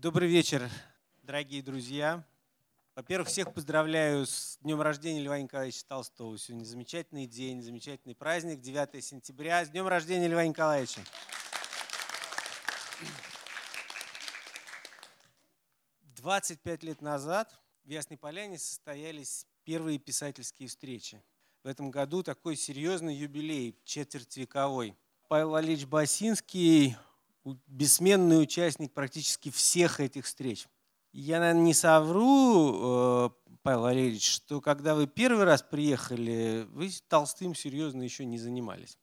Добрый 0.00 0.28
вечер, 0.28 0.70
дорогие 1.24 1.60
друзья. 1.60 2.24
Во-первых, 2.94 3.26
всех 3.26 3.52
поздравляю 3.52 4.26
с 4.26 4.56
днем 4.62 4.80
рождения 4.80 5.20
Льва 5.20 5.40
Николаевича 5.40 5.84
Толстого. 5.88 6.38
Сегодня 6.38 6.64
замечательный 6.64 7.26
день, 7.26 7.60
замечательный 7.62 8.14
праздник, 8.14 8.60
9 8.60 9.04
сентября. 9.04 9.64
С 9.64 9.70
днем 9.70 9.88
рождения 9.88 10.28
Льва 10.28 10.46
Николаевича. 10.46 11.00
25 16.14 16.82
лет 16.84 17.02
назад 17.02 17.52
в 17.82 17.88
Ясной 17.88 18.18
Поляне 18.18 18.56
состоялись 18.56 19.48
первые 19.64 19.98
писательские 19.98 20.68
встречи. 20.68 21.20
В 21.64 21.66
этом 21.66 21.90
году 21.90 22.22
такой 22.22 22.54
серьезный 22.54 23.16
юбилей, 23.16 23.76
четвертьвековой. 23.84 24.96
Павел 25.26 25.50
Валерьевич 25.50 25.86
Басинский 25.86 26.96
бессменный 27.66 28.42
участник 28.42 28.92
практически 28.92 29.50
всех 29.50 30.00
этих 30.00 30.26
встреч. 30.26 30.66
Я, 31.12 31.40
наверное, 31.40 31.62
не 31.62 31.74
совру, 31.74 33.26
э, 33.26 33.30
Павел 33.62 33.82
Валерьевич, 33.82 34.30
что 34.30 34.60
когда 34.60 34.94
вы 34.94 35.06
первый 35.06 35.44
раз 35.44 35.62
приехали, 35.62 36.66
вы 36.70 36.90
Толстым 37.08 37.54
серьезно 37.54 38.02
еще 38.02 38.24
не 38.24 38.38
занимались. 38.38 38.98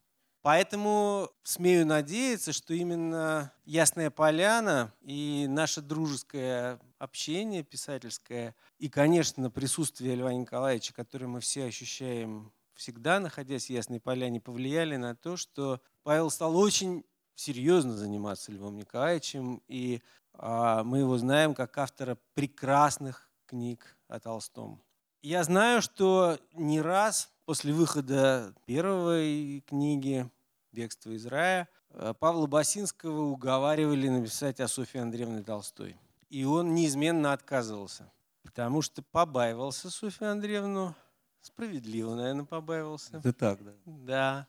Поэтому 0.46 1.32
смею 1.42 1.88
надеяться, 1.88 2.54
что 2.54 2.76
именно 2.76 3.52
Ясная 3.66 4.12
Поляна 4.12 4.94
и 5.02 5.48
наше 5.50 5.82
дружеское 5.82 6.80
общение 7.00 7.64
писательское, 7.64 8.56
и, 8.78 8.88
конечно, 8.88 9.50
присутствие 9.50 10.14
Льва 10.14 10.32
Николаевича, 10.34 10.94
которое 10.94 11.26
мы 11.26 11.40
все 11.40 11.66
ощущаем 11.66 12.54
всегда, 12.76 13.20
находясь 13.20 13.66
в 13.66 13.70
Ясной 13.72 14.00
Поляне, 14.00 14.40
повлияли 14.40 14.98
на 14.98 15.16
то, 15.16 15.36
что 15.36 15.82
Павел 16.04 16.30
стал 16.30 16.56
очень 16.58 17.04
серьезно 17.36 17.96
заниматься 17.96 18.52
Львом 18.52 18.78
Николаевичем, 18.78 19.62
и 19.68 20.02
а, 20.34 20.84
мы 20.84 21.00
его 21.00 21.18
знаем 21.18 21.54
как 21.54 21.78
автора 21.78 22.18
прекрасных 22.34 23.30
книг 23.46 23.98
о 24.08 24.20
Толстом. 24.20 24.82
Я 25.22 25.44
знаю, 25.44 25.82
что 25.82 26.38
не 26.54 26.82
раз 26.82 27.32
после 27.46 27.74
выхода 27.74 28.54
первой 28.66 29.64
книги 29.68 30.30
«Бегство 30.72 31.12
из 31.12 31.26
рая» 31.26 31.70
а, 31.90 32.14
Павла 32.14 32.48
Басинского 32.48 33.22
уговаривали 33.22 34.08
написать 34.10 34.60
о 34.60 34.68
Софье 34.68 35.02
Андреевне 35.02 35.44
Толстой. 35.44 35.98
И 36.30 36.44
он 36.44 36.74
неизменно 36.74 37.34
отказывался, 37.34 38.12
потому 38.44 38.82
что 38.82 39.02
побаивался 39.02 39.90
Софью 39.90 40.32
Андреевну, 40.32 40.96
справедливо, 41.42 42.16
наверное, 42.16 42.46
побаивался. 42.46 43.18
Это 43.18 43.34
так, 43.34 43.64
да. 43.64 43.74
Да. 43.86 44.48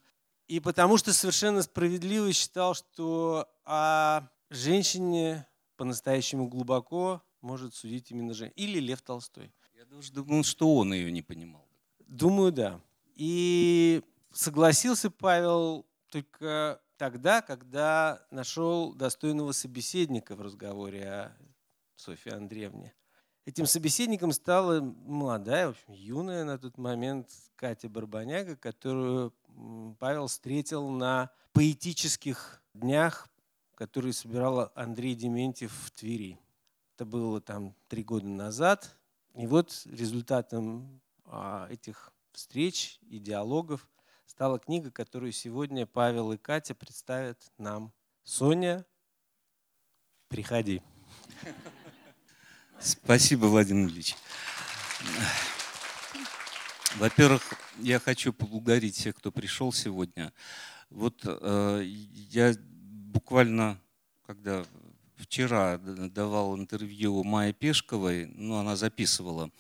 И 0.49 0.61
потому 0.61 0.97
что 0.97 1.13
совершенно 1.13 1.63
справедливо 1.63 2.33
считал, 2.33 2.75
что 2.75 3.49
о 3.65 4.23
женщине 4.51 5.47
по-настоящему 5.77 6.49
глубоко 6.49 7.23
может 7.41 7.75
судить 7.75 8.11
именно 8.11 8.33
женщина. 8.33 8.55
Или 8.57 8.79
Лев 8.79 9.03
Толстой. 9.03 9.53
Я 9.77 9.85
даже 9.85 10.13
думал, 10.13 10.45
что 10.45 10.77
он 10.77 10.93
ее 10.93 11.11
не 11.11 11.23
понимал. 11.23 11.67
Думаю, 12.07 12.53
да. 12.53 12.81
И 13.15 14.03
согласился 14.33 15.11
Павел 15.11 15.87
только 16.11 16.81
тогда, 16.97 17.43
когда 17.43 18.25
нашел 18.31 18.95
достойного 18.95 19.53
собеседника 19.53 20.37
в 20.37 20.41
разговоре 20.41 21.09
о 21.09 21.37
Софье 21.97 22.33
Андреевне. 22.33 22.95
Этим 23.47 23.67
собеседником 23.67 24.33
стала 24.33 24.81
молодая, 24.81 25.69
в 25.69 25.71
общем, 25.71 25.93
юная 25.93 26.43
на 26.43 26.59
тот 26.59 26.79
момент 26.79 27.31
Катя 27.55 27.89
Барбаняга, 27.89 28.57
которую 28.57 29.33
Павел 30.01 30.27
встретил 30.27 30.89
на 30.89 31.31
поэтических 31.53 32.61
днях, 32.75 33.29
которые 33.77 34.15
собирал 34.15 34.73
Андрей 34.75 35.15
Дементьев 35.15 35.73
в 35.73 35.93
Твери. 35.93 36.41
Это 36.97 37.05
было 37.05 37.41
там 37.41 37.77
три 37.87 38.03
года 38.03 38.27
назад. 38.27 38.99
И 39.35 39.47
вот 39.47 39.81
результатом 39.85 41.01
а, 41.25 41.69
этих 41.71 42.13
встреч 42.33 42.99
и 43.03 43.21
диалогов 43.21 43.89
стала 44.25 44.59
книга, 44.59 44.91
которую 44.91 45.31
сегодня 45.31 45.87
Павел 45.87 46.33
и 46.33 46.37
Катя 46.37 46.75
представят 46.75 47.39
нам. 47.59 47.93
Соня, 48.25 48.85
приходи. 50.29 50.83
Спасибо, 52.81 53.47
Владимир 53.47 53.89
Ильич. 53.89 54.15
Во-первых, 56.97 57.43
я 57.79 57.99
хочу 57.99 58.33
поблагодарить 58.33 58.97
всех, 58.97 59.17
кто 59.17 59.33
пришел 59.33 59.73
сегодня. 59.73 60.33
Вот 60.91 61.21
э, 61.25 61.83
я 61.85 62.55
буквально, 62.61 63.81
когда 64.27 64.65
вчера 65.17 65.79
давал 65.79 66.57
интервью 66.57 67.25
Майе 67.25 67.53
Пешковой, 67.53 68.27
ну, 68.27 68.57
она 68.57 68.77
записывала 68.77 69.51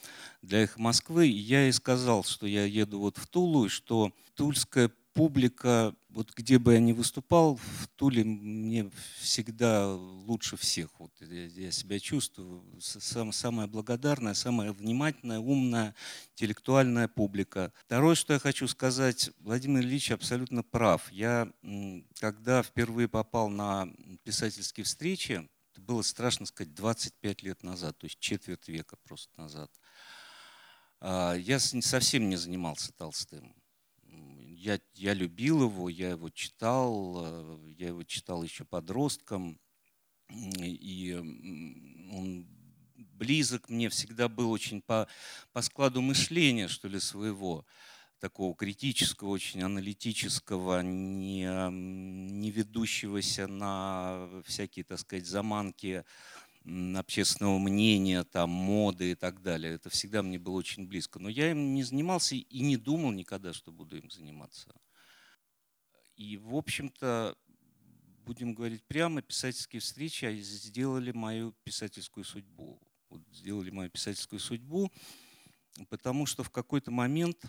для 0.43 0.62
их 0.62 0.76
Москвы, 0.78 1.26
я 1.26 1.62
ей 1.62 1.72
сказал, 1.72 2.22
что 2.25 2.47
я 2.47 2.65
еду 2.65 3.00
вот 3.00 3.16
в 3.16 3.26
Тулу, 3.26 3.66
и 3.66 3.69
что 3.69 4.12
тульская 4.34 4.91
публика, 5.16 5.94
вот 6.10 6.32
где 6.34 6.59
бы 6.59 6.75
я 6.75 6.78
ни 6.78 6.93
выступал, 6.93 7.56
в 7.56 7.88
Туле 7.97 8.22
мне 8.22 8.91
всегда 9.19 9.88
лучше 9.94 10.59
всех. 10.59 10.91
Вот 10.99 11.10
я, 11.21 11.47
я 11.47 11.71
себя 11.71 11.99
чувствую. 11.99 12.62
Сам, 12.81 13.32
самая 13.32 13.66
благодарная, 13.66 14.34
самая 14.34 14.72
внимательная, 14.72 15.38
умная, 15.38 15.94
интеллектуальная 16.32 17.09
публика. 17.09 17.72
Второе, 17.87 18.15
что 18.15 18.34
я 18.34 18.38
хочу 18.38 18.69
сказать, 18.69 19.31
Владимир 19.41 19.81
Ильич 19.81 20.10
абсолютно 20.10 20.62
прав. 20.62 21.10
Я, 21.10 21.50
когда 22.21 22.62
впервые 22.62 23.09
попал 23.09 23.49
на 23.49 23.88
писательские 24.22 24.84
встречи, 24.84 25.49
это 25.72 25.81
было 25.81 26.03
страшно 26.03 26.44
сказать 26.44 26.75
25 26.75 27.43
лет 27.43 27.62
назад, 27.62 27.97
то 27.97 28.05
есть 28.05 28.19
четверть 28.19 28.69
века 28.69 28.97
просто 29.05 29.32
назад, 29.41 29.71
а, 31.00 31.34
я 31.34 31.59
совсем 31.59 32.28
не 32.28 32.37
занимался 32.37 32.93
Толстым 32.93 33.55
я, 34.66 34.81
я 34.94 35.15
любил 35.15 35.62
его, 35.62 35.88
я 35.88 36.10
его 36.10 36.28
читал, 36.28 37.22
э, 37.25 37.75
я 37.78 37.88
его 37.88 38.03
читал 38.03 38.43
еще 38.43 38.65
подростком, 38.65 39.60
и 40.28 41.15
он 41.15 42.47
близок 42.97 43.69
мне 43.69 43.88
всегда 43.88 44.28
был 44.28 44.50
очень 44.50 44.82
по, 44.82 45.06
по 45.53 45.62
складу 45.62 46.03
мышления, 46.03 46.66
что 46.66 46.88
ли, 46.88 46.99
своего, 46.99 47.65
такого 48.19 48.56
критического, 48.56 49.28
очень 49.28 49.62
аналитического, 49.62 50.82
не, 50.82 51.47
не 51.71 52.50
ведущегося 52.50 53.47
на 53.47 54.43
всякие, 54.44 54.84
так 54.84 54.99
сказать, 54.99 55.26
заманки 55.26 56.05
общественного 56.97 57.59
мнения, 57.59 58.25
там, 58.25 58.50
моды 58.50 59.12
и 59.12 59.15
так 59.15 59.43
далее. 59.43 59.75
Это 59.75 59.88
всегда 59.88 60.22
мне 60.22 60.38
было 60.38 60.54
очень 60.54 60.87
близко. 60.87 61.19
Но 61.19 61.28
я 61.28 61.50
им 61.50 61.75
не 61.75 61.82
занимался 61.82 62.34
и 62.34 62.60
не 62.60 62.77
думал 62.77 63.12
никогда, 63.12 63.53
что 63.53 63.71
буду 63.71 63.97
им 63.97 64.10
заниматься. 64.10 64.75
И, 66.16 66.37
в 66.37 66.55
общем-то, 66.55 67.37
будем 68.25 68.55
говорить 68.55 68.82
прямо, 68.84 69.22
писательские 69.22 69.81
встречи 69.81 70.25
сделали 70.41 71.12
мою 71.12 71.53
писательскую 71.62 72.25
судьбу. 72.25 72.81
Вот 73.10 73.22
сделали 73.31 73.71
мою 73.71 73.88
писательскую 73.88 74.41
судьбу, 74.41 74.91
потому 75.88 76.26
что 76.26 76.43
в 76.43 76.50
какой-то 76.50 76.91
момент 76.91 77.44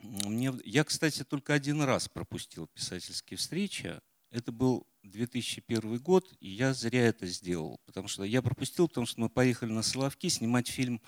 мне... 0.00 0.52
Я, 0.64 0.82
кстати, 0.82 1.22
только 1.22 1.54
один 1.54 1.82
раз 1.82 2.08
пропустил 2.08 2.66
писательские 2.66 3.38
встречи. 3.38 4.00
Это 4.30 4.50
был 4.50 4.88
2001 5.04 5.98
год, 5.98 6.32
и 6.40 6.48
я 6.48 6.74
зря 6.74 7.06
это 7.06 7.26
сделал. 7.26 7.80
Потому 7.86 8.08
что 8.08 8.24
я 8.24 8.42
пропустил, 8.42 8.88
потому 8.88 9.06
что 9.06 9.20
мы 9.20 9.28
поехали 9.28 9.70
на 9.70 9.82
Соловки 9.82 10.28
снимать 10.28 10.68
фильм 10.68 11.00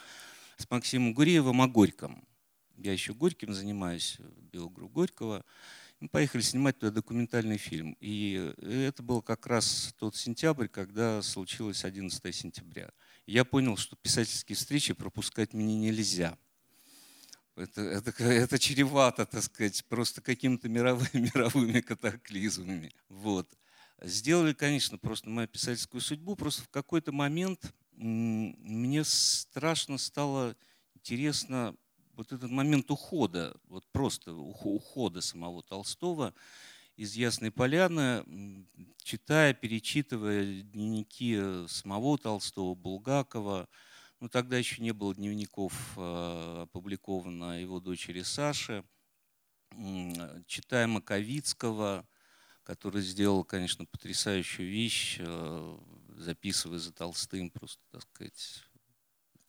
с 0.57 0.71
Максимом 0.71 1.15
Гуреевым 1.15 1.61
о 1.63 1.69
Горьком. 1.69 2.27
Я 2.77 2.93
еще 2.93 3.15
Горьким 3.15 3.55
занимаюсь, 3.55 4.19
биограф 4.53 4.91
Горького. 4.91 5.45
Мы 5.99 6.09
поехали 6.09 6.43
снимать 6.43 6.79
туда 6.79 6.93
документальный 6.93 7.57
фильм. 7.57 7.97
И 8.01 8.53
это 8.61 9.03
был 9.03 9.23
как 9.23 9.47
раз 9.47 9.95
тот 9.99 10.15
сентябрь, 10.15 10.69
когда 10.69 11.23
случилось 11.23 11.85
11 11.85 12.35
сентября. 12.35 12.91
я 13.27 13.45
понял, 13.45 13.79
что 13.79 13.97
писательские 13.97 14.57
встречи 14.57 14.93
пропускать 14.93 15.55
мне 15.55 15.75
нельзя. 15.75 16.37
Это, 17.57 17.81
это, 17.81 18.13
это 18.23 18.59
чревато, 18.59 19.25
так 19.25 19.43
сказать, 19.43 19.83
просто 19.87 20.21
какими-то 20.21 20.69
мировыми, 20.69 21.09
мировыми 21.35 21.81
катаклизмами. 21.81 22.93
Вот. 23.09 23.49
Сделали, 24.07 24.53
конечно, 24.53 24.99
просто 24.99 25.29
мою 25.29 25.49
писательскую 25.49 26.01
судьбу. 26.01 26.37
Просто 26.37 26.63
в 26.63 26.69
какой-то 26.69 27.11
момент 27.11 27.75
мне 27.93 29.03
страшно 29.03 29.99
стало 29.99 30.55
интересно 30.95 31.75
вот 32.15 32.33
этот 32.33 32.51
момент 32.51 32.89
ухода, 32.91 33.57
вот 33.67 33.85
просто 33.89 34.33
ухода 34.33 35.21
самого 35.21 35.63
Толстого 35.65 36.35
из 36.97 37.15
Ясной 37.15 37.51
Поляны, 37.51 38.25
читая, 39.03 39.53
перечитывая 39.55 40.63
дневники 40.63 41.67
самого 41.67 42.17
Толстого, 42.17 42.77
Булгакова, 42.77 43.69
ну, 44.21 44.29
тогда 44.29 44.57
еще 44.57 44.83
не 44.83 44.93
было 44.93 45.15
дневников 45.15 45.75
э, 45.97 46.63
опубликовано 46.63 47.61
его 47.61 47.81
дочери 47.81 48.23
Саши. 48.23 48.85
Читая 50.47 50.87
Маковицкого, 50.87 52.07
который 52.67 53.01
сделал, 53.01 53.45
конечно, 53.45 53.85
потрясающую 53.85 54.69
вещь, 54.69 55.19
э, 55.21 55.79
записывая 56.17 56.81
за 56.81 56.93
Толстым, 56.93 57.49
просто, 57.49 57.81
так 57.93 58.03
сказать, 58.03 58.65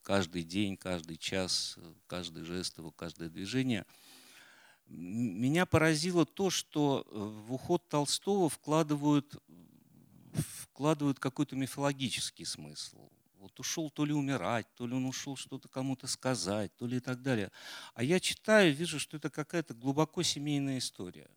каждый 0.03 0.43
день, 0.43 0.77
каждый 0.77 1.17
час, 1.17 1.79
каждый 2.05 2.43
жест 2.43 2.77
его, 2.77 2.91
каждое 2.91 3.29
движение. 3.29 3.87
Меня 4.85 5.65
поразило 5.65 6.27
то, 6.27 6.51
что 6.51 7.07
э, 7.07 7.17
в 7.17 7.53
уход 7.53 7.89
Толстого 7.89 8.49
вкладывают, 8.49 9.35
вкладывают 10.69 11.19
какой-то 11.19 11.55
мифологический 11.55 12.45
смысл. 12.45 13.09
Вот 13.39 13.59
ушел 13.59 13.89
то 13.89 14.05
ли 14.05 14.13
умирать, 14.13 14.67
то 14.75 14.85
ли 14.85 14.93
он 14.93 15.05
ушел 15.05 15.35
что-то 15.35 15.67
кому-то 15.67 16.05
сказать, 16.05 16.71
то 16.77 16.85
ли 16.85 16.97
и 16.97 16.99
так 16.99 17.23
далее. 17.23 17.51
А 17.95 18.03
я 18.03 18.19
читаю, 18.19 18.75
вижу, 18.75 18.99
что 18.99 19.17
это 19.17 19.31
какая-то 19.31 19.73
глубоко 19.73 20.21
семейная 20.21 20.77
история. 20.77 21.27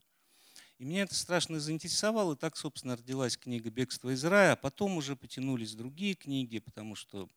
И 0.81 0.85
меня 0.87 1.03
это 1.03 1.15
страшно 1.15 1.61
заинтересовало. 1.61 2.33
И 2.33 2.39
так, 2.39 2.57
собственно, 2.57 2.97
родилась 2.97 3.37
книга 3.37 3.69
«Бегство 3.69 4.15
из 4.15 4.25
рая». 4.25 4.53
А 4.53 4.57
потом 4.57 4.97
уже 4.97 5.15
потянулись 5.15 5.75
другие 5.75 6.15
книги, 6.15 6.59
потому 6.59 6.95
что 6.95 7.29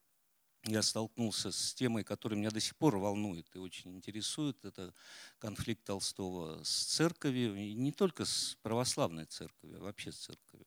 я 0.63 0.81
столкнулся 0.81 1.51
с 1.51 1.73
темой, 1.73 2.05
которая 2.05 2.39
меня 2.39 2.51
до 2.51 2.61
сих 2.61 2.77
пор 2.77 2.95
волнует 2.95 3.53
и 3.53 3.59
очень 3.59 3.97
интересует. 3.97 4.63
Это 4.63 4.93
конфликт 5.39 5.83
Толстого 5.83 6.63
с 6.63 6.85
церковью, 6.85 7.57
и 7.57 7.73
не 7.73 7.91
только 7.91 8.23
с 8.23 8.57
православной 8.61 9.25
церковью, 9.25 9.79
а 9.79 9.83
вообще 9.83 10.13
с 10.13 10.19
церковью. 10.19 10.65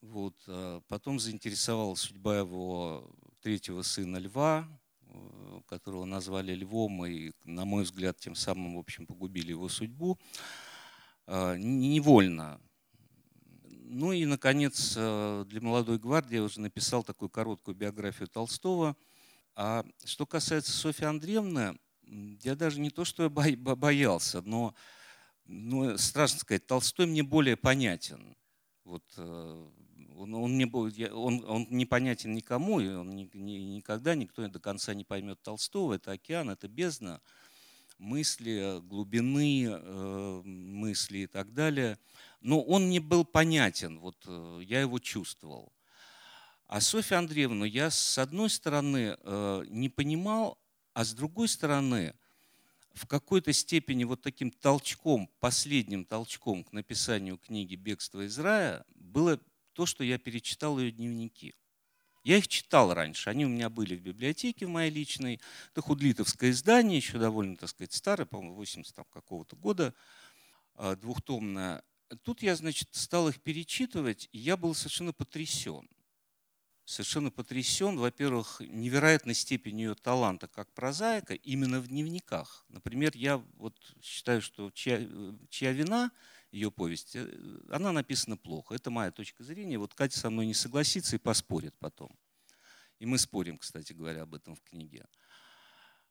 Вот. 0.00 0.36
А 0.46 0.80
потом 0.88 1.20
заинтересовала 1.20 1.94
судьба 1.94 2.38
его 2.38 3.14
третьего 3.42 3.82
сына 3.82 4.16
Льва, 4.16 4.66
э, 5.08 5.60
которого 5.66 6.06
назвали 6.06 6.54
Львом, 6.54 7.04
и, 7.04 7.32
на 7.44 7.66
мой 7.66 7.84
взгляд, 7.84 8.18
тем 8.18 8.34
самым, 8.34 8.76
в 8.76 8.78
общем, 8.78 9.06
погубили 9.06 9.50
его 9.50 9.68
судьбу. 9.68 10.18
А, 11.26 11.56
невольно 11.56 12.60
ну 13.94 14.10
и, 14.10 14.24
наконец, 14.24 14.94
э, 14.96 15.44
для 15.46 15.60
молодой 15.60 15.98
гвардии 15.98 16.34
я 16.36 16.42
уже 16.42 16.60
написал 16.60 17.04
такую 17.04 17.28
короткую 17.28 17.76
биографию 17.76 18.26
Толстого. 18.26 18.96
А 19.54 19.84
что 20.04 20.26
касается 20.26 20.72
Софьи 20.72 21.06
Андреевны, 21.06 21.78
я 22.42 22.56
даже 22.56 22.80
не 22.80 22.90
то, 22.90 23.04
что 23.04 23.22
я 23.22 23.28
боялся, 23.28 24.42
но, 24.42 24.74
ну, 25.44 25.96
страшно 25.96 26.40
сказать, 26.40 26.66
Толстой 26.66 27.06
мне 27.06 27.22
более 27.22 27.56
понятен. 27.56 28.36
Вот, 28.82 29.04
э, 29.16 29.68
он, 30.16 30.34
он, 30.34 30.54
мне, 30.54 30.66
он, 30.66 31.44
он 31.46 31.66
непонятен 31.70 32.34
никому, 32.34 32.80
и 32.80 32.88
он 32.88 33.10
ни, 33.10 33.30
ни, 33.32 33.76
никогда 33.76 34.16
никто 34.16 34.46
до 34.48 34.58
конца 34.58 34.92
не 34.92 35.04
поймет 35.04 35.40
Толстого. 35.40 35.94
Это 35.94 36.10
океан, 36.10 36.50
это 36.50 36.66
бездна 36.66 37.20
мысли, 38.04 38.80
глубины 38.82 39.66
э, 39.68 40.42
мысли 40.44 41.18
и 41.18 41.26
так 41.26 41.52
далее– 41.54 41.98
но 42.44 42.60
он 42.60 42.90
не 42.90 43.00
был 43.00 43.24
понятен, 43.24 43.98
вот 43.98 44.22
э, 44.26 44.60
я 44.66 44.82
его 44.82 44.98
чувствовал. 44.98 45.72
А 46.66 46.82
Софья 46.82 47.16
Андреевна 47.16 47.64
я 47.64 47.90
с 47.90 48.18
одной 48.18 48.50
стороны 48.50 49.16
э, 49.18 49.64
не 49.68 49.88
понимал, 49.88 50.58
а 50.92 51.06
с 51.06 51.14
другой 51.14 51.48
стороны 51.48 52.14
в 52.92 53.06
какой-то 53.06 53.54
степени 53.54 54.04
вот 54.04 54.20
таким 54.20 54.50
толчком, 54.50 55.30
последним 55.40 56.04
толчком 56.04 56.64
к 56.64 56.72
написанию 56.72 57.38
книги 57.38 57.76
«Бегство 57.76 58.26
из 58.26 58.38
рая» 58.38 58.84
было 58.94 59.40
то, 59.72 59.86
что 59.86 60.04
я 60.04 60.18
перечитал 60.18 60.78
ее 60.78 60.92
дневники. 60.92 61.54
Я 62.24 62.38
их 62.38 62.48
читал 62.48 62.94
раньше, 62.94 63.28
они 63.28 63.44
у 63.44 63.50
меня 63.50 63.68
были 63.68 63.94
в 63.96 64.00
библиотеке 64.00 64.66
в 64.66 64.70
моей 64.70 64.90
личной. 64.90 65.40
Это 65.72 65.82
худлитовское 65.82 66.50
издание, 66.50 66.96
еще 66.96 67.18
довольно, 67.18 67.56
так 67.56 67.68
сказать, 67.68 67.92
старое, 67.92 68.24
по-моему, 68.26 68.54
80 68.56 68.96
какого-то 69.10 69.56
года, 69.56 69.94
э, 70.76 70.96
двухтомное. 70.96 71.82
Тут 72.22 72.42
я, 72.42 72.56
значит, 72.56 72.88
стал 72.92 73.28
их 73.28 73.42
перечитывать, 73.42 74.28
и 74.32 74.38
я 74.38 74.56
был 74.56 74.74
совершенно 74.74 75.12
потрясен. 75.12 75.88
Совершенно 76.86 77.30
потрясен, 77.30 77.96
во-первых, 77.98 78.60
невероятной 78.60 79.34
степенью 79.34 79.90
ее 79.90 79.94
таланта 79.94 80.48
как 80.48 80.70
прозаика 80.74 81.34
именно 81.34 81.80
в 81.80 81.88
дневниках. 81.88 82.66
Например, 82.68 83.12
я 83.14 83.38
вот 83.56 83.74
считаю, 84.02 84.42
что 84.42 84.70
«Чья, 84.70 85.00
чья 85.48 85.72
вина» 85.72 86.10
ее 86.54 86.70
повесть, 86.70 87.16
э, 87.16 87.28
она 87.70 87.90
написана 87.92 88.36
плохо. 88.36 88.74
Это 88.74 88.90
моя 88.90 89.10
точка 89.10 89.42
зрения. 89.42 89.76
Вот 89.76 89.92
Катя 89.92 90.18
со 90.18 90.30
мной 90.30 90.46
не 90.46 90.54
согласится 90.54 91.16
и 91.16 91.18
поспорит 91.18 91.74
потом. 91.78 92.16
И 93.00 93.06
мы 93.06 93.18
спорим, 93.18 93.58
кстати 93.58 93.92
говоря, 93.92 94.22
об 94.22 94.34
этом 94.34 94.54
в 94.54 94.62
книге. 94.62 95.04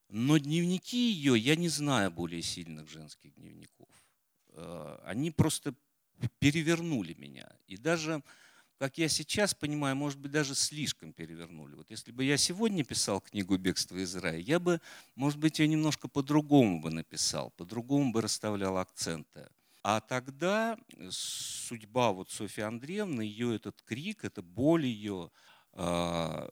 Но 0.09 0.37
дневники 0.37 1.11
ее, 1.11 1.37
я 1.39 1.55
не 1.55 1.69
знаю 1.69 2.11
более 2.11 2.41
сильных 2.41 2.89
женских 2.89 3.33
дневников. 3.35 3.87
Э, 4.49 4.99
они 5.05 5.31
просто 5.31 5.75
перевернули 6.39 7.13
меня. 7.13 7.49
И 7.67 7.77
даже, 7.77 8.21
как 8.77 8.97
я 8.97 9.07
сейчас 9.07 9.53
понимаю, 9.53 9.95
может 9.95 10.19
быть, 10.19 10.31
даже 10.31 10.55
слишком 10.55 11.13
перевернули. 11.13 11.75
Вот 11.75 11.89
если 11.89 12.11
бы 12.11 12.25
я 12.25 12.35
сегодня 12.35 12.83
писал 12.83 13.21
книгу 13.21 13.57
«Бегство 13.57 13.95
из 13.95 14.13
рая», 14.17 14.39
я 14.39 14.59
бы, 14.59 14.81
может 15.15 15.39
быть, 15.39 15.59
ее 15.59 15.69
немножко 15.69 16.09
по-другому 16.09 16.81
бы 16.81 16.91
написал, 16.91 17.51
по-другому 17.51 18.11
бы 18.11 18.21
расставлял 18.21 18.77
акценты. 18.77 19.47
А 19.83 19.99
тогда 19.99 20.77
судьба 21.09 22.13
вот 22.13 22.31
Софьи 22.31 22.63
Андреевны, 22.63 23.21
ее 23.21 23.53
этот 23.55 23.81
крик, 23.81 24.23
эта 24.23 24.41
боль 24.41 24.85
ее, 24.85 25.29
а, 25.73 26.49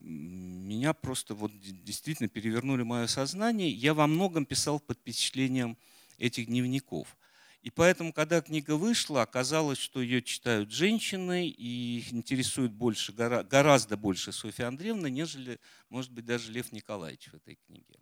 меня 0.00 0.92
просто 0.94 1.34
вот 1.34 1.50
действительно 1.58 2.28
перевернули 2.28 2.84
мое 2.84 3.08
сознание. 3.08 3.68
Я 3.68 3.94
во 3.94 4.06
многом 4.06 4.46
писал 4.46 4.78
под 4.78 4.98
впечатлением 4.98 5.76
этих 6.18 6.46
дневников. 6.46 7.16
И 7.62 7.70
поэтому, 7.70 8.12
когда 8.12 8.40
книга 8.40 8.76
вышла, 8.76 9.22
оказалось, 9.22 9.78
что 9.78 10.00
ее 10.00 10.22
читают 10.22 10.70
женщины 10.70 11.48
и 11.48 11.98
их 11.98 12.12
интересует 12.12 12.72
больше, 12.72 13.12
гораздо 13.12 13.96
больше 13.96 14.30
Софья 14.30 14.68
Андреевна, 14.68 15.08
нежели, 15.08 15.58
может 15.88 16.12
быть, 16.12 16.24
даже 16.24 16.52
Лев 16.52 16.70
Николаевич 16.70 17.26
в 17.26 17.34
этой 17.34 17.58
книге. 17.66 17.98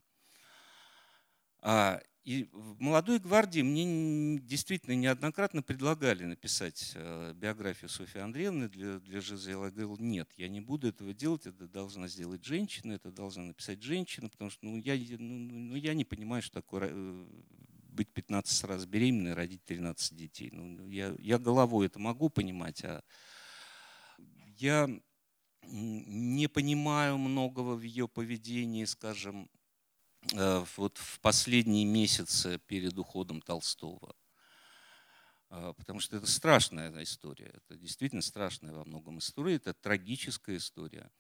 И 2.27 2.49
в 2.53 2.83
«Молодой 2.83 3.21
гвардии» 3.21 3.61
мне 3.61 4.41
действительно 4.41 4.95
неоднократно 4.97 5.63
предлагали 5.63 6.25
написать 6.25 6.91
э, 6.97 7.33
биографию 7.37 7.89
Софьи 7.89 8.21
Андреевны 8.21 8.69
для, 8.69 8.99
для 8.99 9.21
Жизели. 9.21 9.53
Я 9.53 9.71
говорил, 9.71 9.97
нет, 10.01 10.29
я 10.37 10.49
не 10.49 10.61
буду 10.61 10.89
этого 10.89 11.15
делать, 11.15 11.47
это 11.47 11.69
должна 11.69 12.09
сделать 12.09 12.45
женщина, 12.45 12.95
это 12.95 13.13
должна 13.13 13.45
написать 13.45 13.81
женщина, 13.81 14.29
потому 14.29 14.51
что 14.51 14.67
ну, 14.67 14.77
я, 14.79 14.97
ну, 15.21 15.39
ну, 15.39 15.77
я 15.77 15.95
не 15.95 16.05
понимаю, 16.05 16.43
что 16.43 16.55
такое 16.55 16.89
э, 16.91 17.27
быть 17.93 18.09
15 18.09 18.65
раз 18.65 18.87
беременной, 18.87 19.35
родить 19.35 19.65
13 19.65 20.17
детей. 20.17 20.51
Ну, 20.51 20.91
я, 20.91 21.15
я 21.21 21.39
головой 21.39 21.87
это 21.87 22.01
могу 22.01 22.29
понимать, 22.29 22.85
а 22.85 23.05
я 24.59 24.91
не 25.63 26.49
понимаю 26.49 27.19
многого 27.19 27.77
в 27.77 27.83
ее 27.83 28.09
поведении, 28.09 28.85
скажем, 28.85 29.49
вот 30.77 30.99
в 30.99 31.21
последние 31.21 31.85
месяцы 31.85 32.59
перед 32.67 32.99
уходом 32.99 33.41
Толстого. 33.41 34.15
Э, 35.51 35.73
потому 35.77 36.01
что 36.01 36.17
это 36.17 36.27
страшная 36.27 37.03
история. 37.03 37.53
Это 37.55 37.79
действительно 37.79 38.23
страшная 38.23 38.73
во 38.73 38.85
многом 38.85 39.19
история. 39.19 39.57
Это 39.57 39.75
трагическая 39.75 40.57
история. 40.57 41.11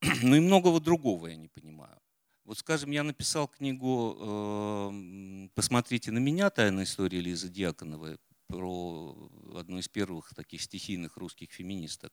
Ну 0.22 0.36
и 0.36 0.40
многого 0.40 0.80
другого 0.80 1.28
я 1.28 1.36
не 1.36 1.48
понимаю. 1.48 1.98
Вот, 2.44 2.58
скажем, 2.58 2.90
я 2.90 3.02
написал 3.02 3.48
книгу 3.48 4.16
э, 4.20 5.48
«Посмотрите 5.54 6.10
на 6.10 6.18
меня. 6.18 6.50
Тайная 6.50 6.84
история 6.84 7.20
Лизы 7.20 7.48
Дьяконовой» 7.48 8.18
про 8.46 9.30
одну 9.54 9.78
из 9.78 9.88
первых 9.88 10.34
таких 10.34 10.60
стихийных 10.60 11.16
русских 11.16 11.50
феминисток. 11.50 12.12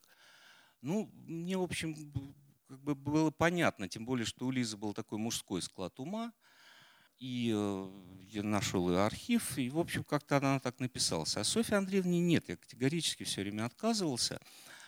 Ну, 0.82 1.12
мне, 1.14 1.58
в 1.58 1.64
общем, 1.64 1.94
как 2.72 2.80
бы 2.80 2.96
было 2.96 3.32
понятно, 3.32 3.90
тем 3.90 4.06
более, 4.06 4.26
что 4.26 4.46
у 4.46 4.52
Лизы 4.52 4.78
был 4.78 4.94
такой 4.94 5.18
мужской 5.18 5.62
склад 5.62 6.00
ума, 6.00 6.32
и 7.20 7.52
э, 7.54 7.90
я 8.30 8.44
нашел 8.44 8.90
ее 8.90 9.04
архив, 9.04 9.58
и, 9.58 9.70
в 9.70 9.78
общем, 9.78 10.06
как-то 10.06 10.38
она 10.38 10.58
так 10.62 10.80
написалась. 10.80 11.36
А 11.36 11.44
Софья 11.44 11.80
Андреевне 11.80 12.22
нет, 12.22 12.48
я 12.48 12.56
категорически 12.56 13.26
все 13.26 13.42
время 13.42 13.66
отказывался. 13.66 14.40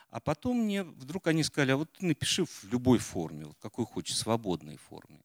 А 0.08 0.22
потом 0.22 0.60
мне 0.60 0.84
вдруг 0.84 1.28
они 1.28 1.44
сказали, 1.44 1.72
а 1.72 1.76
вот 1.76 1.92
ты 1.92 2.06
напиши 2.06 2.46
в 2.46 2.64
любой 2.72 3.00
форме, 3.00 3.48
вот 3.48 3.58
какой 3.60 3.86
хочешь, 3.86 4.16
свободной 4.16 4.78
форме. 4.78 5.22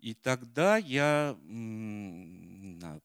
И 0.00 0.12
тогда 0.12 0.76
я 0.76 1.34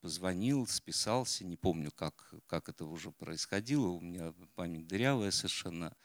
позвонил, 0.01 0.67
списался, 0.67 1.45
не 1.45 1.55
помню, 1.55 1.91
как, 1.91 2.33
как 2.47 2.67
это 2.67 2.83
уже 2.83 3.11
происходило, 3.11 3.87
у 3.87 4.01
меня 4.01 4.33
память 4.55 4.85
дырявая 4.85 5.31
совершенно, 5.31 5.95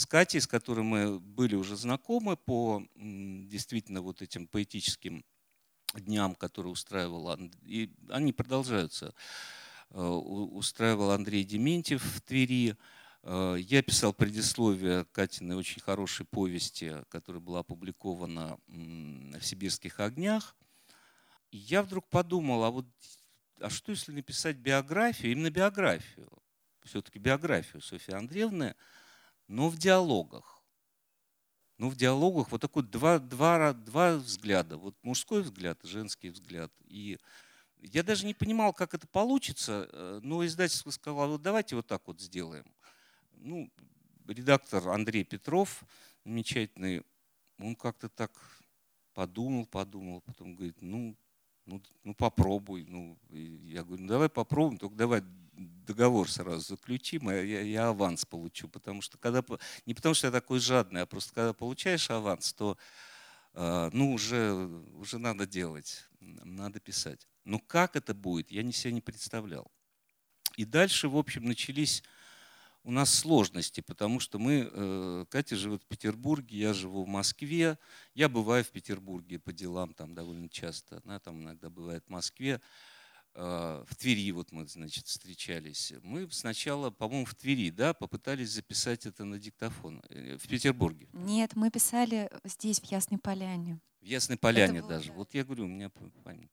с 0.00 0.06
Катей, 0.06 0.40
с 0.40 0.46
которой 0.46 0.82
мы 0.82 1.20
были 1.20 1.54
уже 1.54 1.76
знакомы 1.76 2.36
по 2.36 2.82
действительно 2.94 4.02
вот 4.02 4.22
этим 4.22 4.46
поэтическим 4.46 5.24
дням, 5.94 6.34
которые 6.34 6.72
устраивал, 6.72 7.36
и 7.62 7.90
они 8.08 8.32
продолжаются, 8.32 9.14
э, 9.90 10.00
устраивал 10.00 11.10
Андрей 11.10 11.44
Дементьев 11.44 12.02
в 12.02 12.20
Твери, 12.20 12.76
Э, 13.22 13.56
я 13.58 13.82
писал 13.82 14.12
предисловие 14.12 15.04
Катиной 15.12 15.56
очень 15.56 15.80
хорошей 15.80 16.26
повести, 16.26 16.96
которая 17.08 17.40
была 17.40 17.60
опубликована 17.60 18.58
в 18.66 19.42
«Сибирских 19.42 20.00
огнях». 20.00 20.56
Я 21.50 21.82
вдруг 21.82 22.08
подумал, 22.08 22.64
а 22.64 22.70
вот 22.70 22.86
а 23.60 23.68
что 23.68 23.92
если 23.92 24.12
написать 24.12 24.56
биографию, 24.56 25.32
именно 25.32 25.50
биографию, 25.50 26.30
все-таки 26.84 27.18
биографию 27.18 27.82
Софьи 27.82 28.14
Андреевны, 28.14 28.74
но 29.50 29.68
в 29.68 29.76
диалогах. 29.76 30.62
Ну, 31.76 31.90
в 31.90 31.96
диалогах 31.96 32.52
вот 32.52 32.60
такой 32.60 32.84
два, 32.84 33.18
два, 33.18 33.72
два 33.72 34.16
взгляда. 34.16 34.76
Вот 34.76 34.94
мужской 35.02 35.42
взгляд, 35.42 35.80
женский 35.82 36.30
взгляд. 36.30 36.72
И 36.86 37.18
я 37.78 38.04
даже 38.04 38.26
не 38.26 38.34
понимал, 38.34 38.72
как 38.72 38.94
это 38.94 39.08
получится, 39.08 39.88
э, 39.90 40.20
но 40.22 40.46
издательство 40.46 40.90
сказало, 40.90 41.32
вот 41.32 41.42
давайте 41.42 41.74
вот 41.74 41.86
так 41.88 42.06
вот 42.06 42.20
сделаем. 42.20 42.64
Ну, 43.32 43.68
редактор 44.28 44.88
Андрей 44.88 45.24
Петров, 45.24 45.82
замечательный, 46.24 47.02
он 47.58 47.74
как-то 47.74 48.08
так 48.08 48.30
подумал, 49.14 49.66
подумал, 49.66 50.20
потом 50.20 50.54
говорит, 50.54 50.76
ну, 50.80 51.16
ну, 51.66 51.82
ну 52.04 52.14
попробуй. 52.14 52.84
Ну, 52.84 53.18
я 53.30 53.82
говорю, 53.82 54.02
ну 54.02 54.08
давай 54.08 54.28
попробуем, 54.28 54.78
только 54.78 54.94
давай 54.94 55.22
договор 55.60 56.30
сразу 56.30 56.60
заключим, 56.60 57.28
а 57.28 57.34
я, 57.34 57.60
я 57.60 57.88
аванс 57.88 58.24
получу. 58.24 58.68
Потому 58.68 59.02
что 59.02 59.18
когда, 59.18 59.44
не 59.86 59.94
потому 59.94 60.14
что 60.14 60.26
я 60.28 60.32
такой 60.32 60.60
жадный, 60.60 61.02
а 61.02 61.06
просто 61.06 61.34
когда 61.34 61.52
получаешь 61.52 62.10
аванс, 62.10 62.52
то 62.52 62.76
э, 63.54 63.90
ну, 63.92 64.12
уже, 64.12 64.52
уже 64.94 65.18
надо 65.18 65.46
делать, 65.46 66.04
надо 66.20 66.80
писать. 66.80 67.26
Но 67.44 67.58
как 67.58 67.96
это 67.96 68.14
будет, 68.14 68.50
я 68.50 68.62
ни 68.62 68.70
себе 68.70 68.92
не 68.92 69.00
представлял. 69.00 69.70
И 70.56 70.64
дальше, 70.64 71.08
в 71.08 71.16
общем, 71.16 71.44
начались 71.44 72.02
у 72.82 72.90
нас 72.90 73.12
сложности, 73.14 73.82
потому 73.82 74.20
что 74.20 74.38
мы, 74.38 74.70
э, 74.72 75.24
Катя 75.28 75.56
живет 75.56 75.82
в 75.82 75.86
Петербурге, 75.86 76.58
я 76.58 76.72
живу 76.72 77.04
в 77.04 77.08
Москве, 77.08 77.78
я 78.14 78.28
бываю 78.28 78.64
в 78.64 78.70
Петербурге 78.70 79.38
по 79.38 79.52
делам 79.52 79.92
там 79.92 80.14
довольно 80.14 80.48
часто, 80.48 81.02
она 81.04 81.18
там 81.18 81.42
иногда 81.42 81.68
бывает 81.68 82.04
в 82.06 82.10
Москве, 82.10 82.60
в 83.34 83.96
Твери 83.96 84.32
вот 84.32 84.50
мы, 84.52 84.66
значит, 84.66 85.06
встречались. 85.06 85.92
Мы 86.02 86.28
сначала, 86.30 86.90
по-моему, 86.90 87.24
в 87.24 87.34
Твери, 87.34 87.70
да, 87.70 87.94
попытались 87.94 88.50
записать 88.50 89.06
это 89.06 89.24
на 89.24 89.38
диктофон 89.38 90.02
э, 90.10 90.36
в 90.36 90.48
Петербурге. 90.48 91.08
Нет, 91.12 91.54
мы 91.54 91.70
писали 91.70 92.30
здесь, 92.44 92.80
в 92.80 92.84
Ясной 92.84 93.18
Поляне. 93.18 93.80
В 94.00 94.04
Ясной 94.04 94.36
Поляне 94.36 94.80
было, 94.80 94.90
даже. 94.90 95.08
Да. 95.08 95.14
Вот 95.14 95.34
я 95.34 95.44
говорю, 95.44 95.64
у 95.64 95.68
меня 95.68 95.90
память 96.24 96.50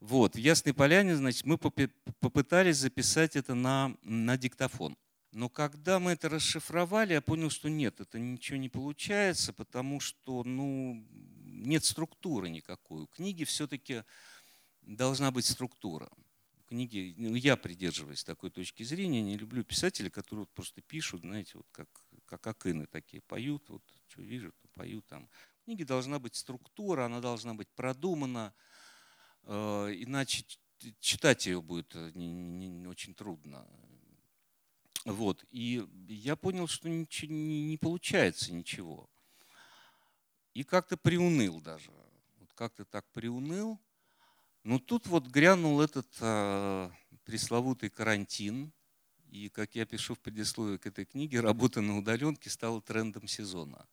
Вот, 0.00 0.34
в 0.34 0.38
Ясной 0.38 0.74
Поляне, 0.74 1.16
значит, 1.16 1.44
мы 1.46 1.56
попытались 1.56 2.76
записать 2.76 3.36
это 3.36 3.54
на, 3.54 3.96
на 4.02 4.36
диктофон. 4.36 4.96
Но 5.32 5.48
когда 5.48 5.98
мы 5.98 6.12
это 6.12 6.28
расшифровали, 6.28 7.12
я 7.12 7.20
понял, 7.20 7.50
что 7.50 7.68
нет, 7.68 8.00
это 8.00 8.18
ничего 8.18 8.56
не 8.56 8.68
получается, 8.68 9.52
потому 9.52 10.00
что 10.00 10.42
ну, 10.42 11.06
нет 11.44 11.84
структуры 11.84 12.48
никакой. 12.48 13.02
У 13.02 13.06
книги 13.06 13.44
все-таки 13.44 14.04
должна 14.96 15.30
быть 15.30 15.46
структура. 15.46 16.10
Книги, 16.66 17.14
ну, 17.16 17.34
я 17.34 17.56
придерживаюсь 17.56 18.24
такой 18.24 18.50
точки 18.50 18.82
зрения, 18.82 19.22
не 19.22 19.36
люблю 19.36 19.64
писателей, 19.64 20.10
которые 20.10 20.40
вот 20.42 20.50
просто 20.50 20.82
пишут, 20.82 21.22
знаете, 21.22 21.52
вот 21.54 21.66
как, 21.72 21.88
как 22.26 22.46
акины 22.46 22.86
такие, 22.86 23.22
поют, 23.22 23.68
вот 23.68 23.82
что 24.08 24.22
вижу, 24.22 24.52
то 24.52 24.68
поют 24.74 25.06
там. 25.06 25.28
В 25.60 25.64
книге 25.64 25.84
должна 25.84 26.18
быть 26.18 26.34
структура, 26.34 27.06
она 27.06 27.20
должна 27.20 27.54
быть 27.54 27.68
продумана, 27.68 28.54
э, 29.44 29.94
иначе 29.96 30.44
читать 31.00 31.46
ее 31.46 31.62
будет 31.62 31.94
э, 31.94 32.10
не, 32.14 32.28
не, 32.28 32.68
не 32.68 32.86
очень 32.86 33.14
трудно. 33.14 33.66
Вот. 35.04 35.44
И 35.50 35.86
я 36.08 36.36
понял, 36.36 36.66
что 36.66 36.88
ничего, 36.88 37.32
не 37.32 37.78
получается 37.78 38.52
ничего. 38.52 39.08
И 40.54 40.64
как-то 40.64 40.96
приуныл 40.96 41.60
даже. 41.60 41.90
Вот 42.38 42.52
как-то 42.54 42.84
так 42.84 43.06
приуныл. 43.12 43.80
Но 44.68 44.78
тут 44.78 45.06
вот 45.06 45.26
грянул 45.28 45.80
этот 45.80 46.06
э, 46.20 46.90
пресловутый 47.24 47.88
карантин. 47.88 48.70
И, 49.30 49.48
как 49.48 49.74
я 49.74 49.86
пишу 49.86 50.14
в 50.14 50.18
предисловии 50.18 50.76
к 50.76 50.86
этой 50.86 51.06
книге, 51.06 51.40
работа 51.40 51.80
на 51.80 51.96
удаленке 51.96 52.50
стала 52.50 52.82
трендом 52.82 53.26
сезона. 53.28 53.86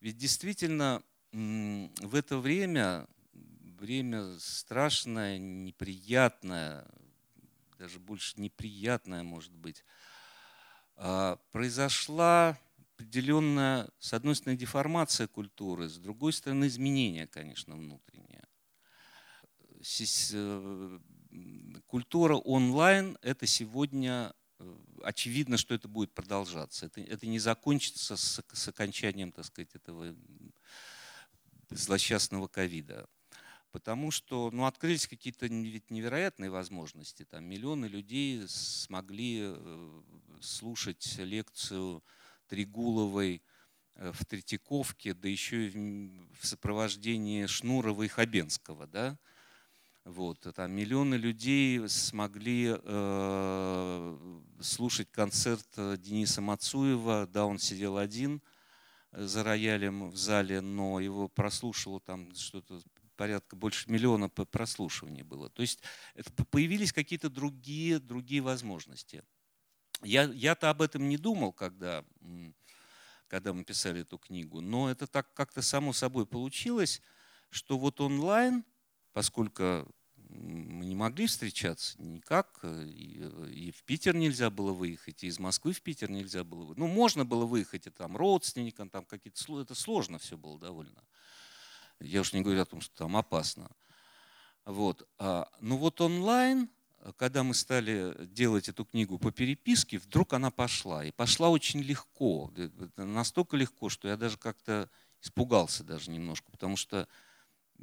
Ведь 0.00 0.18
действительно 0.18 1.02
в 1.32 2.14
это 2.14 2.36
время, 2.36 3.06
время 3.32 4.38
страшное, 4.38 5.38
неприятное, 5.38 6.86
даже 7.78 7.98
больше 7.98 8.38
неприятное, 8.38 9.22
может 9.22 9.56
быть, 9.56 9.86
а, 10.96 11.38
произошла 11.50 12.58
определенная, 12.92 13.88
с 13.98 14.12
одной 14.12 14.36
стороны, 14.36 14.58
деформация 14.58 15.28
культуры, 15.28 15.88
с 15.88 15.96
другой 15.96 16.34
стороны, 16.34 16.66
изменение, 16.66 17.26
конечно, 17.26 17.74
внутреннее. 17.74 18.43
Э, 20.32 20.98
культура 21.86 22.36
онлайн– 22.36 23.18
это 23.22 23.46
сегодня 23.46 24.34
э, 24.58 24.76
очевидно, 25.02 25.58
что 25.58 25.74
это 25.74 25.88
будет 25.88 26.12
продолжаться. 26.12 26.86
Это, 26.86 27.00
это 27.02 27.26
не 27.26 27.38
закончится 27.38 28.16
с, 28.16 28.42
с 28.52 28.68
окончанием, 28.68 29.30
так 29.32 29.44
сказать, 29.44 29.74
этого 29.74 30.14
злосчастного 31.70 32.48
ковида 32.48 33.08
потому 33.72 34.12
что 34.12 34.52
ну, 34.52 34.66
открылись 34.66 35.08
какие-то 35.08 35.48
невероятные 35.48 36.48
возможности. 36.48 37.24
Там 37.24 37.42
миллионы 37.42 37.86
людей 37.86 38.46
смогли 38.46 39.40
э, 39.42 40.02
слушать 40.40 41.16
лекцию 41.18 42.04
Тригуловой 42.46 43.42
в 43.96 44.24
Третьяковке, 44.26 45.12
да 45.12 45.28
еще 45.28 45.68
и 45.68 46.28
в 46.40 46.46
сопровождении 46.46 47.46
Шнурова 47.46 48.04
и 48.04 48.08
Хабенского. 48.08 48.86
Да? 48.86 49.18
Вот, 50.04 50.46
там 50.54 50.70
миллионы 50.72 51.14
людей 51.14 51.88
смогли 51.88 52.76
э, 52.76 54.38
слушать 54.60 55.10
концерт 55.10 55.66
Дениса 55.76 56.42
Мацуева. 56.42 57.26
Да, 57.26 57.46
он 57.46 57.58
сидел 57.58 57.96
один 57.96 58.42
э, 59.12 59.24
за 59.24 59.42
роялем 59.42 60.10
в 60.10 60.16
зале, 60.16 60.60
но 60.60 61.00
его 61.00 61.28
прослушало 61.28 62.00
там 62.00 62.34
что-то 62.34 62.82
порядка 63.16 63.56
больше 63.56 63.90
миллиона 63.90 64.28
прослушиваний 64.28 65.22
было. 65.22 65.48
То 65.48 65.62
есть 65.62 65.82
появились 66.50 66.92
какие-то 66.92 67.30
другие, 67.30 67.98
другие 67.98 68.42
возможности. 68.42 69.24
Я, 70.02 70.24
я-то 70.24 70.68
об 70.68 70.82
этом 70.82 71.08
не 71.08 71.16
думал, 71.16 71.52
когда, 71.52 72.04
когда 73.28 73.54
мы 73.54 73.64
писали 73.64 74.02
эту 74.02 74.18
книгу, 74.18 74.60
но 74.60 74.90
это 74.90 75.06
так 75.06 75.32
как-то 75.32 75.62
само 75.62 75.92
собой 75.92 76.26
получилось, 76.26 77.00
что 77.48 77.78
вот 77.78 78.00
онлайн, 78.00 78.64
поскольку 79.14 79.86
мы 80.28 80.84
не 80.84 80.96
могли 80.96 81.26
встречаться 81.26 82.00
никак, 82.02 82.58
и, 82.64 83.22
и 83.52 83.70
в 83.70 83.84
Питер 83.84 84.16
нельзя 84.16 84.50
было 84.50 84.72
выехать, 84.72 85.22
и 85.22 85.28
из 85.28 85.38
Москвы 85.38 85.72
в 85.72 85.80
Питер 85.80 86.10
нельзя 86.10 86.42
было 86.42 86.64
выехать. 86.64 86.78
Ну, 86.78 86.88
можно 86.88 87.24
было 87.24 87.46
выехать 87.46 87.86
и 87.86 87.90
там 87.90 88.16
родственникам, 88.16 88.90
там 88.90 89.04
какие-то, 89.04 89.60
это 89.60 89.74
сложно 89.74 90.18
все 90.18 90.36
было 90.36 90.58
довольно. 90.58 91.02
Я 92.00 92.20
уж 92.20 92.32
не 92.32 92.42
говорю 92.42 92.60
о 92.62 92.66
том, 92.66 92.80
что 92.80 92.94
там 92.96 93.16
опасно. 93.16 93.70
Вот. 94.64 95.08
А, 95.18 95.48
ну 95.60 95.76
вот 95.76 96.00
онлайн, 96.00 96.68
когда 97.16 97.44
мы 97.44 97.54
стали 97.54 98.16
делать 98.26 98.68
эту 98.68 98.84
книгу 98.84 99.18
по 99.18 99.30
переписке, 99.30 99.98
вдруг 99.98 100.32
она 100.32 100.50
пошла. 100.50 101.04
И 101.04 101.12
пошла 101.12 101.50
очень 101.50 101.80
легко. 101.80 102.52
Настолько 102.96 103.56
легко, 103.56 103.88
что 103.88 104.08
я 104.08 104.16
даже 104.16 104.38
как-то 104.38 104.90
испугался 105.22 105.84
даже 105.84 106.10
немножко. 106.10 106.50
Потому 106.50 106.76
что 106.76 107.06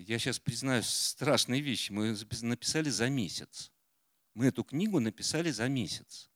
я 0.07 0.19
сейчас 0.19 0.39
признаюсь 0.39 0.87
страшные 0.87 1.61
вещи. 1.61 1.91
Мы 1.91 2.15
написали 2.41 2.89
за 2.89 3.09
месяц. 3.09 3.71
Мы 4.33 4.47
эту 4.47 4.63
книгу 4.63 4.99
написали 4.99 5.51
за 5.51 5.67
месяц. 5.67 6.29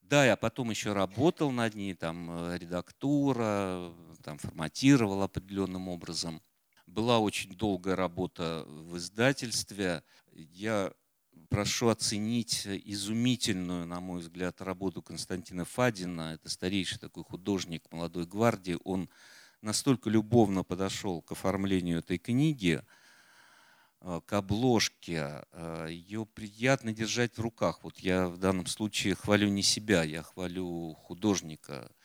Да, 0.00 0.24
я 0.24 0.36
потом 0.36 0.70
еще 0.70 0.92
работал 0.92 1.50
над 1.50 1.74
ней, 1.74 1.94
там 1.94 2.30
э, 2.30 2.58
редактура, 2.58 3.92
там 4.22 4.38
форматировал 4.38 5.22
определенным 5.22 5.88
образом. 5.88 6.40
Была 6.86 7.18
очень 7.18 7.56
долгая 7.56 7.96
работа 7.96 8.64
в 8.68 8.96
издательстве. 8.96 10.04
Я 10.32 10.92
прошу 11.48 11.88
оценить 11.88 12.66
изумительную, 12.66 13.86
на 13.86 14.00
мой 14.00 14.20
взгляд, 14.20 14.60
работу 14.60 15.02
Константина 15.02 15.64
Фадина. 15.64 16.34
Это 16.34 16.48
старейший 16.48 16.98
такой 16.98 17.24
художник 17.24 17.90
молодой 17.90 18.26
гвардии. 18.26 18.78
Он 18.84 19.08
настолько 19.62 20.10
любовно 20.10 20.64
подошел 20.64 21.22
к 21.22 21.32
оформлению 21.32 21.98
этой 21.98 22.18
книги, 22.18 22.82
э, 24.00 24.20
к 24.26 24.32
обложке. 24.32 25.44
Э, 25.52 25.88
Ее 25.90 26.26
приятно 26.26 26.92
держать 26.92 27.36
в 27.36 27.40
руках. 27.40 27.82
Вот 27.82 27.98
я 27.98 28.28
в 28.28 28.38
данном 28.38 28.66
случае 28.66 29.14
хвалю 29.14 29.48
не 29.48 29.62
себя, 29.62 30.02
я 30.04 30.22
хвалю 30.22 30.94
художника– 30.94 31.90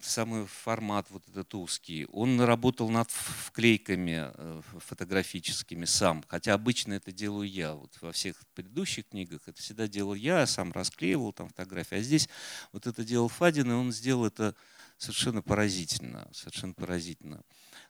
самый 0.00 0.46
формат 0.46 1.06
вот 1.10 1.28
этот 1.28 1.54
узкий. 1.54 2.06
Он 2.12 2.40
работал 2.40 2.88
над 2.88 3.10
вклейками 3.10 4.30
э, 4.34 4.60
фотографическими 4.78 5.84
сам, 5.84 6.24
хотя 6.28 6.54
обычно 6.54 6.94
это 6.94 7.12
делаю 7.12 7.48
я. 7.48 7.74
Вот 7.74 7.96
во 8.00 8.12
всех 8.12 8.36
предыдущих 8.54 9.08
книгах 9.08 9.42
это 9.46 9.60
всегда 9.60 9.86
делал 9.86 10.14
я, 10.14 10.46
сам 10.46 10.72
расклеивал 10.72 11.32
там 11.32 11.48
фотографии. 11.48 11.98
А 11.98 12.02
здесь 12.02 12.28
вот 12.72 12.86
это 12.86 13.04
делал 13.04 13.28
Фадин, 13.28 13.70
и 13.70 13.74
он 13.74 13.92
сделал 13.92 14.26
это 14.26 14.54
совершенно 15.02 15.42
поразительно, 15.42 16.28
совершенно 16.32 16.74
поразительно. 16.74 17.42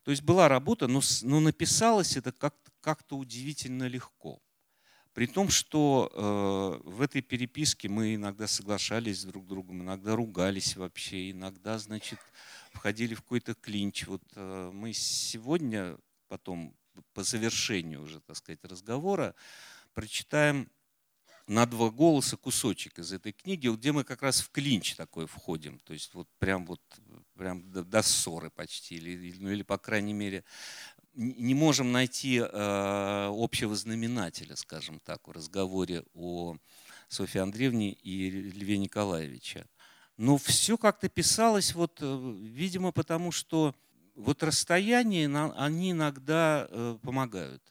То 0.02 0.10
есть 0.10 0.22
была 0.22 0.48
работа, 0.48 0.88
но, 0.88 1.02
но 1.22 1.40
написалось 1.40 2.16
это 2.16 2.32
как-то 2.32 2.70
как 2.80 3.04
удивительно 3.10 3.86
легко. 3.86 4.40
При 5.12 5.26
том, 5.26 5.50
что 5.50 6.10
э, 6.10 6.88
в 6.88 7.02
этой 7.02 7.20
переписке 7.20 7.88
мы 7.90 8.14
иногда 8.14 8.46
соглашались 8.46 9.24
друг 9.24 9.44
с 9.44 9.48
другом, 9.48 9.82
иногда 9.82 10.16
ругались 10.16 10.74
вообще, 10.76 11.32
иногда, 11.32 11.78
значит, 11.78 12.18
входили 12.72 13.14
в 13.14 13.20
какой-то 13.20 13.54
клинч. 13.54 14.06
Вот 14.06 14.22
э, 14.34 14.70
мы 14.72 14.94
сегодня 14.94 15.98
потом 16.28 16.74
по 17.12 17.22
завершению 17.22 18.02
уже, 18.02 18.20
так 18.20 18.36
сказать, 18.36 18.64
разговора 18.64 19.34
прочитаем 19.92 20.70
на 21.46 21.66
два 21.66 21.90
голоса 21.90 22.36
кусочек 22.36 22.98
из 22.98 23.12
этой 23.12 23.32
книги, 23.32 23.68
где 23.68 23.92
мы 23.92 24.04
как 24.04 24.22
раз 24.22 24.40
в 24.40 24.50
клинч 24.50 24.94
такой 24.94 25.26
входим, 25.26 25.78
то 25.80 25.92
есть 25.92 26.14
вот 26.14 26.28
прям 26.38 26.66
вот 26.66 26.80
прям 27.34 27.70
до, 27.70 27.84
до 27.84 28.02
ссоры 28.02 28.50
почти, 28.50 28.96
или, 28.96 29.34
ну, 29.38 29.50
или 29.50 29.62
по 29.62 29.78
крайней 29.78 30.12
мере 30.12 30.44
не 31.14 31.54
можем 31.54 31.92
найти 31.92 32.38
э, 32.38 33.28
общего 33.30 33.74
знаменателя, 33.76 34.56
скажем 34.56 35.00
так, 35.00 35.28
в 35.28 35.32
разговоре 35.32 36.04
о 36.14 36.56
Софье 37.08 37.42
Андреевне 37.42 37.92
и 37.92 38.30
Льве 38.30 38.78
Николаевиче. 38.78 39.66
Но 40.16 40.38
все 40.38 40.78
как-то 40.78 41.08
писалось, 41.08 41.74
вот, 41.74 41.98
э, 42.00 42.34
видимо, 42.40 42.92
потому 42.92 43.32
что 43.32 43.74
вот 44.14 44.42
расстояние, 44.42 45.26
они 45.56 45.92
иногда 45.92 46.66
э, 46.70 46.98
помогают. 47.02 47.62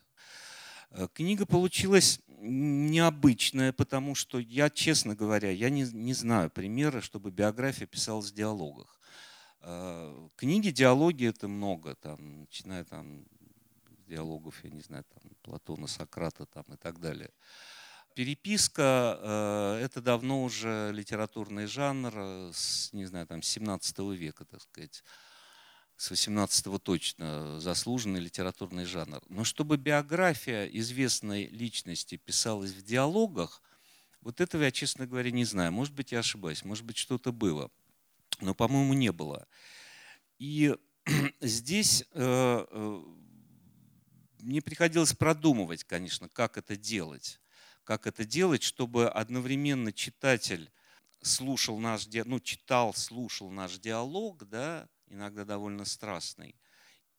Э, 0.90 1.08
книга 1.12 1.46
получилась 1.46 2.20
необычная, 2.42 3.72
потому 3.72 4.14
что 4.14 4.38
я, 4.38 4.68
честно 4.68 5.14
говоря, 5.14 5.50
я 5.50 5.70
не, 5.70 5.82
не 5.92 6.12
знаю 6.12 6.50
примера, 6.50 7.00
чтобы 7.00 7.30
биография 7.30 7.86
писалась 7.86 8.30
в 8.30 8.34
диалогах. 8.34 9.00
Э, 9.60 10.28
книги, 10.36 10.70
диалоги 10.70 11.26
это 11.26 11.46
много, 11.48 11.94
там, 11.94 12.40
начиная 12.40 12.84
там 12.84 13.24
диалогов, 14.08 14.62
я 14.64 14.70
не 14.70 14.80
знаю, 14.80 15.04
там, 15.04 15.30
Платона, 15.42 15.86
Сократа 15.86 16.46
там, 16.46 16.64
и 16.72 16.76
так 16.76 16.98
далее. 16.98 17.30
Переписка 18.14 19.18
э,– 19.22 19.80
это 19.84 20.02
давно 20.02 20.42
уже 20.42 20.90
литературный 20.92 21.66
жанр 21.66 22.52
с, 22.52 22.92
не 22.92 23.06
знаю, 23.06 23.26
там, 23.26 23.40
17 23.40 23.98
века, 24.16 24.44
так 24.44 24.60
сказать 24.60 25.02
с 26.02 26.10
18-го 26.10 26.80
точно 26.80 27.60
заслуженный 27.60 28.18
литературный 28.18 28.86
жанр. 28.86 29.22
Но 29.28 29.44
чтобы 29.44 29.76
биография 29.76 30.66
известной 30.66 31.46
личности 31.46 32.16
писалась 32.16 32.72
в 32.72 32.82
диалогах, 32.82 33.62
вот 34.20 34.40
этого 34.40 34.64
я, 34.64 34.72
честно 34.72 35.06
говоря, 35.06 35.30
не 35.30 35.44
знаю. 35.44 35.70
Может 35.70 35.94
быть, 35.94 36.10
я 36.10 36.18
ошибаюсь, 36.18 36.64
может 36.64 36.84
быть, 36.84 36.96
что-то 36.96 37.30
было. 37.30 37.70
Но, 38.40 38.52
по-моему, 38.52 38.94
не 38.94 39.12
было. 39.12 39.46
И 40.40 40.74
здесь 41.40 42.04
э, 42.10 42.66
э, 42.68 43.02
мне 44.40 44.60
приходилось 44.60 45.14
продумывать, 45.14 45.84
конечно, 45.84 46.28
как 46.28 46.56
это 46.56 46.74
делать. 46.74 47.38
Как 47.84 48.08
это 48.08 48.24
делать, 48.24 48.64
чтобы 48.64 49.08
одновременно 49.08 49.92
читатель 49.92 50.68
слушал 51.20 51.78
наш, 51.78 52.08
ну, 52.24 52.40
читал, 52.40 52.92
слушал 52.92 53.52
наш 53.52 53.78
диалог, 53.78 54.48
да, 54.48 54.88
иногда 55.12 55.44
довольно 55.44 55.84
страстный, 55.84 56.56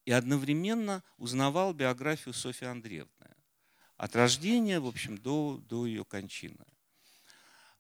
и 0.06 0.12
одновременно 0.12 1.04
узнавал 1.18 1.74
биографию 1.74 2.34
Софьи 2.34 2.68
Андреевны. 2.68 3.36
От 3.96 4.16
рождения, 4.16 4.80
в 4.80 4.88
общем, 4.88 5.18
до, 5.18 5.58
до 5.58 5.86
ее 5.86 6.04
кончины. 6.04 6.66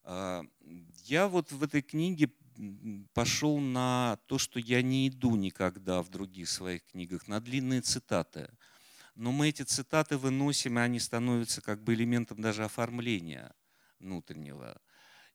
А, 0.04 0.44
я 1.06 1.28
вот 1.28 1.52
в 1.52 1.64
этой 1.64 1.82
книге 1.82 2.32
пошел 3.14 3.60
на 3.60 4.20
то, 4.28 4.38
что 4.38 4.60
я 4.60 4.82
не 4.82 5.10
иду 5.10 5.36
никогда 5.36 6.02
в 6.02 6.10
других 6.10 6.50
своих 6.50 6.86
книгах, 6.86 7.28
на 7.28 7.42
длинные 7.42 7.82
цитаты. 7.82 8.50
Но 9.16 9.32
мы 9.32 9.50
эти 9.50 9.64
цитаты 9.64 10.18
выносим, 10.18 10.78
и 10.78 10.82
они 10.82 11.00
становятся 11.00 11.62
как 11.62 11.84
бы 11.84 11.94
элементом 11.94 12.42
даже 12.42 12.64
оформления 12.64 13.54
внутреннего 14.00 14.80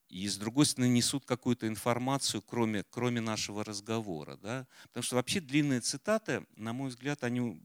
и 0.08 0.26
с 0.26 0.36
другой 0.38 0.66
стороны 0.66 0.90
несут 0.90 1.24
какую-то 1.24 1.68
информацию, 1.68 2.42
кроме, 2.42 2.84
кроме 2.84 3.20
нашего 3.20 3.64
разговора. 3.64 4.36
Да? 4.36 4.66
Потому 4.84 5.02
что 5.02 5.16
вообще 5.16 5.40
длинные 5.40 5.80
цитаты, 5.80 6.46
на 6.56 6.72
мой 6.72 6.88
взгляд, 6.88 7.24
они 7.24 7.62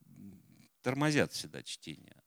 тормозят 0.81 1.31
всегда 1.31 1.63
чтение. 1.63 2.22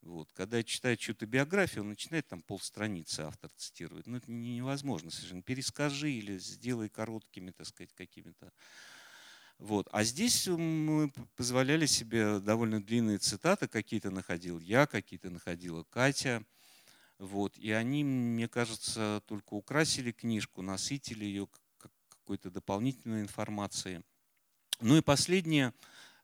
Вот. 0.00 0.32
Когда 0.32 0.56
я 0.56 0.64
читаю 0.64 0.96
чью-то 0.96 1.26
биографию, 1.26 1.82
он 1.82 1.90
начинает 1.90 2.26
там 2.28 2.40
полстраницы 2.40 3.20
автор 3.20 3.50
цитировать. 3.56 4.06
Ну, 4.06 4.16
это 4.16 4.30
невозможно 4.30 5.10
совершенно. 5.10 5.42
Перескажи 5.42 6.12
или 6.12 6.38
сделай 6.38 6.88
короткими, 6.88 7.50
так 7.50 7.66
сказать, 7.66 7.92
какими-то. 7.92 8.52
Вот. 9.58 9.88
А 9.92 10.04
здесь 10.04 10.46
мы 10.46 11.12
позволяли 11.36 11.84
себе 11.84 12.38
довольно 12.38 12.82
длинные 12.82 13.18
цитаты, 13.18 13.68
какие-то 13.68 14.10
находил 14.10 14.60
я, 14.60 14.86
какие-то 14.86 15.30
находила 15.30 15.84
Катя– 15.84 16.42
вот. 17.18 17.56
И 17.58 17.72
они, 17.72 18.04
мне 18.04 18.48
кажется, 18.48 19.22
только 19.26 19.54
украсили 19.54 20.12
книжку, 20.12 20.62
насытили 20.62 21.24
ее 21.24 21.48
какой-то 21.78 22.50
дополнительной 22.50 23.22
информацией. 23.22 24.02
Ну 24.80 24.96
и 24.96 25.02
последнее, 25.02 25.74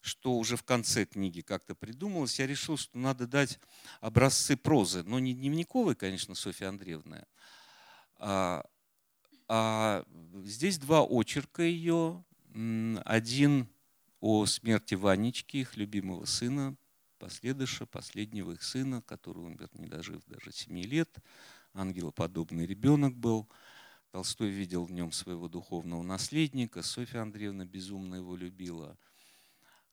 что 0.00 0.36
уже 0.36 0.56
в 0.56 0.62
конце 0.62 1.06
книги 1.06 1.40
как-то 1.40 1.74
придумалось, 1.74 2.38
я 2.38 2.46
решил, 2.46 2.76
что 2.76 2.96
надо 2.98 3.26
дать 3.26 3.58
образцы 4.00 4.56
прозы, 4.56 5.02
но 5.02 5.18
не 5.18 5.34
дневниковой, 5.34 5.96
конечно, 5.96 6.34
Софья 6.34 6.68
Андреевна, 6.68 7.24
а, 8.16 8.64
а 9.48 10.04
здесь 10.44 10.78
два 10.78 11.02
очерка 11.02 11.62
ее. 11.62 12.24
Один 13.04 13.68
о 14.20 14.46
смерти 14.46 14.94
Ванечки, 14.94 15.56
их 15.56 15.76
любимого 15.76 16.24
сына, 16.24 16.76
последыша, 17.24 17.86
последнего 17.86 18.52
их 18.52 18.62
сына, 18.62 19.00
который 19.00 19.42
умер, 19.44 19.70
не 19.78 19.86
дожив 19.86 20.22
даже 20.26 20.52
семи 20.52 20.82
лет. 20.82 21.08
Ангелоподобный 21.72 22.66
ребенок 22.66 23.16
был. 23.16 23.48
Толстой 24.10 24.50
видел 24.50 24.84
в 24.84 24.92
нем 24.92 25.10
своего 25.10 25.48
духовного 25.48 26.02
наследника. 26.02 26.82
Софья 26.82 27.22
Андреевна 27.22 27.64
безумно 27.64 28.16
его 28.16 28.36
любила. 28.36 28.98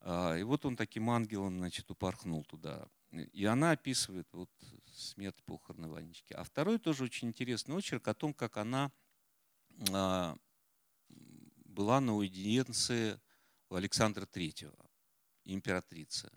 А, 0.02 0.36
и 0.36 0.44
вот 0.44 0.66
он 0.66 0.76
таким 0.76 1.10
ангелом, 1.10 1.60
значит, 1.60 1.90
упорхнул 1.90 2.44
туда. 2.44 2.86
И 3.32 3.46
она 3.46 3.72
описывает 3.72 4.28
вот 4.34 4.50
смерть 4.94 5.42
похороны 5.46 5.88
Ванечки. 5.88 6.34
А 6.34 6.44
второй 6.44 6.80
тоже 6.80 7.06
очень 7.06 7.30
интересный 7.30 7.76
очерк 7.76 8.10
о 8.10 8.14
том, 8.14 8.34
как 8.34 8.58
она 8.58 8.92
а, 9.94 10.36
была 11.64 12.02
на 12.02 12.14
уидиенции 12.14 13.22
у 13.70 13.76
Александра 13.76 14.26
Третьего, 14.26 14.86
императрицы. 15.46 16.30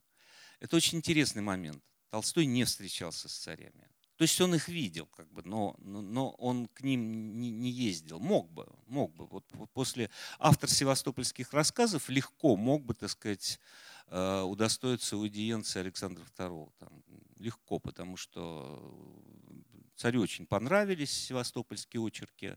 Это 0.60 0.76
очень 0.76 0.98
интересный 0.98 1.42
момент. 1.42 1.82
Толстой 2.10 2.46
не 2.46 2.64
встречался 2.64 3.28
с 3.28 3.36
царями. 3.36 3.88
То 4.16 4.22
есть 4.22 4.40
он 4.40 4.54
их 4.54 4.68
видел, 4.68 5.06
как 5.06 5.30
бы, 5.32 5.42
но, 5.44 5.74
но 5.80 6.30
он 6.30 6.68
к 6.68 6.82
ним 6.82 7.40
не, 7.40 7.50
не 7.50 7.70
ездил. 7.70 8.20
Мог 8.20 8.48
бы, 8.48 8.68
мог 8.86 9.12
бы. 9.12 9.26
Вот 9.26 9.44
после 9.72 10.08
автор 10.38 10.70
севастопольских 10.70 11.52
рассказов 11.52 12.08
легко 12.08 12.56
мог 12.56 12.84
бы, 12.84 12.94
так 12.94 13.10
сказать, 13.10 13.58
э, 14.06 14.40
удостоиться 14.42 15.16
аудиенции 15.16 15.80
Александра 15.80 16.24
II. 16.38 16.72
Там, 16.78 17.02
легко, 17.38 17.80
потому 17.80 18.16
что 18.16 18.80
царю 19.96 20.22
очень 20.22 20.46
понравились 20.46 21.10
севастопольские 21.10 22.00
очерки. 22.00 22.56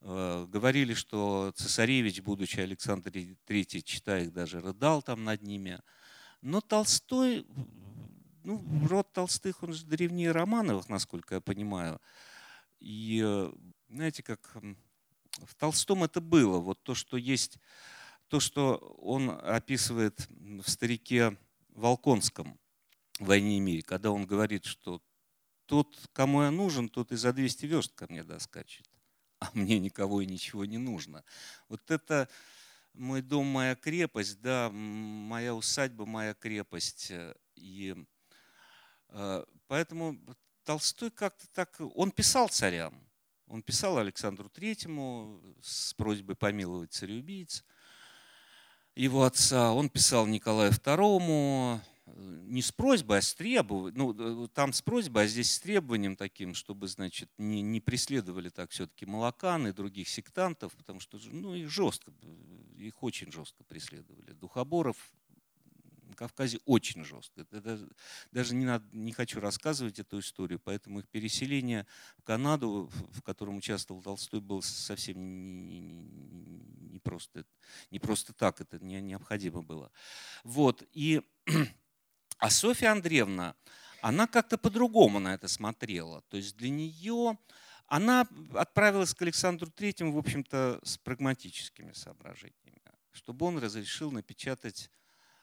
Э, 0.00 0.46
говорили, 0.48 0.94
что 0.94 1.52
цесаревич, 1.54 2.20
будучи 2.22 2.58
Александр 2.58 3.10
III, 3.10 3.82
читая 3.82 4.24
их, 4.24 4.32
даже 4.32 4.60
рыдал 4.60 5.00
там 5.00 5.22
над 5.22 5.42
ними. 5.42 5.80
Но 6.42 6.60
Толстой, 6.60 7.46
ну, 8.42 8.60
род 8.88 9.12
Толстых, 9.12 9.62
он 9.62 9.72
же 9.72 9.86
древнее 9.86 10.32
Романовых, 10.32 10.88
насколько 10.88 11.36
я 11.36 11.40
понимаю. 11.40 12.00
И 12.80 13.48
знаете, 13.88 14.24
как 14.24 14.56
в 15.38 15.54
Толстом 15.54 16.02
это 16.02 16.20
было, 16.20 16.58
вот 16.58 16.82
то, 16.82 16.96
что 16.96 17.16
есть, 17.16 17.58
то, 18.26 18.40
что 18.40 18.76
он 18.98 19.30
описывает 19.30 20.26
в 20.30 20.68
«Старике 20.68 21.36
Волконском» 21.68 22.58
в 23.20 23.26
«Войне 23.26 23.58
и 23.58 23.60
мире», 23.60 23.82
когда 23.82 24.10
он 24.10 24.26
говорит, 24.26 24.64
что 24.64 25.00
тот, 25.66 25.96
кому 26.12 26.42
я 26.42 26.50
нужен, 26.50 26.88
тот 26.88 27.12
и 27.12 27.16
за 27.16 27.32
200 27.32 27.66
верст 27.66 27.94
ко 27.94 28.06
мне 28.08 28.24
доскачет, 28.24 28.88
а 29.38 29.48
мне 29.54 29.78
никого 29.78 30.20
и 30.20 30.26
ничего 30.26 30.64
не 30.64 30.78
нужно. 30.78 31.24
Вот 31.68 31.88
это 31.90 32.28
мой 32.94 33.22
дом, 33.22 33.46
моя 33.46 33.74
крепость, 33.74 34.40
да, 34.40 34.70
моя 34.70 35.54
усадьба, 35.54 36.06
моя 36.06 36.34
крепость. 36.34 37.10
Э, 37.10 37.34
и 37.54 37.94
э, 39.08 39.44
поэтому 39.66 40.18
Толстой 40.64 41.10
как-то 41.10 41.46
так, 41.52 41.76
он 41.94 42.10
писал 42.10 42.48
царям, 42.48 42.94
он 43.46 43.62
писал 43.62 43.98
Александру 43.98 44.48
Третьему 44.48 45.42
с 45.62 45.94
просьбой 45.94 46.36
помиловать 46.36 46.92
цареубийц, 46.92 47.64
его 48.94 49.24
отца, 49.24 49.72
он 49.72 49.88
писал 49.88 50.26
Николаю 50.26 50.70
Второму, 50.70 51.80
не 52.06 52.62
с 52.62 52.72
просьбой, 52.72 53.18
а 53.18 53.22
с 53.22 53.34
требованием, 53.34 54.16
ну, 54.16 54.48
там 54.48 54.72
с 54.72 54.82
просьбой, 54.82 55.24
а 55.24 55.26
здесь 55.26 55.52
с 55.52 55.60
требованием 55.60 56.16
таким, 56.16 56.54
чтобы, 56.54 56.88
значит, 56.88 57.30
не, 57.38 57.62
не 57.62 57.80
преследовали 57.80 58.48
так 58.48 58.70
все-таки 58.70 59.06
молокан 59.06 59.68
и 59.68 59.72
других 59.72 60.08
сектантов, 60.08 60.72
потому 60.74 61.00
что, 61.00 61.18
ну, 61.30 61.54
их 61.54 61.70
жестко, 61.70 62.12
их 62.76 63.02
очень 63.02 63.30
жестко 63.30 63.62
преследовали. 63.64 64.32
Духоборов 64.32 64.96
на 66.12 66.14
Кавказе 66.14 66.58
очень 66.66 67.04
жестко. 67.04 67.40
Это 67.40 67.88
даже 68.32 68.54
не, 68.54 68.66
надо, 68.66 68.84
не 68.92 69.12
хочу 69.12 69.40
рассказывать 69.40 69.98
эту 69.98 70.18
историю, 70.18 70.60
поэтому 70.60 71.00
их 71.00 71.08
переселение 71.08 71.86
в 72.18 72.22
Канаду, 72.22 72.90
в 73.12 73.22
котором 73.22 73.56
участвовал 73.56 74.02
Толстой, 74.02 74.40
было 74.40 74.60
совсем 74.60 75.16
не, 75.66 75.80
не, 75.80 76.02
не, 76.90 76.98
просто, 76.98 77.46
не 77.90 77.98
просто 77.98 78.32
так, 78.34 78.60
это 78.60 78.78
не, 78.78 79.00
необходимо 79.00 79.62
было. 79.62 79.90
Вот. 80.44 80.82
И, 80.92 81.22
а 82.42 82.50
Софья 82.50 82.90
Андреевна, 82.90 83.54
она 84.00 84.26
как-то 84.26 84.58
по-другому 84.58 85.20
на 85.20 85.34
это 85.34 85.46
смотрела. 85.46 86.22
То 86.22 86.36
есть 86.36 86.56
для 86.56 86.70
нее 86.70 87.38
она 87.86 88.26
отправилась 88.54 89.14
к 89.14 89.22
Александру 89.22 89.70
Третьему, 89.70 90.10
в 90.10 90.18
общем-то, 90.18 90.80
с 90.82 90.98
прагматическими 90.98 91.92
соображениями, 91.92 92.82
чтобы 93.12 93.46
он 93.46 93.58
разрешил 93.58 94.10
напечатать 94.10 94.90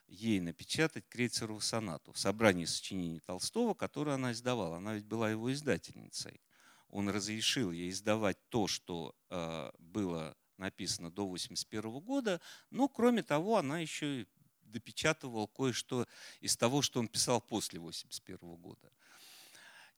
ей 0.10 0.42
напечатать 0.42 1.08
Крейцерову 1.08 1.62
сонату 1.62 2.12
в 2.12 2.20
собрании 2.20 2.66
сочинений 2.66 3.22
Толстого, 3.22 3.76
которое 3.76 4.16
она 4.16 4.34
издавала. 4.34 4.78
Она 4.78 4.96
ведь 4.96 5.06
была 5.06 5.30
его 5.30 5.54
издательницей. 5.54 6.42
Он 6.90 7.08
разрешил 7.08 7.72
ей 7.72 7.92
издавать 7.92 8.38
то, 8.50 8.68
что 8.68 9.16
э, 9.30 9.72
было 9.78 10.36
написано 10.58 11.12
до 11.12 11.24
1981 11.24 12.00
года, 12.02 12.42
но 12.72 12.90
кроме 12.90 13.24
того 13.24 13.56
она 13.56 13.80
еще 13.80 14.24
и 14.24 14.28
допечатывал 14.72 15.48
кое-что 15.48 16.08
из 16.42 16.56
того, 16.56 16.82
что 16.82 17.00
он 17.00 17.08
писал 17.08 17.42
после 17.42 17.80
1981 17.80 18.56
года. 18.56 18.92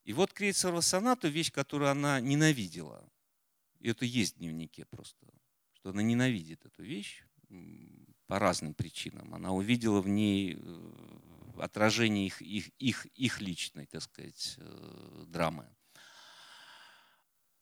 И 0.04 0.14
вот 0.14 0.34
Крейцерова 0.34 0.82
соната– 0.82 1.28
вещь, 1.30 1.52
которую 1.52 1.92
она 1.92 2.20
ненавидела. 2.20 3.08
И 3.80 3.90
это 3.90 4.06
есть 4.06 4.36
в 4.36 4.40
дневнике 4.40 4.86
просто, 4.86 5.28
что 5.74 5.90
она 5.90 6.02
ненавидит 6.02 6.66
эту 6.66 6.84
вещь 6.84 7.24
по 8.28 8.40
разным 8.40 8.74
причинам. 8.74 9.34
Она 9.34 9.52
увидела 9.52 10.02
в 10.02 10.08
ней 10.08 10.58
э, 10.58 11.20
отражение 11.60 12.28
их, 12.28 12.42
их, 12.42 12.70
их, 12.80 13.06
их 13.08 13.42
личной, 13.42 13.86
так 13.86 14.02
сказать, 14.02 14.56
э, 14.58 15.26
драмы. 15.28 15.68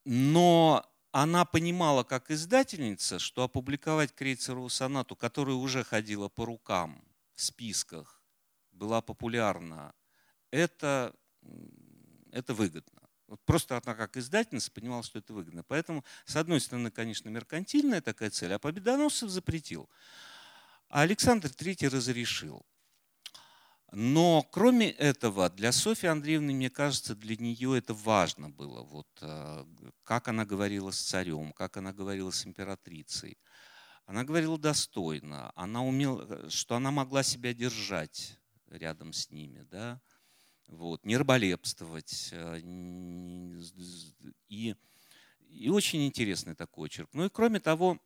Но 0.06 0.86
она 1.12 1.46
понимала 1.46 2.04
как 2.04 2.30
издательница, 2.32 3.20
что 3.20 3.44
опубликовать 3.44 4.14
Крейцерову 4.14 4.70
сонату, 4.70 5.16
которая 5.16 5.56
уже 5.56 5.84
ходила 5.84 6.30
по 6.30 6.46
рукам 6.46 7.04
в 7.36 7.42
списках, 7.42 8.22
была 8.72 9.02
популярна, 9.02 9.94
это, 10.52 11.16
это 12.32 12.54
выгодно. 12.54 13.02
Вот 13.28 13.40
просто 13.46 13.80
она 13.84 13.96
как 13.96 14.18
издательница 14.18 14.72
понимала, 14.72 15.04
что 15.04 15.20
это 15.20 15.34
выгодно. 15.34 15.64
Поэтому, 15.64 16.04
с 16.26 16.36
одной 16.36 16.60
стороны, 16.60 16.90
конечно, 16.90 17.30
меркантильная 17.30 18.02
такая 18.02 18.32
цель, 18.32 18.54
а 18.54 18.60
Победоносцев 18.60 19.30
запретил. 19.30 19.90
А 20.90 21.02
Александр 21.02 21.50
III 21.50 21.90
разрешил. 21.90 22.66
Но 23.92 24.44
кроме 24.52 24.92
этого, 24.92 25.50
для 25.50 25.72
Софьи 25.72 26.08
Андреевны, 26.08 26.54
мне 26.54 26.70
кажется, 26.70 27.16
для 27.16 27.36
нее 27.36 27.78
это 27.78 27.94
важно 27.94 28.50
было. 28.50 28.84
Вот, 28.84 29.08
э, 29.22 29.66
как 30.04 30.28
она 30.28 30.46
говорила 30.46 30.92
с 30.92 31.00
царем, 31.00 31.54
как 31.54 31.78
она 31.78 31.92
говорила 31.92 32.30
с 32.30 32.46
императрицей. 32.46 33.38
Она 34.06 34.24
говорила 34.24 34.58
достойно, 34.58 35.52
она 35.56 35.84
умела, 35.84 36.50
что 36.50 36.76
она 36.76 36.92
могла 36.92 37.24
себя 37.24 37.54
держать 37.54 38.38
рядом 38.68 39.14
с 39.14 39.30
ними, 39.30 39.62
да? 39.72 40.02
вот, 40.68 41.04
не 41.06 41.18
раболепствовать. 41.18 42.30
Э, 42.32 42.60
и, 44.50 44.76
и 45.48 45.70
очень 45.70 46.06
интересный 46.06 46.54
такой 46.54 46.86
очерк. 46.86 47.10
Ну 47.14 47.26
и 47.26 47.30
кроме 47.30 47.60
того, 47.60 48.00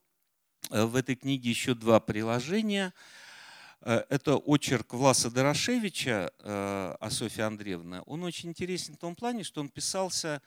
э, 0.70 0.86
в 0.86 0.96
этой 0.96 1.16
книге 1.16 1.50
еще 1.50 1.74
два 1.74 2.00
приложения– 2.00 2.94
Э, 3.04 3.33
это 3.86 4.38
очерк 4.38 4.94
Власа 4.94 5.30
Дорошевича 5.30 6.32
э, 6.40 6.96
о 7.00 7.10
Софье 7.10 7.44
Андреевне. 7.44 8.02
Он 8.06 8.24
очень 8.24 8.50
интересен 8.50 8.96
в 8.96 8.98
том 8.98 9.14
плане, 9.14 9.44
что 9.44 9.60
он 9.60 9.68
писался 9.68 10.42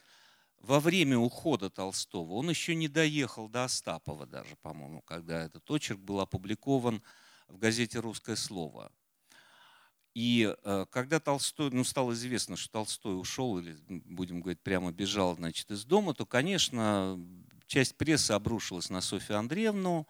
во 0.58 0.80
время 0.80 1.18
ухода 1.18 1.68
Толстого. 1.68 2.32
Он 2.32 2.48
еще 2.48 2.74
не 2.74 2.88
доехал 2.88 3.48
до 3.48 3.64
Остапова 3.64 4.26
даже, 4.26 4.56
по-моему, 4.62 5.02
когда 5.02 5.44
этот 5.44 5.70
очерк 5.70 6.00
был 6.00 6.20
опубликован 6.20 7.02
в 7.48 7.58
газете 7.58 7.98
«Русское 7.98 8.36
слово». 8.36 8.90
И 10.14 10.56
э, 10.64 10.86
когда 10.90 11.20
Толстой, 11.20 11.70
ну, 11.72 11.84
стало 11.84 12.14
известно, 12.14 12.56
что 12.56 12.72
Толстой 12.72 13.20
ушел, 13.20 13.58
или, 13.58 13.76
будем 13.88 14.40
говорить, 14.40 14.62
прямо 14.62 14.90
бежал 14.92 15.36
значит, 15.36 15.70
из 15.70 15.84
дома, 15.84 16.14
то, 16.14 16.24
конечно, 16.24 17.20
часть 17.66 17.96
прессы 17.96 18.30
обрушилась 18.32 18.88
на 18.88 19.02
Софью 19.02 19.36
Андреевну, 19.36 20.08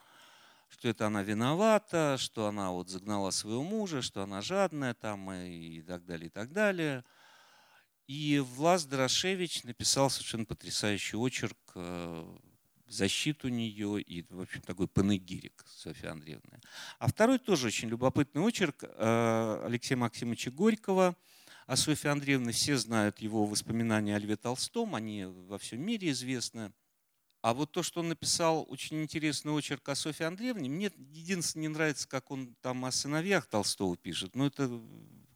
что 0.79 0.89
это 0.89 1.07
она 1.07 1.23
виновата, 1.23 2.17
что 2.19 2.47
она 2.47 2.71
вот 2.71 2.89
загнала 2.91 3.31
своего 3.31 3.63
мужа, 3.63 4.03
что 4.03 4.23
она 4.23 4.43
жадная 4.43 4.95
там 4.95 5.31
и 5.33 5.81
так 5.83 6.05
далее, 6.05 6.27
и 6.27 6.31
так 6.31 6.53
далее. 6.53 7.05
И 8.07 8.39
Влас 8.39 8.85
Дорошевич 8.85 9.65
написал 9.65 10.11
совершенно 10.11 10.45
потрясающий 10.45 11.17
очерк 11.17 11.59
э, 11.75 12.39
защиту 12.87 13.49
нее 13.49 14.01
и, 14.01 14.25
в 14.33 14.43
общем, 14.43 14.61
такой 14.63 14.87
панегирик 14.87 15.65
Софьи 15.67 16.09
Андреевны. 16.09 16.61
А 16.99 17.09
второй 17.09 17.39
тоже 17.39 17.69
очень 17.69 17.89
любопытный 17.89 18.43
очерк 18.43 18.85
э, 18.85 19.63
Алексея 19.65 19.99
Максимовича 19.99 20.51
Горького 20.51 21.17
о 21.67 21.77
Софье 21.77 22.11
Андреевне. 22.11 22.53
Все 22.53 22.77
знают 22.77 23.19
его 23.19 23.45
воспоминания 23.45 24.15
о 24.15 24.19
Льве 24.19 24.37
Толстом, 24.37 24.95
они 24.95 25.25
во 25.25 25.59
всем 25.59 25.81
мире 25.81 26.11
известны. 26.11 26.73
А 27.47 27.55
вот 27.55 27.71
то, 27.71 27.85
что 27.85 28.01
он 28.01 28.09
написал 28.09 28.67
очень 28.69 29.01
интересный 29.01 29.53
очерк 29.53 29.89
о 29.89 29.95
Софье 29.95 30.27
Андреевне, 30.27 30.69
мне 30.69 30.91
единственное 31.13 31.69
не 31.69 31.75
нравится, 31.75 32.09
как 32.09 32.33
он 32.33 32.57
там 32.61 32.85
о 32.85 32.91
сыновьях 32.91 33.47
Толстого 33.47 33.97
пишет, 33.97 34.35
но 34.35 34.47
это 34.47 34.69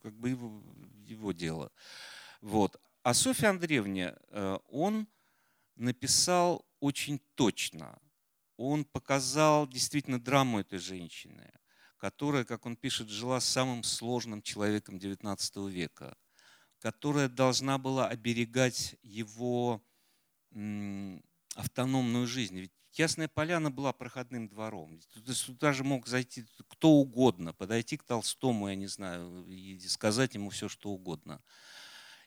как 0.03 0.15
бы 0.15 0.31
его, 0.31 0.61
его 1.07 1.31
дело. 1.31 1.71
Вот. 2.41 2.81
А 3.05 3.15
Софья 3.15 3.51
Андреевне 3.51 4.17
э, 4.27 4.59
он 4.71 5.07
написал 5.77 6.67
очень 6.81 7.21
точно. 7.37 7.97
Он 8.57 8.85
показал 8.85 9.69
действительно 9.69 10.21
драму 10.21 10.59
этой 10.59 10.81
женщины, 10.81 11.53
которая, 11.97 12.45
как 12.45 12.67
он 12.67 12.75
пишет, 12.75 13.09
жила 13.09 13.39
самым 13.39 13.85
сложным 13.85 14.43
человеком 14.43 14.97
XIX 14.97 15.71
века, 15.71 16.17
которая 16.81 17.29
должна 17.29 17.79
была 17.79 18.09
оберегать 18.09 18.97
его 19.01 19.81
автономную 21.55 22.27
жизнь. 22.27 22.59
Ведь 22.59 22.73
Ясная 22.93 23.29
Поляна 23.29 23.71
была 23.71 23.93
проходным 23.93 24.49
двором. 24.49 25.01
Туда 25.47 25.73
же 25.73 25.85
мог 25.85 26.07
зайти 26.09 26.45
кто 26.69 26.91
угодно, 26.91 27.53
подойти 27.53 27.97
к 27.97 28.03
Толстому, 28.03 28.69
я 28.69 28.75
не 28.75 28.89
знаю, 28.89 29.47
и 29.47 29.79
сказать 29.81 30.35
ему 30.35 30.51
все, 30.51 30.69
что 30.69 30.91
угодно. 30.91 31.41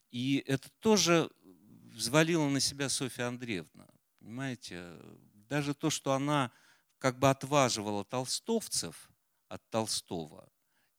И 0.09 0.43
это 0.47 0.69
тоже 0.79 1.29
взвалила 1.93 2.47
на 2.47 2.59
себя 2.59 2.88
Софья 2.88 3.27
Андреевна. 3.27 3.88
Понимаете, 4.19 4.95
даже 5.49 5.73
то, 5.73 5.89
что 5.89 6.13
она 6.13 6.51
как 6.97 7.19
бы 7.19 7.29
отваживала 7.29 8.05
толстовцев 8.05 9.09
от 9.49 9.69
Толстого, 9.69 10.49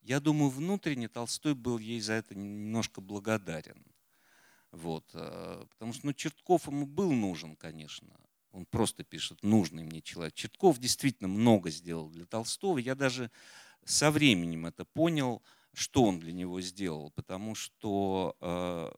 я 0.03 0.21
думаю, 0.21 0.51
внутренне 0.51 1.09
Толстой 1.09 1.55
был 1.55 1.79
ей 1.79 2.01
за 2.01 2.13
это 2.13 2.35
немножко 2.35 3.01
благодарен. 3.01 3.83
Вот. 4.75 5.05
Э, 5.15 5.65
потому 5.71 5.93
что 5.93 6.07
ну, 6.07 6.13
Чертков 6.13 6.67
ему 6.67 6.87
был 6.87 7.13
нужен, 7.13 7.57
конечно. 7.57 8.09
Он 8.53 8.67
просто 8.67 9.05
пишет 9.05 9.43
«нужный 9.43 9.85
мне 9.85 10.03
человек». 10.03 10.35
Чертков 10.35 10.79
действительно 10.79 11.29
много 11.29 11.71
сделал 11.71 12.09
для 12.11 12.25
Толстого. 12.25 12.79
Я 12.79 12.95
даже 12.95 13.31
со 13.85 14.11
временем 14.11 14.67
это 14.67 14.85
понял, 14.85 15.43
что 15.73 16.05
он 16.05 16.19
для 16.19 16.33
него 16.33 16.61
сделал. 16.61 17.11
Потому 17.13 17.55
что, 17.55 18.37
э, 18.41 18.93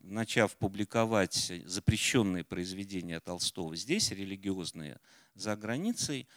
начав 0.00 0.56
публиковать 0.56 1.52
запрещенные 1.64 2.44
произведения 2.44 3.20
Толстого 3.20 3.74
здесь, 3.74 4.10
религиозные, 4.10 5.00
за 5.34 5.56
границей, 5.56 6.28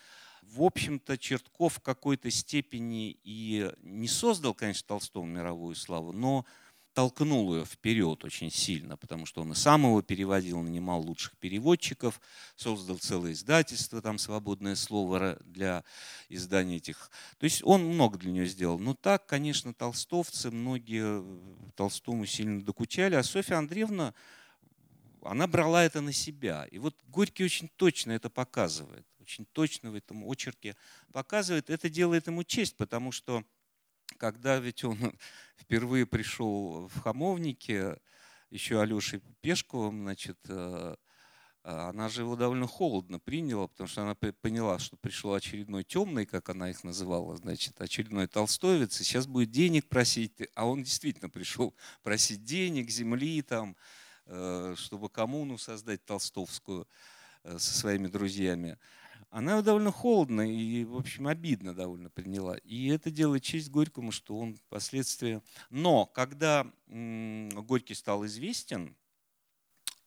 в 0.41 0.63
общем-то, 0.63 1.17
Чертков 1.17 1.75
в 1.75 1.81
какой-то 1.81 2.31
степени 2.31 3.17
и 3.23 3.71
не 3.81 4.07
создал, 4.07 4.53
конечно, 4.53 4.87
Толстому 4.87 5.27
мировую 5.27 5.75
славу, 5.75 6.13
но 6.13 6.45
толкнул 6.93 7.55
ее 7.55 7.65
вперед 7.65 8.23
очень 8.23 8.51
сильно, 8.51 8.97
потому 8.97 9.25
что 9.25 9.41
он 9.41 9.51
и 9.51 9.55
сам 9.55 9.83
его 9.83 10.01
переводил, 10.01 10.61
нанимал 10.61 11.01
лучших 11.01 11.37
переводчиков, 11.37 12.19
создал 12.55 12.97
целое 12.97 13.33
издательство, 13.33 14.01
там 14.01 14.17
«Свободное 14.17 14.75
слово» 14.75 15.37
для 15.45 15.83
издания 16.29 16.77
этих. 16.77 17.11
То 17.37 17.45
есть 17.45 17.61
он 17.63 17.83
много 17.83 18.17
для 18.17 18.31
нее 18.31 18.45
сделал. 18.45 18.79
Но 18.79 18.93
так, 18.93 19.25
конечно, 19.25 19.73
толстовцы, 19.73 20.51
многие 20.51 21.23
Толстому 21.75 22.25
сильно 22.25 22.61
докучали, 22.61 23.15
а 23.15 23.23
Софья 23.23 23.55
Андреевна, 23.55 24.13
она 25.21 25.47
брала 25.47 25.83
это 25.83 26.01
на 26.01 26.13
себя. 26.13 26.65
И 26.71 26.79
вот 26.79 26.95
Горький 27.07 27.43
очень 27.43 27.69
точно 27.75 28.11
это 28.13 28.29
показывает, 28.29 29.05
очень 29.21 29.45
точно 29.45 29.91
в 29.91 29.95
этом 29.95 30.29
очерке 30.29 30.75
показывает. 31.11 31.69
Это 31.69 31.89
делает 31.89 32.27
ему 32.27 32.43
честь, 32.43 32.75
потому 32.77 33.11
что 33.11 33.43
когда 34.19 34.59
ведь 34.59 34.83
он 34.83 34.97
впервые 35.57 36.05
пришел 36.05 36.87
в 36.87 37.01
Хамовнике, 37.01 37.97
еще 38.51 38.81
Алешей 38.81 39.21
Пешковым, 39.41 40.01
значит, 40.01 40.37
э, 40.47 40.95
э, 41.63 41.69
она 41.69 42.09
же 42.09 42.21
его 42.21 42.35
довольно 42.35 42.67
холодно 42.67 43.19
приняла, 43.19 43.67
потому 43.67 43.87
что 43.87 44.01
она 44.01 44.15
поняла, 44.15 44.77
что 44.79 44.97
пришел 44.97 45.33
очередной 45.33 45.83
темный, 45.83 46.25
как 46.25 46.49
она 46.49 46.69
их 46.69 46.83
называла, 46.83 47.37
значит, 47.37 47.79
очередной 47.79 48.27
толстовец, 48.27 48.99
и 48.99 49.03
сейчас 49.03 49.25
будет 49.25 49.51
денег 49.51 49.87
просить. 49.87 50.33
А 50.55 50.65
он 50.65 50.83
действительно 50.83 51.29
пришел 51.29 51.73
просить 52.03 52.43
денег, 52.43 52.89
земли, 52.89 53.41
там, 53.41 53.75
э, 54.25 54.75
чтобы 54.77 55.09
коммуну 55.09 55.57
создать 55.57 56.03
толстовскую 56.05 56.87
со 57.45 57.73
своими 57.73 58.07
друзьями. 58.07 58.77
Она 59.29 59.61
довольно 59.61 59.91
холодно 59.91 60.41
и, 60.41 60.83
в 60.85 60.95
общем, 60.95 61.27
обидно 61.27 61.75
довольно 61.75 62.09
приняла. 62.09 62.57
И 62.57 62.87
это 62.87 63.11
делает 63.11 63.43
честь 63.43 63.69
Горькому, 63.69 64.11
что 64.11 64.37
он 64.37 64.55
впоследствии... 64.55 65.41
Но 65.69 66.07
когда 66.07 66.71
Горький 66.87 67.93
стал 67.93 68.25
известен, 68.25 68.95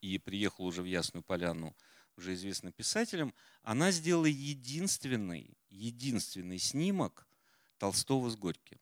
и 0.01 0.19
приехал 0.19 0.67
уже 0.67 0.83
в 0.83 0.87
Ясную 0.87 1.23
Поляну, 1.23 1.77
уже 2.17 2.35
известным 2.35 2.73
писателем, 2.73 3.33
она 3.63 3.93
сделала 3.93 4.27
единственный, 4.27 5.57
единственный 5.71 6.59
снимок 6.59 7.29
Толстого 7.79 8.29
с 8.29 8.37
Горьким. 8.37 8.79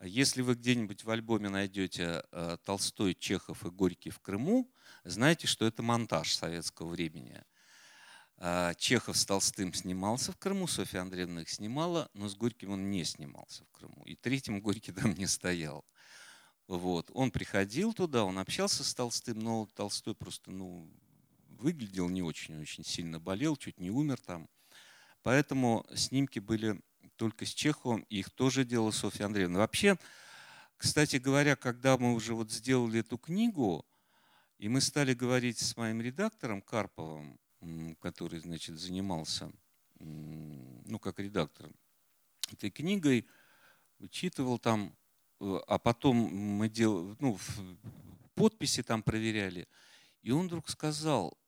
Если 0.00 0.42
вы 0.42 0.54
где-нибудь 0.54 1.02
в 1.02 1.10
альбоме 1.10 1.48
найдете 1.48 2.22
э, 2.30 2.56
Толстой, 2.64 3.14
Чехов 3.14 3.64
и 3.66 3.70
Горький 3.70 4.10
в 4.10 4.20
Крыму, 4.20 4.70
знаете, 5.02 5.48
что 5.48 5.66
это 5.66 5.82
монтаж 5.82 6.32
советского 6.32 6.88
времени. 6.88 7.42
Э, 8.40 8.72
Чехов 8.76 9.16
с 9.16 9.26
Толстым 9.26 9.74
снимался 9.74 10.32
в 10.32 10.36
Крыму, 10.36 10.68
Софья 10.68 11.00
Андреевна 11.00 11.42
их 11.42 11.50
снимала, 11.50 12.08
но 12.14 12.28
с 12.28 12.36
Горьким 12.36 12.70
он 12.70 12.90
не 12.90 13.04
снимался 13.04 13.64
в 13.64 13.70
Крыму. 13.72 14.04
И 14.04 14.14
третьим 14.14 14.60
Горький 14.62 14.92
там 14.92 15.14
не 15.14 15.26
стоял. 15.26 15.84
Вот. 16.68 17.10
Он 17.14 17.30
приходил 17.30 17.92
туда, 17.92 18.24
он 18.24 18.38
общался 18.38 18.84
с 18.84 18.94
Толстым, 18.94 19.40
но 19.40 19.66
Толстой 19.74 20.14
просто 20.14 20.50
ну, 20.50 20.88
выглядел 21.48 22.08
не 22.08 22.22
очень, 22.22 22.60
очень 22.60 22.84
сильно 22.84 23.18
болел, 23.18 23.56
чуть 23.56 23.80
не 23.80 23.90
умер 23.90 24.20
там. 24.20 24.48
Поэтому 25.22 25.84
снимки 25.94 26.38
были 26.38 26.80
только 27.16 27.44
с 27.44 27.48
Чеховым, 27.48 28.02
их 28.02 28.30
тоже 28.30 28.64
делала 28.64 28.92
Софья 28.92 29.26
Андреевна. 29.26 29.58
Вообще, 29.58 29.98
кстати 30.76 31.16
говоря, 31.16 31.56
когда 31.56 31.98
мы 31.98 32.14
уже 32.14 32.34
вот 32.34 32.52
сделали 32.52 33.00
эту 33.00 33.18
книгу, 33.18 33.84
и 34.58 34.68
мы 34.68 34.80
стали 34.80 35.14
говорить 35.14 35.58
с 35.58 35.76
моим 35.76 36.00
редактором 36.00 36.62
Карповым, 36.62 37.40
который, 38.00 38.40
значит, 38.40 38.78
занимался, 38.78 39.50
ну, 39.98 40.98
как 40.98 41.18
редактор 41.18 41.70
этой 42.52 42.70
книгой, 42.70 43.26
вычитывал 43.98 44.58
там 44.58 44.96
Э, 45.40 45.60
а 45.66 45.78
потом 45.78 46.16
мы 46.16 46.68
дел, 46.68 47.16
ну, 47.20 47.38
подписи 48.34 48.82
там 48.82 49.02
проверяли. 49.02 49.68
И 50.22 50.30
он 50.30 50.46
вдруг 50.46 50.68
сказал, 50.68 51.38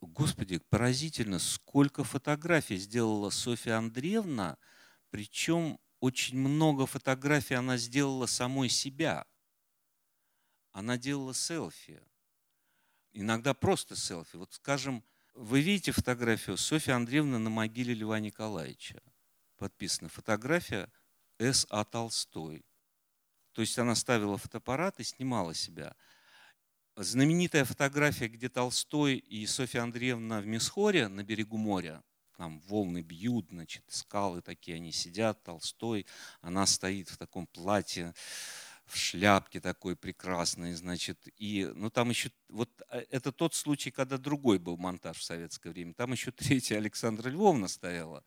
Господи, 0.00 0.58
поразительно, 0.58 1.38
сколько 1.38 2.04
фотографий 2.04 2.76
сделала 2.76 3.30
Софья 3.30 3.78
Андреевна, 3.78 4.58
причем 5.10 5.78
очень 6.00 6.38
много 6.38 6.86
фотографий 6.86 7.54
она 7.54 7.76
сделала 7.78 8.26
самой 8.26 8.68
себя. 8.68 9.26
Она 10.72 10.98
делала 10.98 11.32
селфи. 11.32 12.00
Иногда 13.12 13.54
просто 13.54 13.96
селфи. 13.96 14.36
Вот 14.36 14.52
скажем, 14.52 15.02
вы 15.36 15.60
видите 15.60 15.92
фотографию 15.92 16.56
Софьи 16.56 16.92
Андреевны 16.92 17.38
на 17.38 17.50
могиле 17.50 17.92
Льва 17.92 18.18
Николаевича. 18.18 19.02
Подписана 19.58 20.08
фотография 20.08 20.90
С. 21.38 21.66
А. 21.68 21.84
Толстой. 21.84 22.64
То 23.52 23.60
есть 23.60 23.78
она 23.78 23.94
ставила 23.94 24.38
фотоаппарат 24.38 24.98
и 24.98 25.04
снимала 25.04 25.54
себя. 25.54 25.94
Знаменитая 26.96 27.66
фотография, 27.66 28.28
где 28.28 28.48
Толстой 28.48 29.16
и 29.16 29.46
Софья 29.46 29.82
Андреевна 29.82 30.40
в 30.40 30.46
Месхоре 30.46 31.08
на 31.08 31.22
берегу 31.22 31.58
моря, 31.58 32.02
там 32.38 32.60
волны 32.60 33.02
бьют, 33.02 33.48
значит, 33.50 33.84
скалы 33.88 34.40
такие, 34.40 34.76
они 34.76 34.92
сидят, 34.92 35.42
Толстой, 35.42 36.06
она 36.40 36.64
стоит 36.66 37.10
в 37.10 37.18
таком 37.18 37.46
платье, 37.46 38.14
в 38.86 38.96
шляпке 38.96 39.60
такой 39.60 39.96
прекрасной, 39.96 40.74
значит, 40.74 41.18
и, 41.36 41.70
ну, 41.74 41.90
там 41.90 42.10
еще, 42.10 42.30
вот 42.48 42.70
э, 42.90 43.04
это 43.10 43.32
тот 43.32 43.54
случай, 43.54 43.90
когда 43.90 44.16
другой 44.18 44.58
был 44.58 44.76
монтаж 44.76 45.18
в 45.18 45.24
советское 45.24 45.70
время, 45.70 45.94
там 45.94 46.12
еще 46.12 46.30
третья 46.32 46.76
Александра 46.76 47.28
Львовна 47.28 47.68
стояла, 47.68 48.24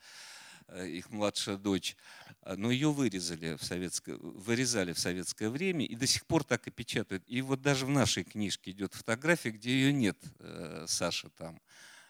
Э, 0.72 0.88
их 0.88 1.10
младшая 1.10 1.58
дочь, 1.58 1.98
а, 2.42 2.56
но 2.56 2.70
ее 2.70 2.92
вырезали 2.92 3.56
в 3.56 3.64
советское, 3.64 4.16
вырезали 4.18 4.94
в 4.94 5.00
советское 5.00 5.50
время 5.50 5.86
и 5.86 5.96
до 5.96 6.06
сих 6.06 6.26
пор 6.28 6.44
так 6.44 6.68
и 6.68 6.72
печатают. 6.72 7.24
И 7.28 7.42
вот 7.42 7.62
даже 7.62 7.86
в 7.86 7.90
нашей 7.90 8.24
книжке 8.24 8.72
идет 8.72 8.94
фотография, 8.94 9.50
где 9.50 9.72
ее 9.72 9.94
нет, 9.94 10.18
э, 10.40 10.86
Саша 10.88 11.30
там. 11.30 11.60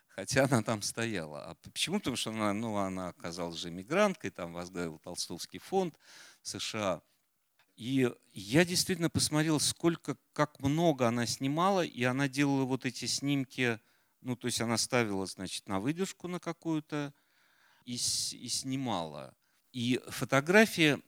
Хотя 0.08 0.44
она 0.46 0.62
там 0.62 0.82
стояла. 0.82 1.46
А 1.46 1.56
почему? 1.56 2.00
Потому 2.00 2.18
что 2.18 2.32
она, 2.32 2.52
ну, 2.54 2.76
она 2.76 3.10
оказалась 3.10 3.58
же 3.58 3.72
мигранткой, 3.72 4.32
там 4.32 4.52
возглавила 4.52 5.00
Толстовский 5.00 5.60
фонд 5.60 5.96
США. 6.42 7.02
И 7.80 8.12
я 8.34 8.66
действительно 8.66 9.10
посмотрел, 9.10 9.58
сколько, 9.62 10.18
как 10.34 10.60
много 10.60 11.08
она 11.08 11.26
снимала, 11.26 11.86
и 11.86 12.04
она 12.04 12.28
делала 12.28 12.66
вот 12.66 12.86
эти 12.86 13.06
снимки, 13.06 13.80
ну, 14.20 14.36
то 14.36 14.48
есть 14.48 14.60
она 14.60 14.78
ставила, 14.78 15.26
значит, 15.26 15.66
на 15.70 15.80
выдержку 15.80 16.28
на 16.28 16.42
какую-то, 16.42 17.14
и, 17.86 17.94
и 17.94 17.98
снимала. 18.50 19.34
И 19.72 20.02
фотографии 20.10 21.00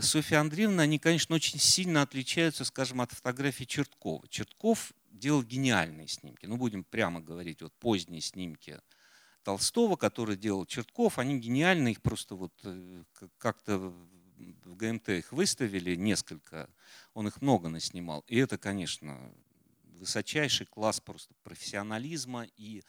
Софьи 0.00 0.38
Андреевны, 0.38 0.80
они, 0.80 0.98
конечно, 0.98 1.34
очень 1.34 1.58
сильно 1.58 2.00
отличаются, 2.00 2.64
скажем, 2.64 3.02
от 3.02 3.12
фотографий 3.12 3.66
Черткова. 3.66 4.26
Чертков 4.30 4.94
делал 5.10 5.42
гениальные 5.42 6.08
снимки. 6.08 6.46
Ну, 6.46 6.56
будем 6.56 6.84
прямо 6.84 7.20
говорить, 7.20 7.60
вот 7.60 7.74
поздние 7.74 8.22
снимки 8.22 8.80
Толстого, 9.42 9.96
которые 9.96 10.38
делал 10.38 10.64
Чертков, 10.64 11.18
они 11.18 11.38
гениальные, 11.38 11.92
их 11.92 12.00
просто 12.00 12.34
вот 12.34 12.54
э, 12.64 13.04
как-то 13.36 13.92
в 14.64 14.76
ГМТ 14.76 15.10
их 15.10 15.32
выставили 15.32 15.94
несколько, 15.94 16.68
он 17.12 17.28
их 17.28 17.40
много 17.40 17.68
наснимал. 17.68 18.24
И 18.26 18.36
это, 18.38 18.58
конечно, 18.58 19.32
высочайший 19.98 20.66
класс 20.66 21.00
просто 21.00 21.34
профессионализма 21.42 22.46
и 22.56 22.82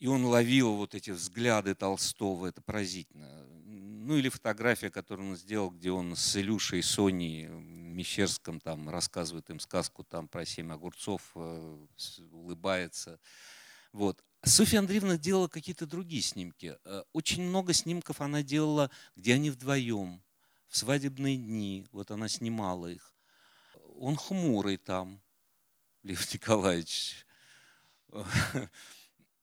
и 0.00 0.06
он 0.06 0.24
ловил 0.24 0.74
вот 0.74 0.94
эти 0.94 1.12
взгляды 1.12 1.74
Толстого, 1.74 2.46
это 2.46 2.60
поразительно. 2.60 3.46
Ну 3.64 4.16
или 4.16 4.28
фотография, 4.28 4.90
которую 4.90 5.30
он 5.30 5.36
сделал, 5.36 5.70
где 5.70 5.90
он 5.92 6.14
с 6.14 6.36
Илюшей 6.36 6.80
и 6.80 6.82
Соней 6.82 7.46
Мещерском 7.46 8.60
там 8.60 8.90
рассказывает 8.90 9.48
им 9.50 9.60
сказку 9.60 10.04
там 10.04 10.28
про 10.28 10.44
семь 10.44 10.72
огурцов, 10.72 11.22
э, 11.36 11.86
улыбается. 12.32 13.18
Вот. 13.94 14.24
Софья 14.42 14.80
Андреевна 14.80 15.16
делала 15.16 15.46
какие-то 15.46 15.86
другие 15.86 16.20
снимки. 16.20 16.76
Э, 16.84 17.04
очень 17.12 17.44
много 17.44 17.72
снимков 17.72 18.20
она 18.20 18.42
делала, 18.42 18.90
где 19.14 19.34
они 19.34 19.50
вдвоем, 19.50 20.20
в 20.66 20.76
свадебные 20.76 21.36
дни. 21.36 21.86
Вот 21.92 22.10
она 22.10 22.28
снимала 22.28 22.88
их. 22.88 23.14
Он 23.94 24.16
хмурый 24.16 24.78
там, 24.78 25.22
Лев 26.02 26.34
Николаевич. 26.34 27.24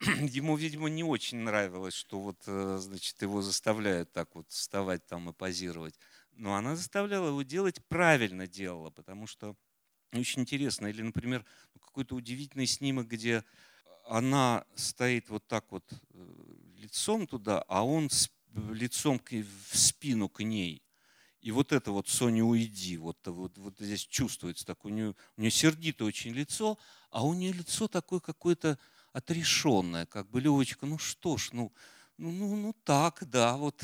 ему, 0.02 0.58
видимо, 0.58 0.90
не 0.90 1.06
очень 1.06 1.38
нравилось, 1.38 1.94
что 1.94 2.20
вот, 2.20 2.44
э, 2.46 2.78
значит, 2.82 3.22
его 3.22 3.42
заставляют 3.42 4.12
так 4.12 4.36
вот 4.36 4.52
вставать 4.52 5.06
там 5.06 5.30
и 5.30 5.34
позировать. 5.34 5.98
Но 6.34 6.56
она 6.56 6.76
заставляла 6.76 7.30
его 7.30 7.44
делать, 7.44 7.82
правильно 7.86 8.48
делала, 8.48 8.90
потому 8.90 9.28
что 9.28 9.56
очень 10.12 10.42
интересно. 10.42 10.88
Или, 10.88 11.04
например, 11.04 11.46
какой-то 11.80 12.16
удивительный 12.16 12.68
снимок, 12.68 13.08
где 13.08 13.46
она 14.12 14.66
стоит 14.76 15.30
вот 15.30 15.48
так 15.48 15.72
вот 15.72 15.86
э, 16.14 16.56
лицом 16.76 17.26
туда, 17.28 17.64
а 17.70 17.86
он 17.86 18.10
лицом 18.54 19.22
в 19.30 19.78
спину 19.78 20.28
к 20.28 20.44
ней. 20.44 20.84
И 21.40 21.52
вот 21.52 21.72
это 21.72 21.92
вот 21.92 22.10
Соня 22.10 22.44
уйди, 22.44 22.98
вот, 22.98 23.26
вот, 23.26 23.58
вот 23.58 23.76
здесь 23.80 24.06
чувствуется 24.06 24.66
такое, 24.66 24.92
у 24.92 24.96
нее, 24.96 25.16
у 25.38 25.42
нее 25.42 25.50
сердито 25.50 26.04
очень 26.04 26.34
лицо, 26.34 26.78
а 27.10 27.26
у 27.26 27.34
нее 27.34 27.54
лицо 27.54 27.88
такое 27.88 28.20
какое-то, 28.20 28.78
отрешенная, 29.14 30.06
как 30.06 30.30
бы 30.30 30.42
Левочка, 30.42 30.86
ну 30.86 30.98
что 30.98 31.38
ж, 31.38 31.50
ну, 31.54 31.72
ну, 32.18 32.32
ну, 32.32 32.56
ну 32.58 32.76
так, 32.84 33.24
да, 33.30 33.56
вот 33.56 33.82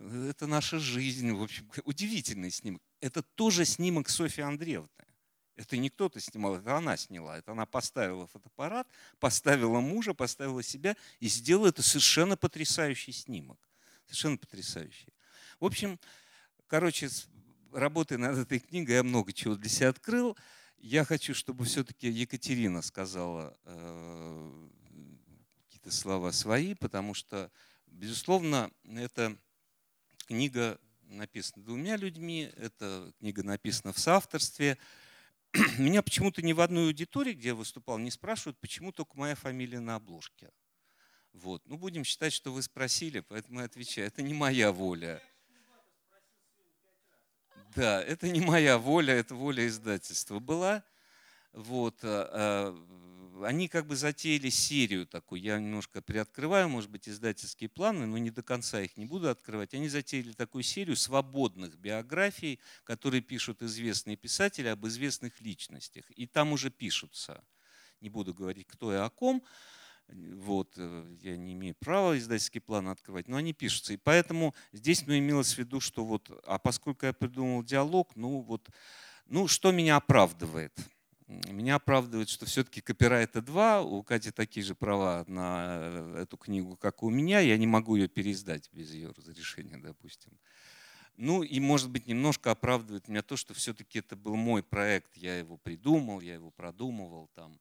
это 0.00 0.46
наша 0.48 0.80
жизнь, 0.80 1.30
в 1.30 1.42
общем, 1.42 1.70
удивительный 1.84 2.50
снимок. 2.50 2.82
Это 3.00 3.22
тоже 3.22 3.64
снимок 3.64 4.08
Софьи 4.08 4.42
Андреевны. 4.42 4.88
Это 5.56 5.76
не 5.76 5.90
кто-то 5.90 6.18
снимал, 6.18 6.56
это 6.56 6.76
она 6.76 6.96
сняла. 6.96 7.38
Это 7.38 7.52
она 7.52 7.66
поставила 7.66 8.26
фотоаппарат, 8.26 8.88
поставила 9.20 9.80
мужа, 9.80 10.14
поставила 10.14 10.62
себя 10.62 10.96
и 11.20 11.28
сделала 11.28 11.68
это 11.68 11.82
совершенно 11.82 12.36
потрясающий 12.36 13.12
снимок. 13.12 13.58
Совершенно 14.06 14.38
потрясающий. 14.38 15.12
В 15.60 15.66
общем, 15.66 16.00
короче, 16.66 17.08
работая 17.72 18.18
над 18.18 18.38
этой 18.38 18.60
книгой, 18.60 18.96
я 18.96 19.02
много 19.02 19.32
чего 19.32 19.54
для 19.54 19.68
себя 19.68 19.90
открыл. 19.90 20.36
Я 20.78 21.04
хочу, 21.04 21.34
чтобы 21.34 21.64
все-таки 21.64 22.08
Екатерина 22.08 22.82
сказала 22.82 23.56
э, 23.64 24.68
какие-то 25.64 25.92
слова 25.92 26.32
свои, 26.32 26.74
потому 26.74 27.14
что, 27.14 27.50
безусловно, 27.86 28.70
эта 28.84 29.36
книга 30.26 30.80
написана 31.02 31.64
двумя 31.64 31.96
людьми, 31.96 32.50
эта 32.56 33.12
книга 33.20 33.42
написана 33.42 33.92
в 33.92 33.98
соавторстве, 33.98 34.78
меня 35.78 36.02
почему-то 36.02 36.42
ни 36.42 36.52
в 36.52 36.60
одной 36.60 36.86
аудитории, 36.86 37.34
где 37.34 37.48
я 37.48 37.54
выступал, 37.54 37.98
не 37.98 38.10
спрашивают, 38.10 38.58
почему 38.58 38.92
только 38.92 39.18
моя 39.18 39.34
фамилия 39.34 39.80
на 39.80 39.96
обложке. 39.96 40.50
Вот. 41.32 41.62
Ну, 41.66 41.76
будем 41.76 42.04
считать, 42.04 42.32
что 42.32 42.52
вы 42.52 42.62
спросили, 42.62 43.20
поэтому 43.20 43.60
я 43.60 43.66
отвечаю. 43.66 44.06
Это 44.06 44.22
не 44.22 44.34
моя 44.34 44.72
воля. 44.72 45.22
Да, 47.74 48.02
это 48.02 48.28
не 48.28 48.40
моя 48.40 48.78
воля, 48.78 49.14
это 49.14 49.34
воля 49.34 49.66
издательства 49.66 50.38
была. 50.38 50.84
Вот. 51.52 51.98
Они 53.44 53.68
как 53.68 53.86
бы 53.86 53.96
затеяли 53.96 54.50
серию 54.50 55.06
такую. 55.06 55.40
Я 55.40 55.58
немножко 55.58 56.02
приоткрываю, 56.02 56.68
может 56.68 56.90
быть, 56.90 57.08
издательские 57.08 57.68
планы, 57.68 58.06
но 58.06 58.18
не 58.18 58.30
до 58.30 58.42
конца 58.42 58.80
их 58.80 58.96
не 58.96 59.04
буду 59.04 59.28
открывать. 59.28 59.74
Они 59.74 59.88
затеяли 59.88 60.32
такую 60.32 60.62
серию 60.62 60.96
свободных 60.96 61.76
биографий, 61.76 62.60
которые 62.84 63.20
пишут 63.20 63.62
известные 63.62 64.16
писатели 64.16 64.68
об 64.68 64.86
известных 64.86 65.40
личностях. 65.40 66.10
И 66.10 66.26
там 66.26 66.52
уже 66.52 66.70
пишутся. 66.70 67.44
Не 68.00 68.10
буду 68.10 68.34
говорить, 68.34 68.66
кто 68.66 68.92
и 68.92 68.96
о 68.96 69.08
ком. 69.10 69.42
Вот, 70.08 70.74
э, 70.76 71.16
я 71.22 71.36
не 71.36 71.52
имею 71.52 71.74
права 71.74 72.18
издательский 72.18 72.60
план 72.60 72.88
открывать, 72.88 73.28
но 73.28 73.36
они 73.36 73.52
пишутся. 73.52 73.94
И 73.94 73.96
поэтому 73.96 74.54
здесь 74.72 75.06
ну, 75.06 75.16
имелось 75.16 75.54
в 75.54 75.58
виду, 75.58 75.80
что 75.80 76.04
вот, 76.04 76.30
а 76.46 76.58
поскольку 76.58 77.06
я 77.06 77.12
придумал 77.12 77.62
диалог, 77.62 78.14
ну 78.16 78.40
вот, 78.40 78.68
ну 79.26 79.48
что 79.48 79.70
меня 79.70 79.96
оправдывает? 79.96 80.76
Меня 81.26 81.76
оправдывает, 81.76 82.28
что 82.28 82.46
все-таки 82.46 82.80
копирайта 82.80 83.40
2, 83.40 83.82
у 83.82 84.02
Кати 84.02 84.30
такие 84.30 84.64
же 84.64 84.74
права 84.74 85.24
на 85.26 85.78
э, 85.78 86.22
эту 86.22 86.36
книгу, 86.36 86.76
как 86.76 87.02
и 87.02 87.06
у 87.06 87.10
меня, 87.10 87.40
я 87.40 87.56
не 87.56 87.66
могу 87.66 87.96
ее 87.96 88.08
переиздать 88.08 88.68
без 88.72 88.92
ее 88.92 89.10
разрешения, 89.10 89.78
допустим. 89.78 90.38
Ну 91.16 91.42
и, 91.42 91.60
может 91.60 91.90
быть, 91.90 92.06
немножко 92.06 92.50
оправдывает 92.50 93.08
меня 93.08 93.22
то, 93.22 93.36
что 93.36 93.54
все-таки 93.54 93.98
это 93.98 94.16
был 94.16 94.36
мой 94.36 94.62
проект, 94.62 95.16
я 95.16 95.38
его 95.38 95.56
придумал, 95.58 96.20
я 96.20 96.34
его 96.34 96.50
продумывал 96.50 97.28
там. 97.34 97.60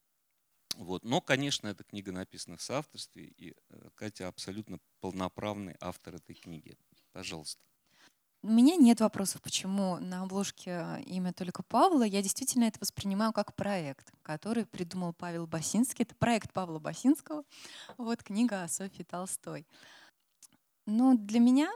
Вот. 0.75 1.03
Но, 1.03 1.21
конечно, 1.21 1.67
эта 1.67 1.83
книга 1.83 2.11
написана 2.11 2.57
в 2.57 2.61
соавторстве, 2.61 3.33
и 3.37 3.53
э, 3.69 3.89
Катя 3.95 4.27
абсолютно 4.27 4.79
полноправный 4.99 5.75
автор 5.79 6.15
этой 6.15 6.35
книги. 6.35 6.77
Пожалуйста. 7.11 7.61
У 8.43 8.47
меня 8.47 8.75
нет 8.75 8.99
вопросов, 9.01 9.39
почему 9.43 9.97
на 9.99 10.23
обложке 10.23 11.03
имя 11.05 11.31
только 11.31 11.61
Павла. 11.61 12.01
Я 12.01 12.23
действительно 12.23 12.63
это 12.63 12.79
воспринимаю 12.79 13.33
как 13.33 13.55
проект, 13.55 14.11
который 14.23 14.65
придумал 14.65 15.13
Павел 15.13 15.45
Басинский. 15.45 16.05
Это 16.05 16.15
проект 16.15 16.51
Павла 16.51 16.79
Басинского. 16.79 17.43
Вот 17.97 18.23
книга 18.23 18.63
о 18.63 18.67
Софье 18.67 19.05
Толстой. 19.05 19.67
Но 20.87 21.13
для 21.13 21.39
меня 21.39 21.71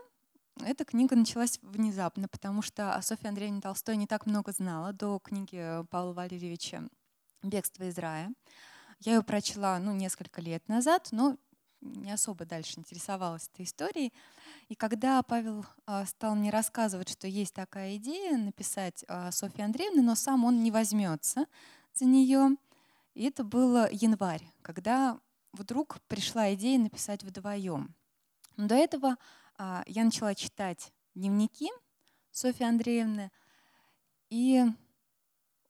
эта 0.59 0.85
книга 0.85 1.15
началась 1.15 1.59
внезапно, 1.61 2.27
потому 2.27 2.63
что 2.63 2.95
о 2.95 3.01
Софье 3.03 3.29
Андреевне 3.29 3.61
Толстой 3.61 3.95
не 3.95 4.07
так 4.07 4.25
много 4.25 4.51
знала 4.51 4.91
до 4.91 5.19
книги 5.19 5.85
Павла 5.91 6.13
Валерьевича 6.13 6.89
«Бегство 7.43 7.83
из 7.83 7.99
рая». 7.99 8.33
Я 9.01 9.15
ее 9.15 9.21
прочла 9.21 9.77
ну, 9.77 9.93
несколько 9.93 10.41
лет 10.41 10.67
назад, 10.67 11.09
но 11.11 11.37
не 11.85 12.11
особо 12.11 12.45
дальше 12.45 12.79
интересовалась 12.79 13.49
этой 13.53 13.65
историей. 13.65 14.13
И 14.67 14.75
когда 14.75 15.21
Павел 15.23 15.65
а, 15.85 16.05
стал 16.05 16.35
мне 16.35 16.49
рассказывать, 16.49 17.09
что 17.09 17.27
есть 17.27 17.53
такая 17.53 17.97
идея 17.97 18.37
написать 18.37 19.05
а, 19.07 19.31
Софьи 19.31 19.63
Андреевны, 19.63 20.01
но 20.01 20.15
сам 20.15 20.45
он 20.45 20.63
не 20.63 20.71
возьмется 20.71 21.45
за 21.93 22.05
нее, 22.05 22.57
и 23.13 23.25
это 23.25 23.43
было 23.43 23.89
январь, 23.91 24.43
когда 24.61 25.19
вдруг 25.53 25.99
пришла 26.07 26.53
идея 26.53 26.79
написать 26.79 27.23
вдвоем. 27.23 27.95
Но 28.57 28.67
до 28.67 28.75
этого 28.75 29.17
а, 29.57 29.83
я 29.87 30.03
начала 30.03 30.35
читать 30.35 30.91
дневники 31.13 31.69
Софьи 32.31 32.65
Андреевны, 32.65 33.31
и 34.29 34.63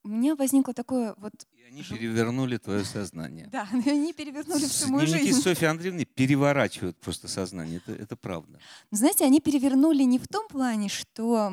у 0.02 0.08
меня 0.08 0.36
возникло 0.36 0.72
такое 0.72 1.14
вот... 1.18 1.32
Они 1.66 1.82
перевернули 1.82 2.58
твое 2.58 2.84
сознание. 2.84 3.48
Да, 3.50 3.68
они 3.72 4.12
перевернули 4.12 4.66
всю 4.66 4.88
мою 4.88 5.04
Дневники 5.04 5.32
жизнь. 5.32 5.42
Софьи 5.42 5.66
Андреевны 5.66 6.04
переворачивают 6.04 6.96
просто 6.98 7.26
сознание, 7.26 7.78
это, 7.84 7.92
это 7.92 8.14
правда. 8.14 8.60
Но, 8.92 8.96
знаете, 8.96 9.24
они 9.24 9.40
перевернули 9.40 10.04
не 10.04 10.20
в 10.20 10.28
том 10.28 10.46
плане, 10.46 10.88
что 10.88 11.50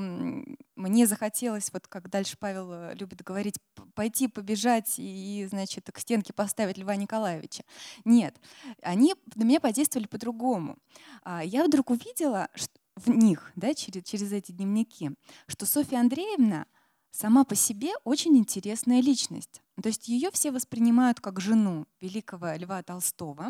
мне 0.76 1.08
захотелось, 1.08 1.72
вот 1.74 1.88
как 1.88 2.12
дальше 2.12 2.38
Павел 2.40 2.72
э, 2.72 2.96
любит 2.96 3.24
говорить, 3.24 3.56
пойти 3.96 4.28
побежать 4.28 4.94
и, 4.98 5.48
значит, 5.50 5.90
к 5.92 5.98
стенке 5.98 6.32
поставить 6.32 6.78
Льва 6.78 6.96
Николаевича. 6.96 7.64
Нет, 8.06 8.40
они 8.84 9.16
на 9.34 9.44
меня 9.44 9.60
подействовали 9.60 10.06
по-другому. 10.06 10.78
А, 11.24 11.44
я 11.44 11.66
вдруг 11.66 11.90
увидела 11.90 12.50
в 12.96 13.10
них, 13.10 13.52
да, 13.56 13.74
через, 13.74 14.04
через 14.04 14.32
эти 14.32 14.52
дневники, 14.52 15.10
что 15.48 15.66
Софья 15.66 15.98
Андреевна— 16.00 16.68
сама 17.10 17.46
по 17.46 17.56
себе 17.56 17.94
очень 18.04 18.38
интересная 18.38 19.02
личность. 19.02 19.63
То 19.82 19.90
есть 19.90 20.08
ее 20.08 20.30
все 20.32 20.52
воспринимают 20.52 21.20
как 21.20 21.40
жену 21.40 21.86
великого 22.00 22.54
Льва 22.56 22.84
Толстого, 22.84 23.50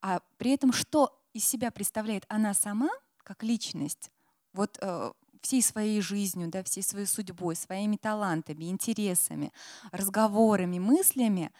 а 0.00 0.20
при 0.36 0.52
этом 0.52 0.72
что 0.72 1.16
из 1.32 1.44
себя 1.44 1.70
представляет 1.70 2.24
она 2.28 2.54
сама 2.54 2.90
как 3.22 3.42
личность, 3.44 4.10
вот 4.52 4.78
э, 4.80 5.12
всей 5.42 5.62
своей 5.62 6.00
жизнью, 6.00 6.48
да, 6.48 6.62
всей 6.62 6.82
своей 6.82 7.06
судьбой, 7.06 7.56
своими 7.56 7.96
талантами, 7.96 8.64
интересами, 8.64 9.52
разговорами, 9.92 10.78
мыслями, 10.78 11.52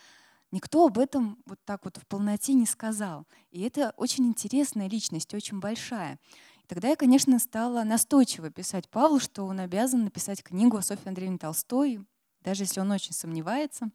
никто 0.50 0.86
об 0.86 0.98
этом 0.98 1.38
вот 1.46 1.60
так 1.64 1.84
вот 1.84 1.96
в 1.96 2.06
полноте 2.06 2.54
не 2.54 2.66
сказал. 2.66 3.26
И 3.50 3.62
это 3.62 3.94
очень 3.96 4.26
интересная 4.26 4.88
личность, 4.88 5.32
очень 5.34 5.60
большая. 5.60 6.18
Тогда 6.66 6.88
я, 6.88 6.96
конечно, 6.96 7.38
стала 7.38 7.82
настойчиво 7.82 8.50
писать 8.50 8.88
Павлу, 8.88 9.18
что 9.18 9.44
он 9.44 9.60
обязан 9.60 10.04
написать 10.04 10.42
книгу 10.42 10.76
о 10.76 10.82
Софье 10.82 11.08
Андреевне 11.08 11.38
Толстой, 11.38 12.04
даже 12.42 12.64
если 12.64 12.80
он 12.80 12.90
очень 12.90 13.12
сомневается. 13.12 13.90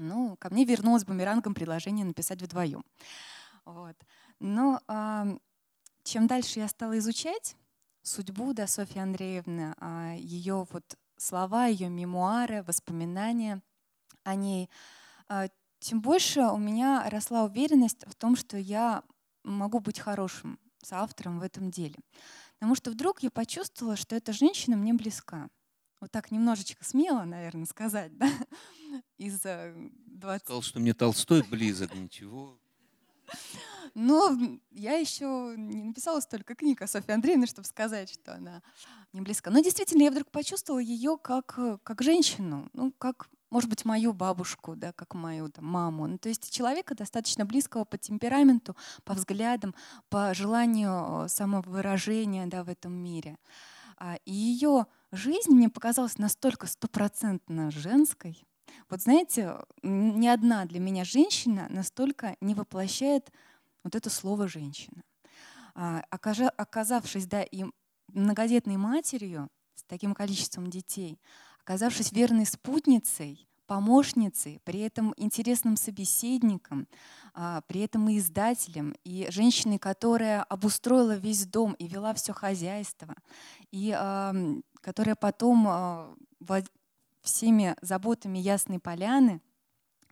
Ну, 0.00 0.36
ко 0.38 0.50
мне 0.50 0.64
вернулось 0.64 1.04
бумерангом 1.04 1.54
предложение 1.54 2.06
написать 2.06 2.40
вдвоем. 2.42 2.84
Вот. 3.64 3.96
Но 4.38 4.80
чем 6.02 6.26
дальше 6.26 6.60
я 6.60 6.68
стала 6.68 6.98
изучать 6.98 7.56
судьбу 8.02 8.52
да, 8.54 8.66
Софьи 8.66 9.00
Андреевны, 9.00 9.74
а, 9.78 10.14
ее 10.14 10.66
вот 10.70 10.96
слова, 11.16 11.66
ее 11.66 11.88
мемуары, 11.88 12.62
воспоминания 12.62 13.62
о 14.24 14.34
ней, 14.34 14.70
а, 15.28 15.48
тем 15.78 16.00
больше 16.00 16.40
у 16.40 16.56
меня 16.56 17.08
росла 17.10 17.44
уверенность 17.44 18.04
в 18.06 18.14
том, 18.14 18.36
что 18.36 18.56
я 18.56 19.02
могу 19.44 19.80
быть 19.80 19.98
хорошим 19.98 20.58
соавтором 20.82 21.38
в 21.38 21.42
этом 21.42 21.70
деле. 21.70 21.96
Потому 22.54 22.74
что 22.74 22.90
вдруг 22.90 23.22
я 23.22 23.30
почувствовала, 23.30 23.96
что 23.96 24.16
эта 24.16 24.32
женщина 24.32 24.76
мне 24.76 24.94
близка. 24.94 25.48
Вот 26.00 26.10
так 26.10 26.30
немножечко 26.30 26.84
смело, 26.84 27.24
наверное, 27.24 27.66
сказать, 27.66 28.16
да? 28.16 28.28
Из 29.18 29.40
20... 29.40 30.44
Сказал, 30.44 30.62
что 30.62 30.80
мне 30.80 30.94
Толстой 30.94 31.42
близок, 31.42 31.94
ничего. 31.94 32.58
Но 33.94 34.36
я 34.70 34.94
еще 34.94 35.54
не 35.56 35.82
написала 35.82 36.20
столько 36.20 36.54
книг 36.54 36.82
о 36.82 36.86
Софье 36.86 37.14
Андреевне, 37.14 37.46
чтобы 37.46 37.66
сказать, 37.66 38.10
что 38.10 38.34
она 38.34 38.62
не 39.12 39.20
близка. 39.20 39.50
Но 39.50 39.60
действительно, 39.60 40.02
я 40.02 40.10
вдруг 40.10 40.30
почувствовала 40.30 40.80
ее 40.80 41.18
как, 41.20 41.58
как 41.82 42.02
женщину, 42.02 42.68
ну, 42.72 42.92
как 42.92 43.28
может 43.50 43.68
быть, 43.68 43.84
мою 43.84 44.12
бабушку, 44.12 44.76
да, 44.76 44.92
как 44.92 45.14
мою 45.14 45.50
там, 45.50 45.64
маму. 45.64 46.06
Ну, 46.06 46.18
то 46.18 46.28
есть 46.28 46.52
человека 46.52 46.94
достаточно 46.94 47.44
близкого 47.44 47.84
по 47.84 47.98
темпераменту, 47.98 48.76
по 49.04 49.14
взглядам, 49.14 49.74
по 50.08 50.32
желанию 50.34 51.24
э, 51.24 51.28
самовыражения 51.28 52.46
да, 52.46 52.62
в 52.62 52.68
этом 52.68 52.92
мире. 52.92 53.36
А, 53.96 54.18
и 54.24 54.32
ее 54.32 54.86
жизнь 55.12 55.52
мне 55.52 55.68
показалась 55.68 56.18
настолько 56.18 56.66
стопроцентно 56.66 57.70
женской. 57.70 58.42
Вот 58.88 59.02
знаете, 59.02 59.56
ни 59.82 60.26
одна 60.26 60.64
для 60.64 60.80
меня 60.80 61.04
женщина 61.04 61.66
настолько 61.70 62.36
не 62.40 62.54
воплощает 62.54 63.30
вот 63.82 63.94
это 63.94 64.10
слово 64.10 64.48
«женщина». 64.48 65.02
А, 65.74 66.02
оказавшись 66.10 67.26
да, 67.26 67.42
и 67.42 67.64
многодетной 68.08 68.76
матерью 68.76 69.48
с 69.74 69.84
таким 69.84 70.14
количеством 70.14 70.68
детей, 70.68 71.20
оказавшись 71.60 72.12
верной 72.12 72.46
спутницей, 72.46 73.48
помощницей, 73.70 74.60
при 74.64 74.80
этом 74.80 75.14
интересным 75.16 75.76
собеседником, 75.76 76.88
а, 77.34 77.60
при 77.68 77.82
этом 77.82 78.08
и 78.08 78.18
издателем, 78.18 78.96
и 79.04 79.28
женщиной, 79.30 79.78
которая 79.78 80.42
обустроила 80.42 81.14
весь 81.14 81.46
дом 81.46 81.74
и 81.74 81.86
вела 81.86 82.12
все 82.14 82.32
хозяйство, 82.32 83.14
и 83.70 83.92
которая 84.80 85.14
потом 85.14 85.66
а, 85.68 86.16
всеми 87.20 87.76
заботами 87.80 88.38
Ясной 88.40 88.80
Поляны 88.80 89.40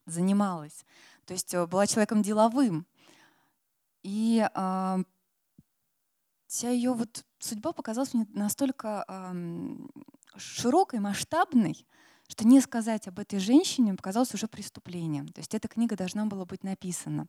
занималась. 0.06 0.86
То 1.24 1.32
есть 1.32 1.52
э, 1.52 1.66
была 1.66 1.88
человеком 1.88 2.22
деловым. 2.22 2.86
И 4.04 4.46
вся 6.46 6.70
ее 6.70 6.92
вот 6.92 7.24
судьба 7.40 7.72
показалась 7.72 8.14
мне 8.14 8.26
настолько 8.32 9.04
широкой, 10.36 11.00
масштабной, 11.00 11.87
что 12.28 12.46
не 12.46 12.60
сказать 12.60 13.08
об 13.08 13.18
этой 13.18 13.38
женщине 13.38 13.94
показалось 13.94 14.34
уже 14.34 14.46
преступлением. 14.46 15.28
То 15.28 15.40
есть 15.40 15.54
эта 15.54 15.66
книга 15.66 15.96
должна 15.96 16.26
была 16.26 16.44
быть 16.44 16.62
написана. 16.62 17.26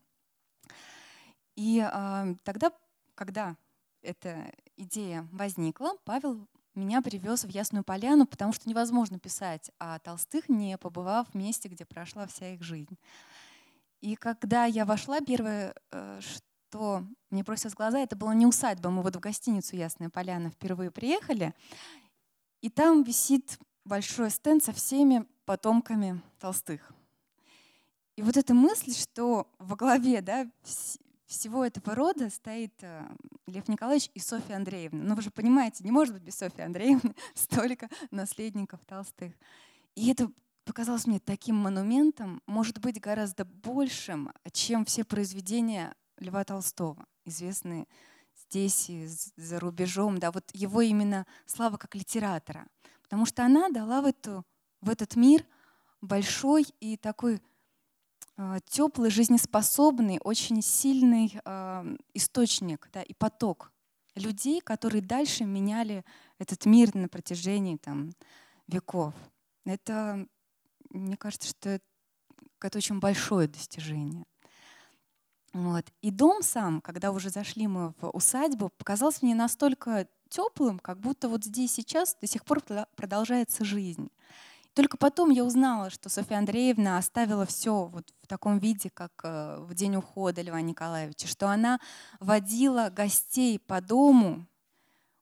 И 1.55 1.79
э, 1.79 2.35
тогда, 2.43 2.71
когда 3.15 3.55
эта 4.01 4.51
идея 4.77 5.27
возникла, 5.31 5.93
Павел 6.05 6.47
меня 6.75 7.01
привез 7.01 7.43
в 7.43 7.49
Ясную 7.49 7.83
Поляну, 7.83 8.25
потому 8.25 8.53
что 8.53 8.69
невозможно 8.69 9.19
писать 9.19 9.71
о 9.79 9.99
Толстых, 9.99 10.49
не 10.49 10.77
побывав 10.77 11.29
в 11.29 11.33
месте, 11.33 11.67
где 11.67 11.85
прошла 11.85 12.27
вся 12.27 12.53
их 12.53 12.61
жизнь. 12.61 12.97
И 14.01 14.15
когда 14.15 14.65
я 14.65 14.85
вошла, 14.85 15.19
первое, 15.19 15.73
э, 15.91 16.19
что 16.21 17.03
мне 17.29 17.43
бросилось 17.43 17.73
в 17.73 17.77
глаза, 17.77 17.99
это 17.99 18.15
была 18.15 18.33
не 18.33 18.45
усадьба. 18.45 18.89
Мы 18.89 19.01
вот 19.01 19.15
в 19.15 19.19
гостиницу 19.19 19.75
Ясная 19.75 20.09
Поляна 20.09 20.51
впервые 20.51 20.91
приехали, 20.91 21.53
и 22.61 22.69
там 22.69 23.03
висит 23.03 23.57
большой 23.89 24.29
стенд 24.29 24.63
со 24.63 24.71
всеми 24.71 25.25
потомками 25.45 26.21
Толстых. 26.39 26.93
И 28.15 28.21
вот 28.21 28.37
эта 28.37 28.53
мысль, 28.53 28.93
что 28.93 29.49
во 29.57 29.75
главе 29.75 30.21
да, 30.21 30.47
всего 31.25 31.65
этого 31.65 31.95
рода 31.95 32.29
стоит 32.29 32.73
э, 32.81 33.09
Лев 33.47 33.67
Николаевич 33.67 34.11
и 34.13 34.19
Софья 34.19 34.57
Андреевна. 34.57 35.03
Ну 35.03 35.15
вы 35.15 35.21
же 35.23 35.31
понимаете, 35.31 35.83
не 35.83 35.91
может 35.91 36.13
быть 36.13 36.23
без 36.23 36.35
Софьи 36.35 36.63
Андреевны 36.63 37.15
столько 37.33 37.89
наследников 38.11 38.79
Толстых. 38.85 39.33
И 39.95 40.11
это 40.11 40.31
показалось 40.65 41.07
мне 41.07 41.19
таким 41.19 41.55
монументом, 41.55 42.43
может 42.45 42.79
быть, 42.79 43.01
гораздо 43.01 43.43
большим, 43.43 44.31
чем 44.51 44.85
все 44.85 45.03
произведения 45.03 45.95
Льва 46.19 46.43
Толстого, 46.43 47.05
известные 47.25 47.87
здесь 48.49 48.89
и 48.89 49.07
за 49.35 49.59
рубежом. 49.59 50.19
Да, 50.19 50.31
вот 50.31 50.43
его 50.53 50.81
именно 50.81 51.25
слава 51.47 51.77
как 51.77 51.95
литератора. 51.95 52.67
Потому 53.10 53.26
что 53.26 53.43
она 53.43 53.70
дала 53.70 54.01
в, 54.01 54.05
эту, 54.05 54.45
в 54.82 54.89
этот 54.89 55.16
мир 55.16 55.43
большой 55.99 56.68
и 56.80 56.95
такой 56.95 57.41
а, 58.38 58.60
теплый, 58.62 59.10
жизнеспособный, 59.10 60.20
очень 60.24 60.62
сильный 60.62 61.38
э, 61.43 61.95
источник 62.14 62.88
да, 62.93 63.01
и 63.01 63.14
поток 63.14 63.74
людей, 64.16 64.62
которые 64.62 65.01
дальше 65.01 65.43
меняли 65.43 66.05
этот 66.38 66.66
мир 66.68 66.93
на 66.93 67.10
протяжении 67.10 67.78
там, 67.78 68.12
веков. 68.68 69.16
Это, 69.66 70.28
мне 70.91 71.18
кажется, 71.18 71.49
что 71.49 71.70
это, 71.70 71.86
это 72.62 72.78
очень 72.78 72.99
большое 72.99 73.47
достижение. 73.47 74.26
Вот. 75.51 75.86
И 76.01 76.12
дом 76.12 76.43
сам, 76.43 76.80
когда 76.80 77.12
уже 77.12 77.30
зашли 77.32 77.68
мы 77.68 77.93
в 77.99 78.10
усадьбу, 78.10 78.70
показался 78.78 79.20
мне 79.24 79.34
настолько 79.34 80.07
теплым, 80.30 80.80
как 80.80 80.99
будто 80.99 81.27
вот 81.27 81.43
здесь 81.43 81.71
сейчас 81.73 82.15
до 82.21 82.27
сих 82.27 82.45
пор 82.45 82.61
продолжается 82.95 83.65
жизнь. 83.65 84.09
Только 84.73 84.97
потом 84.97 85.30
я 85.30 85.43
узнала, 85.43 85.89
что 85.89 86.09
Софья 86.09 86.38
Андреевна 86.38 86.97
оставила 86.97 87.45
все 87.45 87.86
вот 87.86 88.13
в 88.21 88.27
таком 88.27 88.59
виде, 88.59 88.89
как 88.89 89.11
э, 89.23 89.57
в 89.59 89.73
день 89.73 89.95
ухода 89.95 90.41
Льва 90.41 90.61
Николаевича, 90.61 91.27
что 91.27 91.49
она 91.49 91.80
водила 92.19 92.89
гостей 92.95 93.59
по 93.59 93.82
дому 93.82 94.45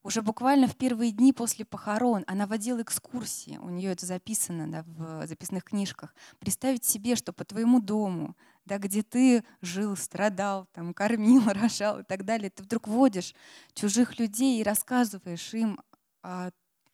уже 0.03 0.21
буквально 0.21 0.67
в 0.67 0.75
первые 0.75 1.11
дни 1.11 1.33
после 1.33 1.65
похорон. 1.65 2.23
Она 2.27 2.47
водила 2.47 2.81
экскурсии, 2.81 3.57
у 3.57 3.69
нее 3.69 3.91
это 3.91 4.05
записано 4.05 4.71
да, 4.71 4.83
в 4.85 5.27
записных 5.27 5.63
книжках. 5.65 6.15
Представить 6.39 6.85
себе, 6.85 7.15
что 7.15 7.33
по 7.33 7.43
твоему 7.43 7.81
дому, 7.81 8.35
да, 8.67 8.77
где 8.77 9.01
ты 9.01 9.43
жил, 9.61 9.95
страдал, 9.95 10.67
там, 10.73 10.93
кормил, 10.93 11.43
рожал 11.47 11.99
и 11.99 12.03
так 12.03 12.25
далее, 12.25 12.49
ты 12.49 12.63
вдруг 12.63 12.87
водишь 12.87 13.33
чужих 13.73 14.19
людей 14.19 14.59
и 14.59 14.63
рассказываешь 14.63 15.53
им 15.53 15.79
о, 16.21 16.51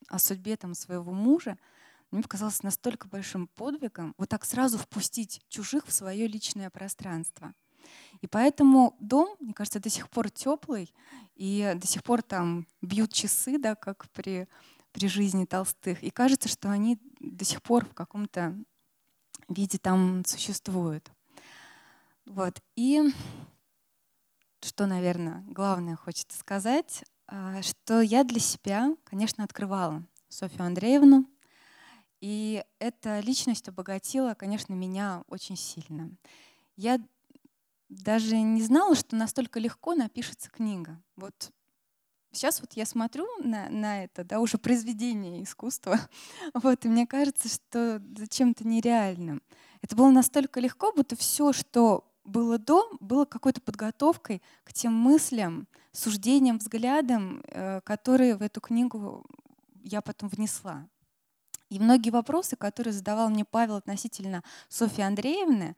о 0.08 0.20
судьбе 0.20 0.56
там, 0.56 0.74
своего 0.74 1.12
мужа, 1.12 1.58
мне 2.12 2.22
показалось 2.22 2.62
настолько 2.62 3.08
большим 3.08 3.48
подвигом 3.48 4.14
вот 4.18 4.30
так 4.30 4.46
сразу 4.46 4.78
впустить 4.78 5.42
чужих 5.50 5.88
в 5.88 5.92
свое 5.92 6.28
личное 6.28 6.70
пространство. 6.70 7.54
И 8.22 8.28
поэтому 8.28 8.96
дом, 9.00 9.36
мне 9.40 9.54
кажется, 9.54 9.80
до 9.80 9.90
сих 9.90 10.10
пор 10.10 10.30
теплый, 10.30 10.94
и 11.36 11.74
до 11.76 11.88
сих 11.88 12.04
пор 12.04 12.22
там 12.22 12.68
бьют 12.82 13.12
часы, 13.12 13.58
да, 13.58 13.76
как 13.76 14.10
при, 14.12 14.48
при 14.92 15.08
жизни 15.08 15.46
Толстых. 15.46 16.04
И 16.04 16.12
кажется, 16.12 16.48
что 16.48 16.70
они 16.70 17.00
до 17.20 17.44
сих 17.44 17.62
пор 17.62 17.86
в 17.86 17.94
каком-то 17.94 18.56
виде 19.50 19.78
там 19.78 20.24
существуют. 20.26 21.12
Вот. 22.26 22.62
И 22.76 23.02
что, 24.62 24.86
наверное, 24.86 25.44
главное 25.48 25.96
хочется 25.96 26.38
сказать, 26.38 27.04
а, 27.28 27.62
что 27.62 28.02
я 28.02 28.24
для 28.24 28.40
себя, 28.40 28.96
конечно, 29.04 29.44
открывала 29.44 30.04
Софью 30.30 30.64
Андреевну, 30.64 31.30
и 32.22 32.64
эта 32.80 33.20
личность 33.20 33.68
обогатила, 33.68 34.34
конечно, 34.34 34.74
меня 34.74 35.24
очень 35.28 35.58
сильно. 35.58 36.10
Я 36.78 37.00
даже 37.90 38.38
не 38.40 38.62
знала, 38.62 38.96
что 38.96 39.16
настолько 39.16 39.60
легко 39.60 39.94
напишется 39.94 40.50
книга. 40.50 41.02
Вот 41.16 41.52
сейчас 42.32 42.62
вот 42.62 42.74
я 42.74 42.86
смотрю 42.86 43.28
на, 43.44 43.70
на 43.70 44.06
это, 44.06 44.24
да, 44.24 44.40
уже 44.40 44.58
произведение 44.58 45.44
искусства, 45.44 46.00
вот, 46.54 46.86
и 46.86 46.88
мне 46.88 47.06
кажется, 47.06 47.50
что 47.50 48.02
зачем-то 48.18 48.66
нереальным. 48.66 49.42
Это 49.82 49.96
было 49.96 50.10
настолько 50.10 50.60
легко, 50.60 50.94
будто 50.94 51.16
все, 51.16 51.52
что 51.52 52.10
было 52.24 52.58
до, 52.58 52.90
было 53.00 53.26
какой-то 53.26 53.62
подготовкой 53.62 54.42
к 54.64 54.74
тем 54.74 54.94
мыслям, 54.94 55.68
суждениям, 55.92 56.58
взглядам, 56.58 57.44
э, 57.48 57.82
которые 57.82 58.36
в 58.36 58.42
эту 58.42 58.62
книгу 58.62 59.26
я 59.84 60.02
потом 60.02 60.30
внесла. 60.30 60.88
И 61.70 61.80
многие 61.80 62.12
вопросы, 62.12 62.56
которые 62.56 62.94
задавал 62.94 63.30
мне 63.30 63.46
Павел 63.46 63.76
относительно 63.76 64.44
Софьи 64.70 65.04
Андреевны, 65.04 65.76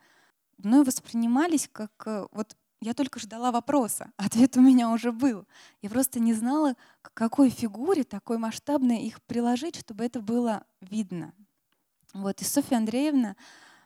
мной 0.58 0.84
воспринимались 0.84 1.70
как 1.72 1.92
э, 2.06 2.28
вот 2.32 2.56
я 2.82 2.94
только 2.94 3.20
ждала 3.20 3.52
вопроса, 3.52 4.12
ответ 4.18 4.58
у 4.58 4.62
меня 4.62 4.90
уже 4.90 5.12
был. 5.12 5.46
Я 5.82 5.90
просто 5.90 6.20
не 6.20 6.34
знала, 6.34 6.76
к 7.02 7.14
какой 7.14 7.50
фигуре 7.50 8.04
такой 8.04 8.38
масштабной 8.38 9.04
их 9.04 9.22
приложить, 9.24 9.78
чтобы 9.78 10.04
это 10.04 10.22
было 10.22 10.66
видно. 10.82 11.34
Вот, 12.14 12.42
и 12.42 12.46
Софья 12.46 12.78
Андреевна 12.78 13.36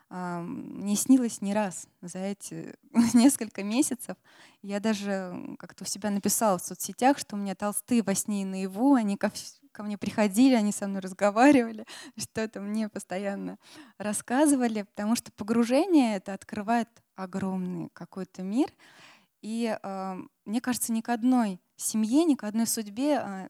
мне 0.09 0.95
снилась 0.95 1.41
не 1.41 1.53
раз 1.53 1.87
за 2.01 2.19
эти 2.19 2.75
несколько 3.13 3.63
месяцев. 3.63 4.17
Я 4.61 4.79
даже 4.79 5.55
как-то 5.59 5.83
у 5.83 5.87
себя 5.87 6.09
написала 6.09 6.57
в 6.57 6.63
соцсетях, 6.63 7.19
что 7.19 7.35
у 7.35 7.39
меня 7.39 7.55
толстые 7.55 8.01
во 8.01 8.15
сне 8.15 8.41
и 8.41 8.45
наяву, 8.45 8.95
они 8.95 9.17
ко, 9.17 9.31
ко 9.71 9.83
мне 9.83 9.97
приходили, 9.97 10.55
они 10.55 10.71
со 10.71 10.87
мной 10.87 11.01
разговаривали, 11.01 11.85
что-то 12.17 12.59
мне 12.59 12.89
постоянно 12.89 13.57
рассказывали, 13.97 14.81
потому 14.83 15.15
что 15.15 15.31
погружение 15.31 16.15
это 16.15 16.33
открывает 16.33 16.89
огромный 17.15 17.89
какой-то 17.93 18.41
мир. 18.41 18.69
И 19.41 19.77
мне 20.45 20.61
кажется, 20.61 20.91
ни 20.91 21.01
к 21.01 21.09
одной 21.09 21.61
семье, 21.77 22.25
ни 22.25 22.35
к 22.35 22.43
одной 22.43 22.67
судьбе, 22.67 23.21
э, 23.23 23.49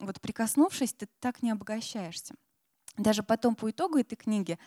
вот 0.00 0.20
прикоснувшись, 0.20 0.92
ты 0.92 1.08
так 1.20 1.42
не 1.42 1.50
обогащаешься. 1.50 2.34
Даже 2.96 3.22
потом 3.22 3.54
по 3.54 3.70
итогу 3.70 3.98
этой 3.98 4.16
книги 4.16 4.58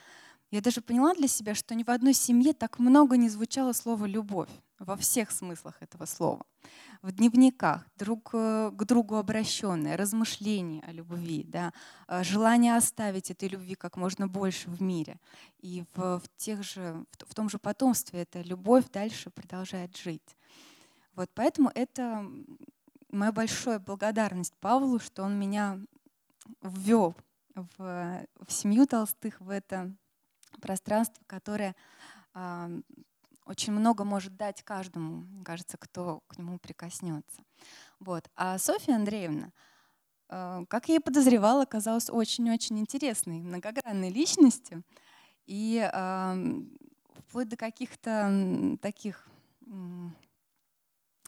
я 0.52 0.62
даже 0.62 0.82
поняла 0.82 1.14
для 1.14 1.28
себя, 1.28 1.56
что 1.56 1.74
ни 1.76 1.84
в 1.84 1.90
одной 1.90 2.14
семье 2.14 2.54
так 2.54 2.78
много 2.78 3.16
не 3.16 3.30
звучало 3.30 3.72
слово 3.72 4.06
«любовь» 4.06 4.50
во 4.80 4.98
всех 4.98 5.32
смыслах 5.32 5.82
этого 5.82 6.06
слова. 6.06 6.46
В 7.02 7.12
дневниках 7.12 7.86
друг 7.96 8.32
э, 8.34 8.72
к 8.74 8.84
другу 8.84 9.16
обращенные, 9.16 9.96
размышления 9.96 10.84
о 10.88 10.92
любви, 10.92 11.44
да, 11.48 11.72
э, 12.08 12.24
желание 12.24 12.76
оставить 12.76 13.32
этой 13.32 13.48
любви 13.48 13.76
как 13.76 13.96
можно 13.96 14.28
больше 14.28 14.70
в 14.70 14.82
мире. 14.82 15.20
И 15.62 15.86
в, 15.94 16.20
в, 16.20 16.24
тех 16.38 16.64
же, 16.64 17.06
в 17.20 17.34
том 17.34 17.50
же 17.50 17.58
потомстве 17.58 18.22
эта 18.22 18.42
любовь 18.42 18.86
дальше 18.92 19.30
продолжает 19.30 19.96
жить. 19.98 20.36
Вот 21.16 21.30
поэтому 21.34 21.72
это 21.74 22.26
моя 23.10 23.32
большая 23.32 23.80
благодарность 23.80 24.56
Павлу, 24.60 25.00
что 25.00 25.24
он 25.24 25.40
меня 25.40 25.80
ввел 26.62 27.16
в, 27.56 27.78
в 27.78 28.52
семью 28.52 28.86
Толстых, 28.86 29.40
в 29.40 29.50
это 29.50 29.96
пространство, 30.60 31.24
которое 31.28 31.76
э, 32.34 32.82
очень 33.46 33.74
много 33.74 34.04
может 34.04 34.36
дать 34.36 34.64
каждому, 34.64 35.26
кажется, 35.44 35.78
кто 35.78 36.22
к 36.28 36.38
нему 36.38 36.60
прикоснется. 36.60 37.42
Вот. 38.00 38.30
А 38.36 38.58
Софья 38.58 38.96
Андреевна, 38.96 39.52
э, 40.30 40.66
как 40.68 40.90
я 40.90 40.96
и 40.96 41.00
подозревала, 41.00 41.64
оказалась 41.64 42.10
очень-очень 42.10 42.80
интересной, 42.80 43.40
многогранной 43.42 44.10
личностью. 44.10 44.84
И 45.46 45.90
э, 45.92 46.62
вплоть 47.28 47.50
до 47.50 47.58
каких-то 47.58 48.78
таких 48.82 49.28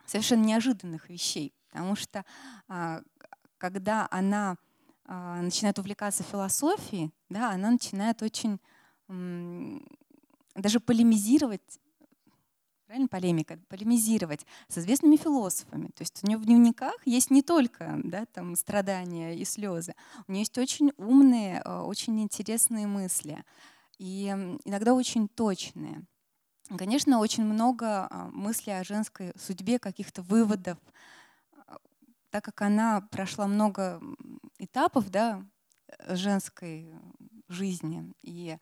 совершенно 0.05 0.43
неожиданных 0.43 1.09
вещей. 1.09 1.53
Потому 1.69 1.95
что 1.95 2.25
когда 3.57 4.07
она 4.11 4.57
начинает 5.05 5.79
увлекаться 5.79 6.23
философией, 6.23 7.13
да, 7.29 7.51
она 7.51 7.71
начинает 7.71 8.21
очень 8.21 8.59
даже 9.07 10.79
полемизировать 10.79 11.79
правильно, 12.93 13.07
полемика, 13.07 13.59
полемизировать 13.69 14.45
с 14.67 14.77
известными 14.77 15.15
философами. 15.15 15.87
То 15.87 16.01
есть 16.01 16.23
у 16.23 16.27
нее 16.27 16.37
в 16.37 16.45
дневниках 16.45 16.95
есть 17.05 17.31
не 17.31 17.41
только 17.41 17.99
да, 18.03 18.25
там, 18.27 18.55
страдания 18.55 19.35
и 19.35 19.45
слезы, 19.45 19.95
у 20.27 20.31
нее 20.31 20.41
есть 20.41 20.57
очень 20.59 20.91
умные, 20.97 21.61
э, 21.65 21.79
очень 21.79 22.21
интересные 22.21 22.85
мысли 22.85 23.43
и 23.97 24.27
иногда 24.63 24.93
очень 24.93 25.27
точные. 25.27 26.05
Конечно, 26.77 27.19
очень 27.19 27.43
много 27.43 28.07
а, 28.09 28.29
мыслей 28.31 28.73
о 28.73 28.83
женской 28.83 29.33
судьбе, 29.37 29.79
каких-то 29.79 30.21
выводов, 30.21 30.77
так 32.29 32.43
как 32.45 32.61
она 32.61 33.01
прошла 33.01 33.47
много 33.47 34.01
этапов 34.59 35.09
да, 35.09 35.43
женской 36.07 36.93
жизни. 37.47 38.13
И 38.21 38.57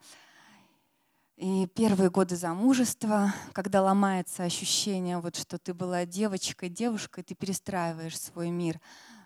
первые 1.73 2.09
годы 2.09 2.35
замужества, 2.35 3.33
когда 3.53 3.81
ломается 3.81 4.43
ощущение, 4.43 5.19
вот, 5.19 5.35
что 5.35 5.57
ты 5.57 5.73
была 5.73 6.05
девочкой, 6.05 6.69
девушкой, 6.69 7.23
ты 7.23 7.33
перестраиваешь 7.33 8.19
свой 8.19 8.49
мир 8.49 8.79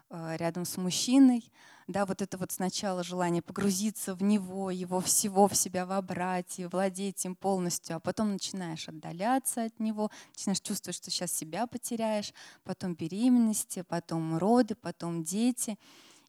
э, 0.09 0.35
рядом 0.37 0.65
с 0.65 0.77
мужчиной. 0.77 1.51
Да, 1.87 2.05
вот 2.05 2.21
это 2.21 2.37
вот 2.37 2.51
сначала 2.51 3.03
желание 3.03 3.41
погрузиться 3.41 4.15
в 4.15 4.23
него, 4.23 4.71
его 4.71 4.99
всего 5.01 5.47
в 5.47 5.55
себя 5.55 5.85
вобрать 5.85 6.57
и 6.57 6.65
владеть 6.65 7.25
им 7.25 7.35
полностью, 7.35 7.95
а 7.95 7.99
потом 7.99 8.33
начинаешь 8.33 8.87
отдаляться 8.89 9.63
от 9.63 9.79
него, 9.79 10.09
начинаешь 10.33 10.61
чувствовать, 10.61 10.95
что 10.95 11.11
сейчас 11.11 11.31
себя 11.31 11.67
потеряешь, 11.67 12.33
потом 12.63 12.95
беременности, 12.95 13.83
потом 13.87 14.37
роды, 14.37 14.75
потом 14.75 15.23
дети. 15.23 15.77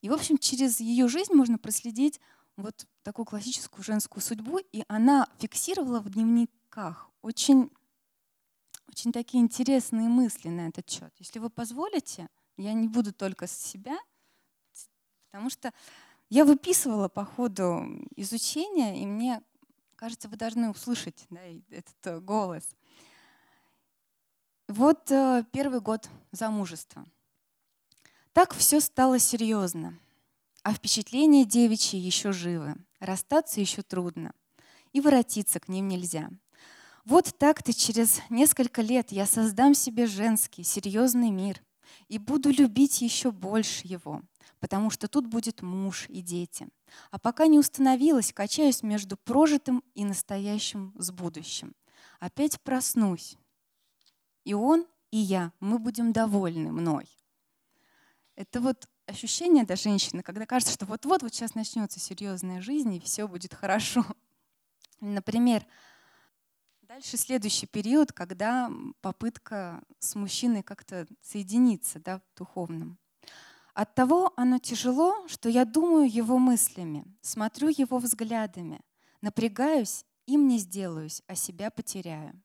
И, 0.02 0.10
в 0.10 0.12
общем, 0.12 0.36
через 0.36 0.80
ее 0.80 1.08
жизнь 1.08 1.32
можно 1.32 1.58
проследить 1.58 2.20
вот 2.56 2.86
такую 3.02 3.26
классическую 3.26 3.84
женскую 3.84 4.22
судьбу, 4.22 4.58
и 4.58 4.84
она 4.88 5.28
фиксировала 5.38 6.00
в 6.00 6.10
дневниках 6.10 7.10
очень, 7.22 7.70
очень 8.88 9.12
такие 9.12 9.42
интересные 9.42 10.08
мысли 10.08 10.48
на 10.48 10.68
этот 10.68 10.88
счет. 10.88 11.12
Если 11.18 11.38
вы 11.38 11.50
позволите, 11.50 12.28
я 12.56 12.72
не 12.72 12.88
буду 12.88 13.12
только 13.12 13.46
с 13.46 13.52
себя, 13.52 13.98
потому 15.30 15.50
что 15.50 15.72
я 16.28 16.44
выписывала 16.44 17.08
по 17.08 17.24
ходу 17.24 17.84
изучения, 18.16 19.02
и 19.02 19.06
мне 19.06 19.42
кажется, 19.96 20.28
вы 20.28 20.36
должны 20.36 20.70
услышать 20.70 21.26
да, 21.30 21.40
этот 21.70 21.96
э, 22.04 22.20
голос. 22.20 22.64
Вот 24.68 25.10
э, 25.10 25.44
первый 25.52 25.80
год 25.80 26.08
замужества. 26.32 27.06
Так 28.32 28.54
все 28.54 28.80
стало 28.80 29.18
серьезно. 29.18 29.98
А 30.66 30.72
впечатления 30.72 31.44
девичьи 31.44 31.96
еще 31.96 32.32
живы. 32.32 32.74
Расстаться 32.98 33.60
еще 33.60 33.82
трудно. 33.82 34.32
И 34.92 35.00
воротиться 35.00 35.60
к 35.60 35.68
ним 35.68 35.86
нельзя. 35.86 36.28
Вот 37.04 37.38
так-то 37.38 37.72
через 37.72 38.20
несколько 38.30 38.82
лет 38.82 39.12
я 39.12 39.26
создам 39.26 39.74
себе 39.74 40.08
женский, 40.08 40.64
серьезный 40.64 41.30
мир 41.30 41.62
и 42.08 42.18
буду 42.18 42.50
любить 42.50 43.00
еще 43.00 43.30
больше 43.30 43.82
его, 43.86 44.22
потому 44.58 44.90
что 44.90 45.06
тут 45.06 45.28
будет 45.28 45.62
муж 45.62 46.06
и 46.08 46.20
дети. 46.20 46.66
А 47.12 47.20
пока 47.20 47.46
не 47.46 47.60
установилась, 47.60 48.32
качаюсь 48.32 48.82
между 48.82 49.16
прожитым 49.16 49.84
и 49.94 50.04
настоящим 50.04 50.92
с 50.98 51.12
будущим. 51.12 51.76
Опять 52.18 52.60
проснусь. 52.60 53.38
И 54.42 54.52
он, 54.52 54.84
и 55.12 55.18
я, 55.18 55.52
мы 55.60 55.78
будем 55.78 56.12
довольны 56.12 56.72
мной. 56.72 57.06
Это 58.34 58.60
вот 58.60 58.88
ощущение 59.06 59.64
до 59.64 59.76
женщины, 59.76 60.22
когда 60.22 60.46
кажется, 60.46 60.74
что 60.74 60.86
вот-вот 60.86 61.22
вот 61.22 61.34
сейчас 61.34 61.54
начнется 61.54 62.00
серьезная 62.00 62.60
жизнь, 62.60 62.94
и 62.94 63.00
все 63.00 63.26
будет 63.26 63.54
хорошо. 63.54 64.04
Например, 65.00 65.64
дальше 66.82 67.16
следующий 67.16 67.66
период, 67.66 68.12
когда 68.12 68.70
попытка 69.00 69.82
с 69.98 70.14
мужчиной 70.14 70.62
как-то 70.62 71.06
соединиться 71.22 72.00
да, 72.00 72.18
в 72.18 72.38
духовном. 72.38 72.98
От 73.74 73.94
того 73.94 74.32
оно 74.36 74.58
тяжело, 74.58 75.28
что 75.28 75.48
я 75.48 75.64
думаю 75.64 76.10
его 76.10 76.38
мыслями, 76.38 77.04
смотрю 77.20 77.68
его 77.68 77.98
взглядами, 77.98 78.80
напрягаюсь, 79.20 80.04
им 80.26 80.48
не 80.48 80.58
сделаюсь, 80.58 81.22
а 81.26 81.34
себя 81.34 81.70
потеряю. 81.70 82.42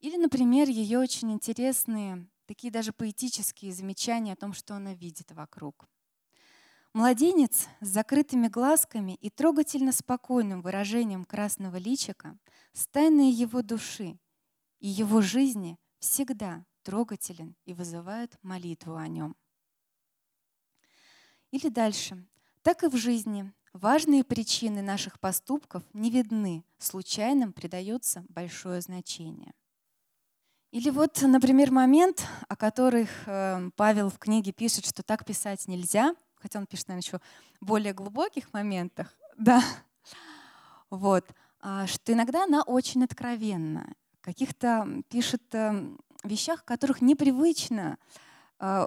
Или, 0.00 0.16
например, 0.16 0.68
ее 0.68 1.00
очень 1.00 1.32
интересные 1.32 2.28
такие 2.48 2.72
даже 2.72 2.92
поэтические 2.92 3.72
замечания 3.72 4.32
о 4.32 4.36
том, 4.36 4.54
что 4.54 4.74
она 4.74 4.94
видит 4.94 5.30
вокруг. 5.32 5.86
Младенец 6.94 7.68
с 7.80 7.86
закрытыми 7.86 8.48
глазками 8.48 9.14
и 9.20 9.28
трогательно 9.28 9.92
спокойным 9.92 10.62
выражением 10.62 11.26
красного 11.26 11.76
личика 11.76 12.38
с 12.72 12.86
тайной 12.86 13.30
его 13.30 13.60
души 13.60 14.18
и 14.80 14.88
его 14.88 15.20
жизни 15.20 15.78
всегда 15.98 16.64
трогателен 16.82 17.54
и 17.66 17.74
вызывает 17.74 18.38
молитву 18.42 18.96
о 18.96 19.06
нем. 19.06 19.36
Или 21.50 21.68
дальше. 21.68 22.26
Так 22.62 22.82
и 22.82 22.88
в 22.88 22.96
жизни 22.96 23.52
важные 23.74 24.24
причины 24.24 24.80
наших 24.80 25.20
поступков 25.20 25.82
не 25.92 26.10
видны, 26.10 26.64
случайным 26.78 27.52
придается 27.52 28.24
большое 28.30 28.80
значение. 28.80 29.52
Или 30.70 30.90
вот, 30.90 31.22
например, 31.22 31.70
момент, 31.70 32.26
о 32.46 32.54
которых 32.54 33.08
э, 33.26 33.70
Павел 33.74 34.10
в 34.10 34.18
книге 34.18 34.52
пишет, 34.52 34.84
что 34.84 35.02
так 35.02 35.24
писать 35.24 35.66
нельзя, 35.66 36.14
хотя 36.36 36.58
он 36.58 36.66
пишет, 36.66 36.88
наверное, 36.88 37.06
еще 37.06 37.20
более 37.60 37.94
глубоких 37.94 38.52
моментах, 38.52 39.14
да, 39.38 39.62
вот, 40.90 41.24
а, 41.60 41.86
что 41.86 42.12
иногда 42.12 42.44
она 42.44 42.62
очень 42.62 43.02
откровенна, 43.02 43.94
каких-то 44.20 44.86
пишет 45.08 45.42
э, 45.54 45.88
вещах, 46.22 46.64
которых 46.66 47.00
непривычно 47.00 47.96
э, 48.60 48.86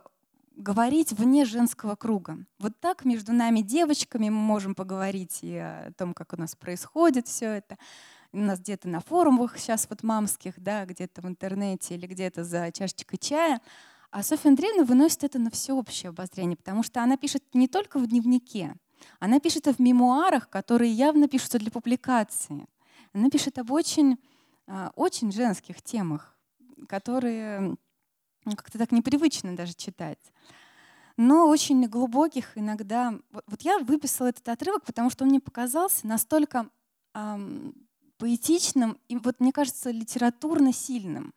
говорить 0.55 1.13
вне 1.13 1.45
женского 1.45 1.95
круга. 1.95 2.37
Вот 2.59 2.79
так 2.79 3.05
между 3.05 3.33
нами, 3.33 3.61
девочками, 3.61 4.29
мы 4.29 4.37
можем 4.37 4.75
поговорить 4.75 5.39
и 5.41 5.57
о 5.57 5.91
том, 5.97 6.13
как 6.13 6.33
у 6.33 6.37
нас 6.37 6.55
происходит 6.55 7.27
все 7.27 7.47
это 7.47 7.79
у 8.33 8.37
нас 8.37 8.59
где-то 8.59 8.87
на 8.87 8.99
форумах 9.01 9.57
сейчас 9.57 9.87
вот 9.89 10.03
мамских, 10.03 10.53
да, 10.57 10.85
где-то 10.85 11.21
в 11.21 11.27
интернете 11.27 11.95
или 11.95 12.07
где-то 12.07 12.43
за 12.43 12.71
чашечкой 12.71 13.19
чая. 13.19 13.61
А 14.09 14.23
Софья 14.23 14.49
Андреевна 14.49 14.83
выносит 14.83 15.23
это 15.23 15.39
на 15.39 15.49
всеобщее 15.49 16.09
обозрение, 16.09 16.57
потому 16.57 16.83
что 16.83 17.01
она 17.01 17.17
пишет 17.17 17.43
не 17.53 17.67
только 17.67 17.97
в 17.97 18.07
дневнике, 18.07 18.75
она 19.19 19.39
пишет 19.39 19.67
и 19.67 19.73
в 19.73 19.79
мемуарах, 19.79 20.49
которые 20.49 20.91
явно 20.91 21.27
пишутся 21.27 21.59
для 21.59 21.71
публикации. 21.71 22.67
Она 23.13 23.29
пишет 23.29 23.57
об 23.57 23.71
очень, 23.71 24.17
а, 24.67 24.91
очень 24.95 25.31
женских 25.31 25.81
темах, 25.81 26.35
которые 26.87 27.75
ну, 28.45 28.55
как-то 28.55 28.77
так 28.77 28.91
непривычно 28.91 29.55
даже 29.55 29.73
читать. 29.73 30.19
Но 31.17 31.47
очень 31.47 31.87
глубоких 31.87 32.57
иногда. 32.57 33.13
Вот 33.31 33.61
я 33.61 33.79
выписала 33.79 34.27
этот 34.27 34.47
отрывок, 34.47 34.85
потому 34.85 35.09
что 35.09 35.23
он 35.23 35.29
мне 35.29 35.39
показался 35.39 36.07
настолько 36.07 36.69
поэтичным 38.21 38.99
и, 39.07 39.17
вот 39.17 39.39
мне 39.39 39.51
кажется, 39.51 39.89
литературно 39.89 40.71
сильным. 40.71 41.33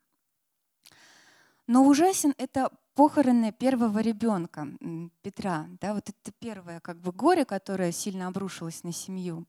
Но 1.67 1.83
ужасен 1.87 2.35
это 2.37 2.71
похороны 2.95 3.53
первого 3.53 4.01
ребенка 4.01 4.69
Петра. 5.23 5.67
Да, 5.81 5.95
вот 5.95 6.11
это 6.11 6.33
первое 6.39 6.81
как 6.81 7.01
бы 7.01 7.11
горе, 7.11 7.47
которое 7.47 7.91
сильно 7.91 8.27
обрушилось 8.27 8.85
на 8.85 8.93
семью. 8.93 9.47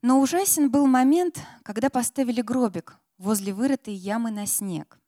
Но 0.00 0.22
ужасен 0.22 0.70
был 0.70 0.86
момент, 0.86 1.38
когда 1.62 1.90
поставили 1.90 2.40
гробик 2.40 2.96
возле 3.18 3.52
вырытой 3.52 3.92
ямы 3.92 4.30
на 4.30 4.46
снег. 4.46 4.98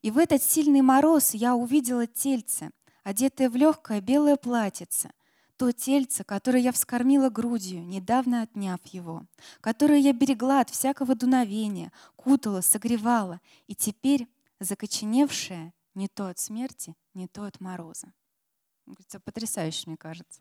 И 0.00 0.10
в 0.10 0.16
этот 0.16 0.42
сильный 0.42 0.80
мороз 0.80 1.34
я 1.34 1.54
увидела 1.54 2.06
тельце, 2.06 2.70
одетое 3.04 3.50
в 3.50 3.56
легкое 3.56 4.00
белое 4.00 4.36
платьице, 4.36 5.10
то 5.56 5.72
тельце, 5.72 6.24
которое 6.24 6.60
я 6.60 6.72
вскормила 6.72 7.30
грудью, 7.30 7.82
недавно 7.82 8.42
отняв 8.42 8.80
его, 8.86 9.26
которое 9.60 9.98
я 9.98 10.12
берегла 10.12 10.60
от 10.60 10.70
всякого 10.70 11.14
дуновения, 11.14 11.92
кутала, 12.14 12.60
согревала, 12.60 13.40
и 13.66 13.74
теперь 13.74 14.28
закоченевшее 14.60 15.72
не 15.94 16.08
то 16.08 16.28
от 16.28 16.38
смерти, 16.38 16.94
не 17.14 17.26
то 17.26 17.44
от 17.44 17.60
мороза. 17.60 18.12
Это 18.86 19.18
потрясающе, 19.18 19.84
мне 19.86 19.96
кажется, 19.96 20.40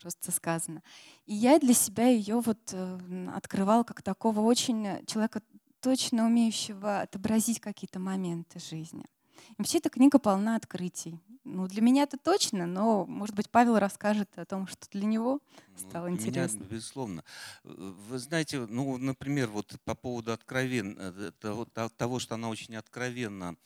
просто 0.00 0.32
сказано. 0.32 0.82
И 1.26 1.34
я 1.34 1.58
для 1.58 1.74
себя 1.74 2.08
ее 2.08 2.40
вот 2.40 2.58
э, 2.72 3.28
открывала 3.34 3.84
как 3.84 4.02
такого 4.02 4.40
очень 4.40 5.04
человека, 5.06 5.42
точно 5.80 6.26
умеющего 6.26 7.00
отобразить 7.00 7.60
какие-то 7.60 7.98
моменты 7.98 8.58
жизни. 8.58 9.06
И 9.50 9.54
вообще 9.58 9.78
эта 9.78 9.90
книга 9.90 10.18
полна 10.18 10.56
открытий. 10.56 11.20
Ну, 11.44 11.66
для 11.66 11.80
меня 11.80 12.02
это 12.02 12.18
точно, 12.18 12.66
но, 12.66 13.06
может 13.06 13.34
быть, 13.34 13.50
Павел 13.50 13.78
расскажет 13.78 14.38
о 14.38 14.44
том, 14.44 14.66
что 14.66 14.86
для 14.90 15.06
него 15.06 15.40
ну, 15.68 15.78
стало 15.78 16.08
ну, 16.08 16.14
интересно. 16.14 16.58
Меня, 16.58 16.68
безусловно. 16.68 17.24
Вы 17.64 18.18
знаете, 18.18 18.66
ну, 18.66 18.98
например, 18.98 19.48
вот 19.48 19.74
по 19.84 19.94
поводу 19.94 20.32
откровен... 20.32 20.96
Э, 20.98 21.32
того, 21.40 21.64
того, 21.64 22.18
что 22.18 22.34
она 22.34 22.50
очень 22.50 22.76
откровенна 22.76 23.56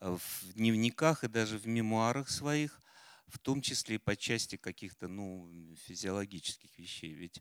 э, 0.00 0.16
в 0.16 0.54
дневниках 0.54 1.22
и 1.22 1.28
даже 1.28 1.58
в 1.58 1.66
мемуарах 1.66 2.28
своих, 2.28 2.80
в 3.28 3.38
том 3.38 3.62
числе 3.62 3.96
и 3.96 3.98
по 3.98 4.16
части 4.16 4.56
каких-то 4.56 5.06
ну, 5.06 5.48
физиологических 5.86 6.76
вещей. 6.76 7.14
Ведь 7.14 7.40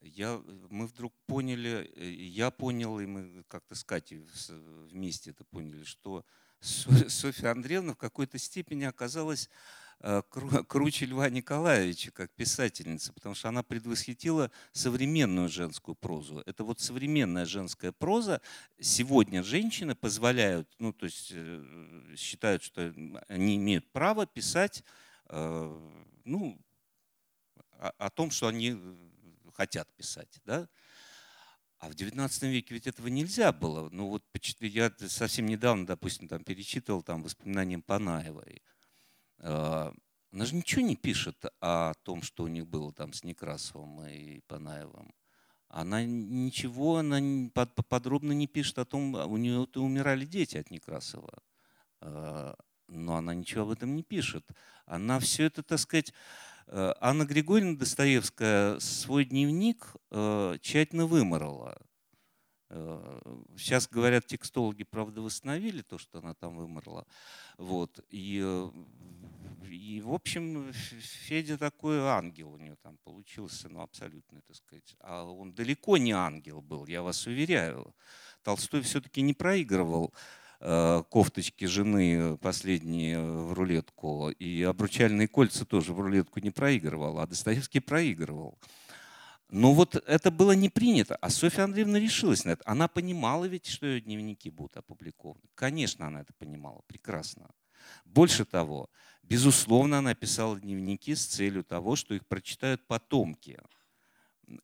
я, 0.00 0.42
мы 0.68 0.86
вдруг 0.88 1.14
поняли, 1.26 1.90
э, 1.94 2.10
я 2.10 2.50
понял, 2.50 2.98
и 2.98 3.06
мы 3.06 3.44
как-то 3.48 3.76
с 3.76 3.84
Катей 3.84 4.26
вместе 4.90 5.30
это 5.30 5.44
поняли, 5.44 5.84
что 5.84 6.24
Софья 6.62 7.50
Андреевна 7.50 7.94
в 7.94 7.96
какой-то 7.96 8.38
степени 8.38 8.84
оказалась 8.84 9.50
э, 10.00 10.22
круче 10.68 11.06
Льва 11.06 11.28
Николаевича 11.28 12.12
как 12.12 12.30
писательница, 12.30 13.12
потому 13.12 13.34
что 13.34 13.48
она 13.48 13.64
предвосхитила 13.64 14.50
современную 14.70 15.48
женскую 15.48 15.96
прозу. 15.96 16.42
Это 16.46 16.62
вот 16.62 16.78
современная 16.78 17.46
женская 17.46 17.90
проза. 17.90 18.40
Сегодня 18.80 19.42
женщины 19.42 19.96
позволяют, 19.96 20.68
ну 20.78 20.92
то 20.92 21.06
есть 21.06 21.32
э, 21.34 22.14
считают, 22.16 22.62
что 22.62 22.94
они 23.26 23.56
имеют 23.56 23.90
право 23.90 24.24
писать 24.24 24.84
э, 25.30 25.80
ну, 26.24 26.60
о, 27.78 27.88
о 27.98 28.10
том, 28.10 28.30
что 28.30 28.46
они 28.46 28.78
хотят 29.52 29.88
писать. 29.96 30.40
Да? 30.44 30.68
А 31.82 31.88
в 31.88 31.94
XIX 31.94 32.48
веке 32.48 32.74
ведь 32.74 32.86
этого 32.86 33.08
нельзя 33.08 33.50
было. 33.50 33.88
Ну 33.90 34.06
вот 34.06 34.22
я 34.60 34.92
совсем 35.08 35.46
недавно, 35.46 35.84
допустим, 35.84 36.28
там 36.28 36.44
перечитывал 36.44 37.02
там 37.02 37.24
воспоминания 37.24 37.80
Панаевой. 37.80 38.62
А, 39.40 39.92
она 40.30 40.44
же 40.44 40.54
ничего 40.54 40.82
не 40.82 40.94
пишет 40.94 41.44
о 41.60 41.94
том, 42.04 42.22
что 42.22 42.44
у 42.44 42.46
них 42.46 42.68
было 42.68 42.92
там 42.92 43.12
с 43.12 43.24
Некрасовым 43.24 44.06
и 44.06 44.38
Панаевым. 44.46 45.12
Она 45.66 46.04
ничего, 46.04 46.98
она 46.98 47.50
подробно 47.88 48.30
не 48.30 48.46
пишет 48.46 48.78
о 48.78 48.84
том, 48.84 49.14
у 49.16 49.36
нее 49.36 49.66
умирали 49.74 50.24
дети 50.24 50.58
от 50.58 50.70
Некрасова. 50.70 51.42
А, 52.00 52.54
но 52.86 53.16
она 53.16 53.34
ничего 53.34 53.64
об 53.64 53.70
этом 53.70 53.96
не 53.96 54.04
пишет. 54.04 54.48
Она 54.86 55.18
все 55.18 55.46
это, 55.46 55.64
так 55.64 55.80
сказать, 55.80 56.14
Анна 56.68 57.24
Григорьевна 57.24 57.76
Достоевская 57.78 58.78
свой 58.80 59.24
дневник 59.24 59.94
э, 60.10 60.56
тщательно 60.60 61.06
выморала. 61.06 61.76
Э, 62.70 63.20
сейчас, 63.56 63.88
говорят, 63.88 64.26
текстологи, 64.26 64.84
правда, 64.84 65.20
восстановили 65.20 65.82
то, 65.82 65.98
что 65.98 66.18
она 66.20 66.34
там 66.34 66.56
выморла. 66.56 67.06
Вот. 67.58 68.00
И, 68.08 68.38
и, 69.70 70.00
в 70.00 70.12
общем, 70.12 70.72
Федя 70.72 71.58
такой 71.58 72.00
ангел 72.00 72.52
у 72.52 72.58
нее 72.58 72.76
там 72.82 72.96
получился, 73.04 73.68
ну, 73.68 73.80
абсолютно, 73.80 74.40
так 74.42 74.56
сказать. 74.56 74.96
А 75.00 75.24
он 75.24 75.52
далеко 75.52 75.98
не 75.98 76.12
ангел 76.12 76.62
был, 76.62 76.86
я 76.86 77.02
вас 77.02 77.26
уверяю. 77.26 77.94
Толстой 78.42 78.80
все-таки 78.80 79.20
не 79.20 79.34
проигрывал 79.34 80.12
Э, 80.14 80.41
кофточки 80.62 81.64
жены 81.64 82.36
последние 82.38 83.20
в 83.20 83.52
рулетку, 83.52 84.30
и 84.30 84.62
обручальные 84.62 85.26
кольца 85.26 85.64
тоже 85.64 85.92
в 85.92 86.00
рулетку 86.00 86.38
не 86.40 86.50
проигрывал, 86.50 87.18
а 87.18 87.26
Достоевский 87.26 87.80
проигрывал. 87.80 88.58
Но 89.48 89.74
вот 89.74 89.96
это 89.96 90.30
было 90.30 90.52
не 90.52 90.68
принято, 90.68 91.16
а 91.16 91.28
Софья 91.28 91.64
Андреевна 91.64 91.98
решилась 91.98 92.44
на 92.44 92.50
это. 92.52 92.62
Она 92.64 92.88
понимала 92.88 93.44
ведь, 93.44 93.66
что 93.66 93.86
ее 93.86 94.00
дневники 94.00 94.50
будут 94.50 94.76
опубликованы. 94.76 95.44
Конечно, 95.54 96.06
она 96.06 96.20
это 96.22 96.32
понимала, 96.38 96.80
прекрасно. 96.86 97.50
Больше 98.04 98.44
того, 98.44 98.88
безусловно, 99.22 99.98
она 99.98 100.14
писала 100.14 100.58
дневники 100.58 101.14
с 101.14 101.26
целью 101.26 101.64
того, 101.64 101.96
что 101.96 102.14
их 102.14 102.26
прочитают 102.26 102.86
потомки 102.86 103.58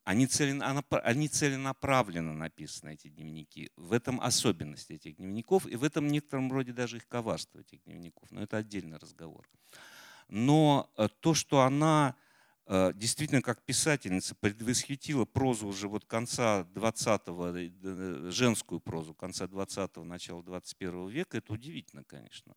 они, 0.04 0.26
целенаправленно 0.26 2.34
написаны, 2.34 2.94
эти 2.94 3.08
дневники. 3.08 3.70
В 3.76 3.92
этом 3.92 4.20
особенность 4.20 4.90
этих 4.90 5.16
дневников, 5.16 5.66
и 5.66 5.76
в 5.76 5.84
этом 5.84 6.08
некотором 6.08 6.52
роде 6.52 6.72
даже 6.72 6.96
их 6.96 7.08
коварство 7.08 7.60
этих 7.60 7.82
дневников. 7.84 8.30
Но 8.30 8.42
это 8.42 8.56
отдельный 8.56 8.98
разговор. 8.98 9.48
Но 10.28 10.90
э, 10.96 11.08
то, 11.20 11.34
что 11.34 11.62
она 11.62 12.14
э, 12.66 12.92
действительно 12.94 13.40
как 13.40 13.62
писательница 13.62 14.34
предвосхитила 14.34 15.24
прозу 15.24 15.66
уже 15.66 15.88
вот 15.88 16.04
конца 16.04 16.66
20-го, 16.74 17.56
э, 17.56 18.30
женскую 18.30 18.80
прозу 18.80 19.14
конца 19.14 19.46
20-го, 19.46 20.04
начала 20.04 20.42
21 20.42 21.08
века, 21.08 21.38
это 21.38 21.52
удивительно, 21.52 22.04
конечно. 22.04 22.54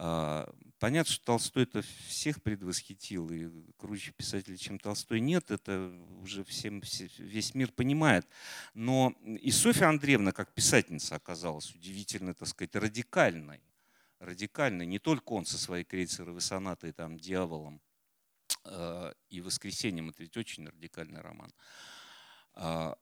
А, 0.00 0.48
понятно, 0.78 1.12
что 1.12 1.24
Толстой 1.24 1.64
это 1.64 1.82
всех 2.06 2.40
предвосхитил, 2.40 3.30
и 3.30 3.50
круче 3.76 4.12
писателей, 4.12 4.56
чем 4.56 4.78
Толстой, 4.78 5.20
нет, 5.20 5.50
это 5.50 5.92
уже 6.22 6.44
всем, 6.44 6.80
весь 7.18 7.54
мир 7.54 7.72
понимает. 7.72 8.26
Но 8.74 9.12
и 9.24 9.50
Софья 9.50 9.88
Андреевна, 9.88 10.30
как 10.30 10.54
писательница, 10.54 11.16
оказалась 11.16 11.74
удивительно, 11.74 12.32
так 12.32 12.46
сказать, 12.46 12.76
радикальной. 12.76 13.60
Радикальной. 14.20 14.86
Не 14.86 15.00
только 15.00 15.32
он 15.32 15.44
со 15.44 15.58
своей 15.58 15.84
крейцеровой 15.84 16.40
сонатой, 16.40 16.92
там, 16.92 17.18
«Дьяволом» 17.18 17.80
э, 18.64 19.12
и 19.30 19.40
«Воскресеньем», 19.40 20.10
это 20.10 20.22
ведь 20.22 20.36
очень 20.36 20.68
радикальный 20.68 21.20
роман. 21.20 21.52
А, 22.54 22.96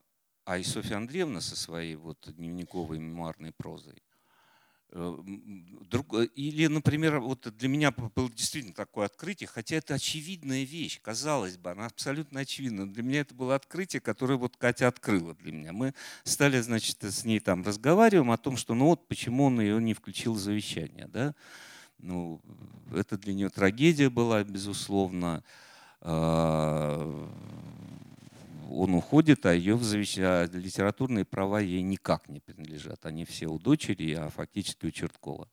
а 0.45 0.57
и 0.57 0.63
Софья 0.63 0.97
Андреевна 0.97 1.41
со 1.41 1.55
своей 1.55 1.95
вот 1.95 2.17
дневниковой 2.27 2.97
мемуарной 2.97 3.51
прозой. 3.51 4.01
Э, 4.91 5.17
э, 5.91 6.27
или, 6.35 6.67
например, 6.67 7.19
вот 7.19 7.53
для 7.57 7.67
меня 7.67 7.91
было 7.91 8.29
действительно 8.29 8.73
такое 8.73 9.05
открытие, 9.05 9.47
хотя 9.47 9.75
это 9.75 9.95
очевидная 9.95 10.63
вещь, 10.63 10.99
казалось 11.01 11.57
бы, 11.57 11.71
она 11.71 11.87
абсолютно 11.87 12.41
очевидна. 12.41 12.87
Для 12.91 13.03
меня 13.03 13.21
это 13.21 13.35
было 13.35 13.55
открытие, 13.55 13.99
которое 13.99 14.37
вот 14.37 14.55
Катя 14.57 14.87
открыла 14.87 15.35
для 15.35 15.51
меня. 15.51 15.73
Мы 15.73 15.93
стали, 16.23 16.61
значит, 16.61 17.03
с 17.03 17.25
ней 17.25 17.39
там 17.39 17.63
разговариваем 17.63 18.31
о 18.31 18.37
том, 18.37 18.55
что 18.55 18.73
ну 18.73 18.85
вот 18.85 19.07
почему 19.07 19.45
он 19.45 19.59
ее 19.59 19.81
не 19.81 19.93
включил 19.93 20.33
в 20.33 20.39
завещание. 20.39 21.07
Да? 21.07 21.35
Ну, 21.99 22.41
это 22.93 23.17
для 23.17 23.33
нее 23.33 23.49
трагедия 23.49 24.09
была, 24.09 24.43
безусловно 24.43 25.43
а, 25.99 27.29
он 28.69 28.93
уходит, 28.93 29.45
а 29.45 29.53
ее 29.53 29.79
а 30.19 30.45
литературные 30.45 31.25
права 31.25 31.59
ей 31.59 31.81
никак 31.81 32.29
не 32.29 32.39
принадлежат. 32.39 33.05
Они 33.05 33.25
все 33.25 33.47
у 33.47 33.59
дочери, 33.59 34.13
а 34.13 34.29
фактически 34.29 34.85
у 34.85 34.91
Черткова. 34.91 35.49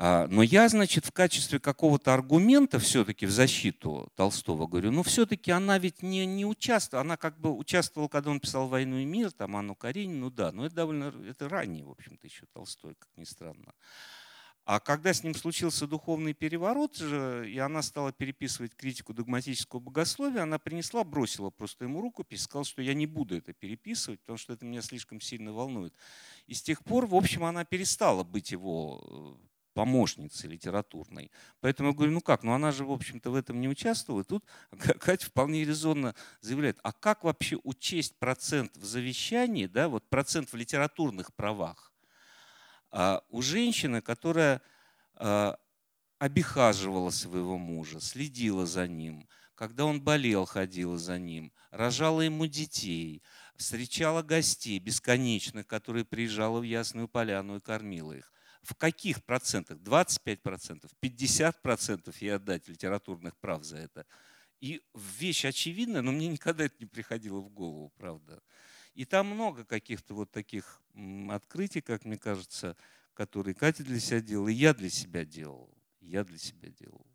А, 0.00 0.28
но 0.28 0.44
я, 0.44 0.68
значит, 0.68 1.06
в 1.06 1.10
качестве 1.10 1.58
какого-то 1.58 2.14
аргумента 2.14 2.78
все-таки 2.78 3.26
в 3.26 3.32
защиту 3.32 4.12
Толстого 4.14 4.68
говорю, 4.68 4.92
ну 4.92 5.02
все-таки 5.02 5.50
она 5.50 5.76
ведь 5.78 6.02
не, 6.02 6.24
не 6.24 6.46
участвовала, 6.46 7.00
она 7.00 7.16
как 7.16 7.40
бы 7.40 7.52
участвовала, 7.52 8.08
когда 8.08 8.30
он 8.30 8.38
писал 8.38 8.68
«Войну 8.68 8.98
и 8.98 9.04
мир», 9.04 9.32
там 9.32 9.56
Анну 9.56 9.74
Каренину, 9.74 10.26
ну 10.26 10.30
да, 10.30 10.52
но 10.52 10.66
это 10.66 10.76
довольно, 10.76 11.12
это 11.28 11.48
ранее, 11.48 11.84
в 11.84 11.90
общем-то, 11.90 12.24
еще 12.24 12.46
Толстой, 12.52 12.94
как 12.94 13.08
ни 13.16 13.24
странно. 13.24 13.72
А 14.68 14.80
когда 14.80 15.14
с 15.14 15.24
ним 15.24 15.34
случился 15.34 15.86
духовный 15.86 16.34
переворот, 16.34 17.00
и 17.00 17.58
она 17.58 17.80
стала 17.80 18.12
переписывать 18.12 18.74
критику 18.76 19.14
догматического 19.14 19.80
богословия, 19.80 20.42
она 20.42 20.58
принесла, 20.58 21.04
бросила 21.04 21.48
просто 21.48 21.86
ему 21.86 22.02
рукопись, 22.02 22.42
сказала, 22.42 22.66
что 22.66 22.82
я 22.82 22.92
не 22.92 23.06
буду 23.06 23.34
это 23.34 23.54
переписывать, 23.54 24.20
потому 24.20 24.36
что 24.36 24.52
это 24.52 24.66
меня 24.66 24.82
слишком 24.82 25.22
сильно 25.22 25.54
волнует. 25.54 25.94
И 26.46 26.52
с 26.52 26.60
тех 26.60 26.84
пор, 26.84 27.06
в 27.06 27.14
общем, 27.14 27.44
она 27.44 27.64
перестала 27.64 28.24
быть 28.24 28.50
его 28.50 29.38
э, 29.40 29.48
помощницей 29.72 30.50
литературной. 30.50 31.30
Поэтому 31.60 31.88
я 31.88 31.94
говорю, 31.94 32.12
ну 32.12 32.20
как, 32.20 32.42
ну 32.42 32.52
она 32.52 32.70
же, 32.70 32.84
в 32.84 32.92
общем-то, 32.92 33.30
в 33.30 33.36
этом 33.36 33.62
не 33.62 33.68
участвовала. 33.68 34.20
И 34.20 34.24
тут 34.24 34.44
Катя 35.00 35.24
вполне 35.24 35.64
резонно 35.64 36.14
заявляет, 36.42 36.78
а 36.82 36.92
как 36.92 37.24
вообще 37.24 37.58
учесть 37.64 38.18
процент 38.18 38.76
в 38.76 38.84
завещании, 38.84 39.64
да, 39.64 39.88
вот 39.88 40.10
процент 40.10 40.52
в 40.52 40.56
литературных 40.56 41.32
правах, 41.32 41.87
у 43.28 43.42
женщины, 43.42 44.00
которая 44.00 44.62
а, 45.14 45.58
обихаживала 46.18 47.10
своего 47.10 47.58
мужа, 47.58 48.00
следила 48.00 48.66
за 48.66 48.88
ним, 48.88 49.28
когда 49.54 49.84
он 49.84 50.00
болел, 50.00 50.44
ходила 50.44 50.98
за 50.98 51.18
ним, 51.18 51.52
рожала 51.70 52.20
ему 52.20 52.46
детей, 52.46 53.22
встречала 53.56 54.22
гостей 54.22 54.78
бесконечных, 54.78 55.66
которые 55.66 56.04
приезжала 56.04 56.60
в 56.60 56.62
Ясную 56.62 57.08
Поляну 57.08 57.56
и 57.56 57.60
кормила 57.60 58.12
их. 58.12 58.32
В 58.62 58.74
каких 58.74 59.24
процентах? 59.24 59.78
25 59.78 60.42
процентов, 60.42 60.90
50 61.00 61.62
процентов 61.62 62.16
ей 62.22 62.36
отдать 62.36 62.68
литературных 62.68 63.36
прав 63.38 63.64
за 63.64 63.78
это. 63.78 64.06
И 64.60 64.82
вещь 64.94 65.44
очевидная, 65.44 66.02
но 66.02 66.12
мне 66.12 66.28
никогда 66.28 66.64
это 66.64 66.76
не 66.80 66.86
приходило 66.86 67.40
в 67.40 67.48
голову, 67.48 67.92
правда. 67.96 68.40
И 68.94 69.04
там 69.04 69.26
много 69.26 69.64
каких-то 69.64 70.14
вот 70.14 70.30
таких 70.32 70.80
открытий, 71.30 71.80
как 71.80 72.04
мне 72.04 72.18
кажется, 72.18 72.76
которые 73.14 73.54
Катя 73.54 73.84
для 73.84 74.00
себя 74.00 74.20
делала, 74.20 74.48
и 74.48 74.54
я 74.54 74.74
для 74.74 74.90
себя 74.90 75.24
делал. 75.24 75.70
Я 76.00 76.24
для 76.24 76.38
себя 76.38 76.70
делал. 76.70 77.06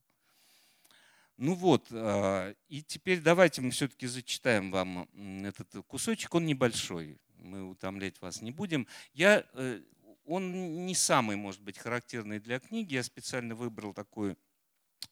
Ну 1.37 1.55
вот, 1.55 1.87
а, 1.91 2.53
и 2.67 2.83
теперь 2.83 3.19
давайте 3.19 3.61
мы 3.61 3.71
все-таки 3.71 4.05
зачитаем 4.05 4.71
вам 4.71 5.09
этот 5.43 5.85
кусочек. 5.87 6.33
Он 6.35 6.45
небольшой, 6.45 7.19
мы 7.37 7.67
утомлять 7.69 8.21
вас 8.21 8.41
не 8.41 8.51
будем. 8.51 8.87
Я, 9.13 9.45
э, 9.53 9.81
он 10.25 10.85
не 10.85 10.93
самый, 10.93 11.35
может 11.35 11.61
быть, 11.61 11.77
характерный 11.77 12.39
для 12.39 12.59
книги. 12.59 12.93
Я 12.93 13.03
специально 13.03 13.55
выбрал 13.55 13.93
такой 13.93 14.37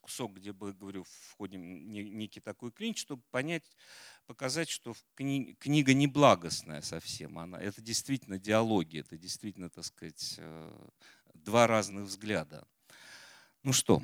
кусок, 0.01 0.33
где 0.33 0.51
бы, 0.51 0.73
говорю, 0.73 1.03
входим 1.03 1.91
некий 1.91 2.39
такой 2.39 2.71
клинч, 2.71 2.99
чтобы 2.99 3.23
понять, 3.31 3.63
показать, 4.25 4.69
что 4.69 4.95
кни, 5.15 5.55
книга 5.59 5.93
не 5.93 6.07
благостная 6.07 6.81
совсем. 6.81 7.39
Она, 7.39 7.59
это 7.59 7.81
действительно 7.81 8.37
диалоги, 8.37 8.99
это 8.99 9.17
действительно, 9.17 9.69
так 9.69 9.85
сказать, 9.85 10.35
э, 10.37 10.89
два 11.33 11.67
разных 11.67 12.05
взгляда. 12.05 12.67
Ну 13.63 13.73
что, 13.73 14.03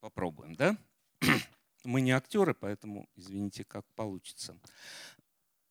попробуем, 0.00 0.54
да? 0.54 0.76
Мы 1.84 2.02
не 2.02 2.10
актеры, 2.10 2.54
поэтому 2.54 3.08
извините, 3.16 3.64
как 3.64 3.86
получится. 3.94 4.58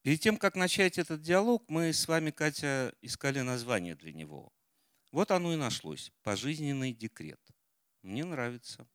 Перед 0.02 0.22
тем, 0.22 0.38
как 0.38 0.56
начать 0.56 0.98
этот 0.98 1.22
диалог, 1.22 1.64
мы 1.68 1.94
с 1.94 2.08
вами, 2.08 2.32
Катя, 2.32 2.96
искали 3.02 3.42
название 3.42 3.96
для 3.96 4.12
него. 4.12 4.52
Вот 5.12 5.32
оно 5.32 5.54
и 5.54 5.58
нашлось. 5.58 6.12
Пожизненный 6.24 6.94
декрет. 6.94 7.40
Мне 8.02 8.26
нравится. 8.26 8.88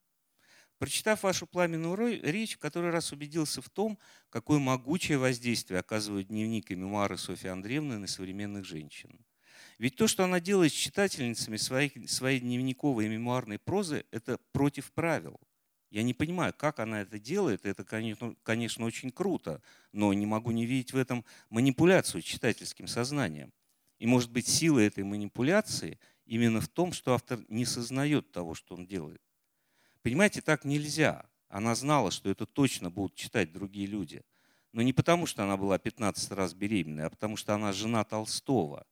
Прочитав 0.78 1.22
вашу 1.22 1.46
пламенную 1.46 2.20
речь, 2.22 2.56
в 2.56 2.58
который 2.58 2.90
раз 2.90 3.12
убедился 3.12 3.62
в 3.62 3.70
том, 3.70 3.98
какое 4.28 4.58
могучее 4.58 5.18
воздействие 5.18 5.80
оказывают 5.80 6.28
дневник 6.28 6.70
и 6.70 6.74
мемуары 6.74 7.16
Софьи 7.16 7.48
Андреевны 7.48 7.98
на 7.98 8.06
современных 8.06 8.64
женщин. 8.64 9.24
Ведь 9.78 9.96
то, 9.96 10.08
что 10.08 10.24
она 10.24 10.40
делает 10.40 10.72
с 10.72 10.76
читательницами 10.76 11.56
своих, 11.56 12.10
своей 12.10 12.40
дневниковой 12.40 13.06
и 13.06 13.08
мемуарной 13.08 13.58
прозы, 13.58 14.04
это 14.10 14.38
против 14.52 14.92
правил. 14.92 15.40
Я 15.90 16.02
не 16.02 16.12
понимаю, 16.12 16.52
как 16.52 16.80
она 16.80 17.02
это 17.02 17.20
делает. 17.20 17.64
Это, 17.66 17.84
конечно, 17.84 18.84
очень 18.84 19.12
круто, 19.12 19.62
но 19.92 20.12
не 20.12 20.26
могу 20.26 20.50
не 20.50 20.66
видеть 20.66 20.92
в 20.92 20.96
этом 20.96 21.24
манипуляцию 21.50 22.22
читательским 22.22 22.88
сознанием. 22.88 23.52
И, 24.00 24.06
может 24.06 24.32
быть, 24.32 24.48
сила 24.48 24.80
этой 24.80 25.04
манипуляции 25.04 26.00
именно 26.26 26.60
в 26.60 26.68
том, 26.68 26.92
что 26.92 27.14
автор 27.14 27.40
не 27.48 27.64
сознает 27.64 28.32
того, 28.32 28.54
что 28.54 28.74
он 28.74 28.86
делает. 28.86 29.22
Понимаете, 30.02 30.40
так 30.40 30.64
нельзя. 30.64 31.26
Она 31.48 31.74
знала, 31.74 32.10
что 32.10 32.30
это 32.30 32.46
точно 32.46 32.90
будут 32.90 33.14
читать 33.14 33.52
другие 33.52 33.86
люди. 33.86 34.22
Но 34.72 34.82
не 34.82 34.92
потому, 34.92 35.26
что 35.26 35.44
она 35.44 35.56
была 35.56 35.78
15 35.78 36.32
раз 36.32 36.52
беременной, 36.52 37.06
а 37.06 37.10
потому, 37.10 37.36
что 37.36 37.54
она 37.54 37.72
жена 37.72 38.04
Толстого. 38.04 38.86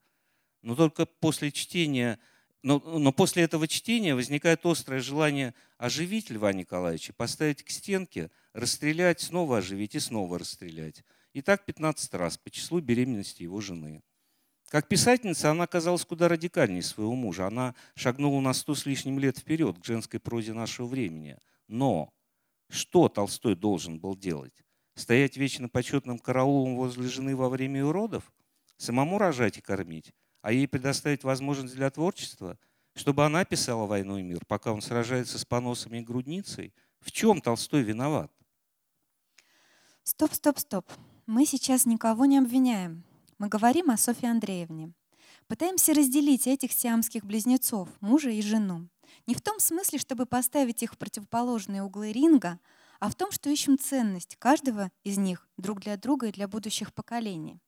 Но 0.63 0.77
только 0.77 1.07
после 1.07 1.51
чтения, 1.51 2.21
но, 2.63 2.79
но 2.79 3.13
после 3.13 3.43
этого 3.43 3.67
чтения 3.67 4.15
возникает 4.15 4.65
острое 4.65 5.01
желание 5.01 5.55
оживить 5.79 6.31
Льва 6.31 6.53
Николаевича, 6.53 7.13
поставить 7.13 7.65
к 7.65 7.71
стенке, 7.71 8.31
расстрелять, 8.53 9.21
снова 9.21 9.59
оживить 9.59 9.97
и 9.97 9.99
снова 9.99 10.39
расстрелять. 10.39 11.05
И 11.33 11.43
так 11.43 11.65
15 11.65 12.15
раз 12.15 12.39
по 12.39 12.49
числу 12.51 12.81
беременности 12.81 13.43
его 13.43 13.61
жены. 13.61 14.03
Как 14.73 14.89
писательница 14.89 15.51
она 15.51 15.65
оказалась 15.65 16.03
куда 16.03 16.29
радикальнее 16.29 16.81
своего 16.81 17.15
мужа. 17.15 17.47
Она 17.47 17.75
шагнула 17.95 18.41
на 18.41 18.55
сто 18.55 18.75
с 18.75 18.87
лишним 18.87 19.19
лет 19.19 19.37
вперед 19.37 19.79
к 19.79 19.85
женской 19.85 20.19
прозе 20.19 20.55
нашего 20.55 20.87
времени. 20.87 21.37
Но 21.69 22.11
что 22.71 23.11
Толстой 23.11 23.55
должен 23.55 24.01
был 24.01 24.17
делать? 24.17 24.65
Стоять 24.95 25.37
вечно 25.37 25.69
почетным 25.69 26.19
караулом 26.19 26.77
возле 26.77 27.07
жены 27.07 27.37
во 27.37 27.51
время 27.51 27.85
уродов? 27.85 28.33
Самому 28.79 29.19
рожать 29.19 29.59
и 29.59 29.61
кормить? 29.61 30.15
А 30.41 30.53
ей 30.53 30.67
предоставить 30.67 31.23
возможность 31.23 31.75
для 31.75 31.91
творчества? 31.91 32.59
Чтобы 32.95 33.27
она 33.27 33.45
писала 33.45 33.85
«Войну 33.85 34.17
и 34.17 34.23
мир», 34.23 34.41
пока 34.47 34.73
он 34.73 34.81
сражается 34.81 35.39
с 35.39 35.45
поносами 35.45 35.99
и 35.99 36.03
грудницей? 36.03 36.73
В 36.99 37.13
чем 37.13 37.43
Толстой 37.43 37.83
виноват? 37.83 38.33
Стоп, 40.03 40.33
стоп, 40.33 40.59
стоп. 40.59 40.91
Мы 41.27 41.45
сейчас 41.45 41.85
никого 41.85 42.25
не 42.25 42.39
обвиняем. 42.39 43.05
Мы 43.43 43.49
говорим 43.49 43.91
о 43.91 43.97
Софье 43.97 44.31
Андреевне. 44.31 44.93
Пытаемся 45.49 45.93
разделить 45.95 46.47
этих 46.47 46.71
сиамских 46.71 47.25
близнецов, 47.25 47.89
мужа 48.01 48.31
и 48.31 48.41
жену. 48.41 48.89
Не 49.27 49.35
в 49.35 49.41
том 49.41 49.59
смысле, 49.59 49.99
чтобы 49.99 50.27
поставить 50.27 50.85
их 50.85 50.95
в 50.95 50.97
противоположные 50.97 51.83
углы 51.83 52.13
ринга, 52.13 52.61
а 53.01 53.09
в 53.09 53.17
том, 53.17 53.33
что 53.33 53.51
ищем 53.51 53.81
ценность 53.81 54.37
каждого 54.37 54.93
из 55.03 55.19
них 55.19 55.49
друг 55.57 55.81
для 55.81 55.97
друга 55.97 56.29
и 56.29 56.33
для 56.33 56.47
будущих 56.47 56.95
поколений. 56.95 57.59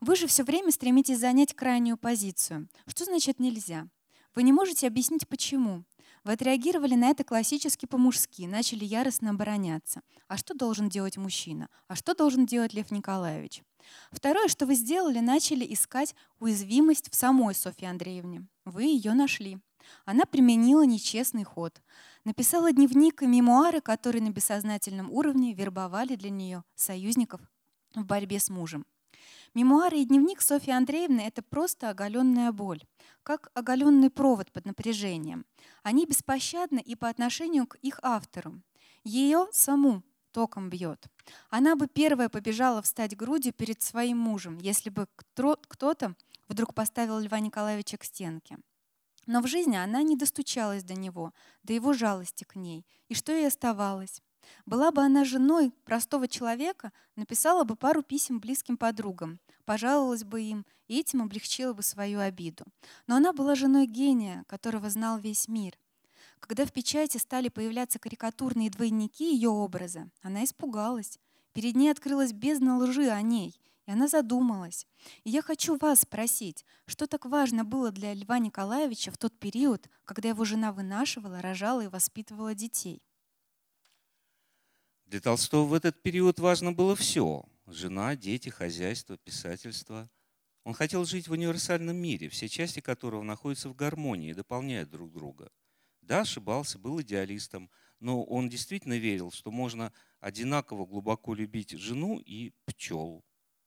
Вы 0.00 0.14
же 0.14 0.28
все 0.28 0.44
время 0.44 0.70
стремитесь 0.70 1.18
занять 1.18 1.54
крайнюю 1.54 1.96
позицию. 1.96 2.68
Что 2.86 3.04
значит 3.04 3.40
нельзя? 3.40 3.88
Вы 4.36 4.44
не 4.44 4.52
можете 4.52 4.86
объяснить, 4.86 5.26
почему. 5.26 5.82
Вы 6.22 6.32
отреагировали 6.32 6.94
на 6.94 7.10
это 7.10 7.24
классически 7.24 7.86
по-мужски, 7.86 8.42
начали 8.42 8.84
яростно 8.84 9.30
обороняться. 9.30 10.02
А 10.28 10.36
что 10.36 10.54
должен 10.54 10.90
делать 10.90 11.16
мужчина? 11.16 11.68
А 11.88 11.96
что 11.96 12.14
должен 12.14 12.44
делать 12.44 12.74
Лев 12.74 12.90
Николаевич? 12.90 13.62
Второе, 14.12 14.48
что 14.48 14.66
вы 14.66 14.74
сделали, 14.74 15.20
начали 15.20 15.66
искать 15.72 16.14
уязвимость 16.38 17.10
в 17.10 17.16
самой 17.16 17.54
Софье 17.54 17.88
Андреевне. 17.88 18.46
Вы 18.66 18.84
ее 18.84 19.14
нашли. 19.14 19.58
Она 20.04 20.26
применила 20.26 20.84
нечестный 20.84 21.44
ход. 21.44 21.80
Написала 22.24 22.70
дневник 22.70 23.22
и 23.22 23.26
мемуары, 23.26 23.80
которые 23.80 24.22
на 24.22 24.30
бессознательном 24.30 25.10
уровне 25.10 25.54
вербовали 25.54 26.16
для 26.16 26.28
нее 26.28 26.64
союзников 26.74 27.40
в 27.94 28.04
борьбе 28.04 28.38
с 28.38 28.50
мужем. 28.50 28.84
Мемуары 29.52 29.98
и 29.98 30.04
дневник 30.04 30.42
Софьи 30.42 30.72
Андреевны– 30.72 31.20
это 31.26 31.42
просто 31.42 31.90
оголенная 31.90 32.52
боль, 32.52 32.84
как 33.24 33.50
оголенный 33.54 34.08
провод 34.08 34.52
под 34.52 34.64
напряжением. 34.64 35.44
Они 35.82 36.06
беспощадны 36.06 36.78
и 36.78 36.94
по 36.94 37.08
отношению 37.08 37.66
к 37.66 37.74
их 37.76 37.98
автору. 38.02 38.62
Ее 39.02 39.48
саму 39.50 40.04
током 40.30 40.70
бьет. 40.70 41.08
Она 41.48 41.74
бы 41.74 41.88
первая 41.88 42.28
побежала 42.28 42.80
встать 42.80 43.16
грудью 43.16 43.52
перед 43.52 43.82
своим 43.82 44.18
мужем, 44.18 44.58
если 44.58 44.88
бы 44.88 45.08
кто-то 45.16 46.14
вдруг 46.46 46.72
поставил 46.72 47.18
Льва 47.18 47.40
Николаевича 47.40 47.96
к 47.96 48.04
стенке. 48.04 48.56
Но 49.26 49.40
в 49.40 49.48
жизни 49.48 49.76
она 49.76 50.02
не 50.02 50.16
достучалась 50.16 50.84
до 50.84 50.94
него, 50.94 51.32
до 51.64 51.72
его 51.72 51.92
жалости 51.92 52.44
к 52.44 52.54
ней. 52.54 52.86
И 53.08 53.14
что 53.14 53.32
ей 53.32 53.48
оставалось? 53.48 54.22
Была 54.66 54.90
бы 54.90 55.02
она 55.02 55.24
женой 55.24 55.72
простого 55.84 56.28
человека, 56.28 56.92
написала 57.16 57.64
бы 57.64 57.76
пару 57.76 58.02
писем 58.02 58.40
близким 58.40 58.76
подругам, 58.76 59.40
пожаловалась 59.64 60.24
бы 60.24 60.42
им 60.42 60.66
и 60.88 60.98
этим 60.98 61.22
облегчила 61.22 61.72
бы 61.72 61.82
свою 61.82 62.20
обиду. 62.20 62.64
Но 63.06 63.16
она 63.16 63.32
была 63.32 63.54
женой 63.54 63.86
гения, 63.86 64.44
которого 64.48 64.90
знал 64.90 65.18
весь 65.18 65.48
мир. 65.48 65.78
Когда 66.40 66.64
в 66.64 66.72
печати 66.72 67.18
стали 67.18 67.48
появляться 67.48 67.98
карикатурные 67.98 68.70
двойники 68.70 69.32
ее 69.34 69.50
образа, 69.50 70.10
она 70.22 70.44
испугалась. 70.44 71.18
Перед 71.52 71.76
ней 71.76 71.90
открылась 71.90 72.32
бездна 72.32 72.78
лжи 72.78 73.08
о 73.08 73.20
ней– 73.22 73.60
и 73.90 73.92
она 73.92 74.06
задумалась. 74.06 74.86
И 75.24 75.30
я 75.30 75.42
хочу 75.42 75.76
вас 75.76 76.02
спросить, 76.02 76.64
что 76.86 77.08
так 77.08 77.26
важно 77.26 77.64
было 77.64 77.90
для 77.90 78.14
Льва 78.14 78.38
Николаевича 78.38 79.10
в 79.10 79.18
тот 79.18 79.36
период, 79.36 79.88
когда 80.04 80.28
его 80.28 80.44
жена 80.44 80.72
вынашивала, 80.72 81.42
рожала 81.42 81.80
и 81.80 81.88
воспитывала 81.88 82.54
детей? 82.54 83.02
Для 85.10 85.20
Толстого 85.20 85.64
в 85.64 85.74
этот 85.74 86.00
период 86.02 86.38
важно 86.38 86.72
было 86.72 86.94
все. 86.94 87.44
Жена, 87.66 88.14
дети, 88.14 88.48
хозяйство, 88.48 89.18
писательство. 89.18 90.08
Он 90.62 90.72
хотел 90.72 91.04
жить 91.04 91.26
в 91.26 91.32
универсальном 91.32 91.96
мире, 91.96 92.28
все 92.28 92.48
части 92.48 92.78
которого 92.78 93.24
находятся 93.24 93.68
в 93.70 93.74
гармонии 93.74 94.30
и 94.30 94.34
дополняют 94.34 94.88
друг 94.88 95.10
друга. 95.10 95.50
Да, 96.00 96.20
ошибался, 96.20 96.78
был 96.78 97.02
идеалистом, 97.02 97.72
но 97.98 98.22
он 98.22 98.48
действительно 98.48 98.98
верил, 98.98 99.32
что 99.32 99.50
можно 99.50 99.92
одинаково 100.20 100.86
глубоко 100.86 101.34
любить 101.34 101.72
жену 101.72 102.22
и 102.24 102.52
пчел, 102.66 103.24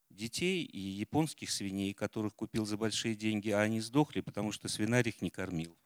детей 0.08 0.64
и 0.64 0.78
японских 0.80 1.50
свиней, 1.50 1.92
которых 1.92 2.34
купил 2.34 2.64
за 2.64 2.78
большие 2.78 3.14
деньги, 3.14 3.50
а 3.50 3.60
они 3.60 3.82
сдохли, 3.82 4.22
потому 4.22 4.50
что 4.50 4.68
свинарь 4.68 5.10
их 5.10 5.20
не 5.20 5.28
кормил. 5.28 5.76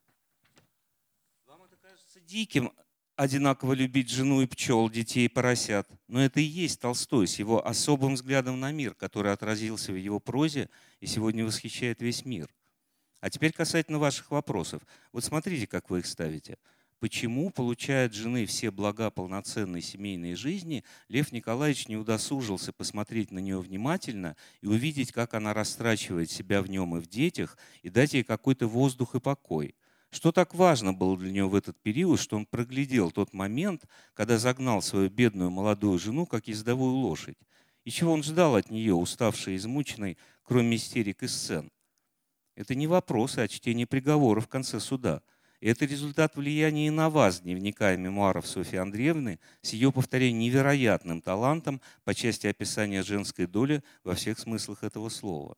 Вам 1.47 1.65
это 1.65 1.77
кажется 1.79 2.21
диким, 2.21 2.71
одинаково 3.19 3.75
любить 3.75 4.11
жену 4.11 4.41
и 4.43 4.47
пчел, 4.47 4.89
детей 4.89 5.27
и 5.27 5.29
поросят. 5.29 5.89
Но 6.07 6.23
это 6.23 6.41
и 6.41 6.45
есть 6.45 6.81
Толстой 6.81 7.27
с 7.27 7.39
его 7.39 7.67
особым 7.67 8.15
взглядом 8.15 8.59
на 8.61 8.73
мир, 8.73 8.95
который 8.95 9.33
отразился 9.33 9.93
в 9.93 9.97
его 9.97 10.21
прозе 10.21 10.71
и 11.01 11.07
сегодня 11.07 11.45
восхищает 11.45 12.01
весь 12.01 12.25
мир. 12.25 12.49
А 13.21 13.29
теперь 13.29 13.53
касательно 13.53 13.99
ваших 13.99 14.31
вопросов. 14.31 14.83
Вот 15.13 15.25
смотрите, 15.25 15.67
как 15.67 15.91
вы 15.91 15.99
их 15.99 16.07
ставите– 16.07 16.57
почему, 17.01 17.51
получает 17.51 18.15
жены 18.15 18.47
все 18.47 18.71
блага 18.71 19.11
полноценной 19.11 19.83
семейной 19.83 20.35
жизни, 20.35 20.85
Лев 21.09 21.33
Николаевич 21.33 21.89
не 21.89 21.97
удосужился 21.97 22.73
посмотреть 22.73 23.31
на 23.31 23.39
нее 23.39 23.61
внимательно 23.61 24.37
и 24.61 24.67
увидеть, 24.67 25.13
как 25.13 25.35
она 25.35 25.55
растрачивает 25.55 26.31
себя 26.31 26.63
в 26.63 26.69
нем 26.69 26.97
и 26.97 27.01
в 27.01 27.09
детях, 27.09 27.57
и 27.83 27.91
дать 27.91 28.15
ей 28.15 28.25
какой-то 28.25 28.67
воздух 28.67 29.15
и 29.15 29.21
покой. 29.21 29.75
Что 30.11 30.33
так 30.33 30.55
важно 30.55 30.93
было 30.93 31.17
для 31.17 31.31
него 31.31 31.51
в 31.51 31.55
этот 31.55 31.81
период, 31.81 32.19
что 32.19 32.37
он 32.37 32.47
проглядел 32.47 33.11
тот 33.11 33.33
момент, 33.33 33.85
когда 34.15 34.39
загнал 34.39 34.81
свою 34.83 35.11
бедную 35.11 35.51
молодую 35.51 35.99
жену, 35.99 36.27
как 36.27 36.49
ездовую 36.49 36.95
лошадь? 36.95 37.39
И 37.85 37.91
чего 37.91 38.13
он 38.13 38.23
ждал 38.23 38.57
от 38.57 38.71
нее, 38.71 38.95
уставшей 38.95 39.55
и 39.55 39.57
измученной, 39.57 40.17
кроме 40.43 40.77
истерик 40.77 41.23
и 41.23 41.29
сцен? 41.29 41.71
Это 42.55 42.75
не 42.75 42.87
вопросы, 42.87 43.41
а 43.41 43.49
чтение 43.49 43.87
приговора 43.87 44.41
в 44.41 44.49
конце 44.49 44.81
суда– 44.81 45.23
это 45.61 45.87
результат 45.87 46.37
влияния 46.37 46.87
и 46.87 46.91
на 46.91 47.11
вас, 47.11 47.41
дневника 47.41 47.93
и 47.93 47.97
мемуаров 47.97 48.47
Софьи 48.47 48.79
Андреевны, 48.79 49.41
с 49.61 49.73
ее, 49.73 49.91
повторяю, 49.91 50.35
невероятным 50.37 51.21
талантом 51.21 51.81
по 52.05 52.15
части 52.15 52.47
описания 52.47 53.03
женской 53.03 53.47
доли 53.47 53.83
во 54.05 54.15
всех 54.15 54.39
смыслах 54.39 54.85
этого 54.85 55.09
слова. 55.09 55.57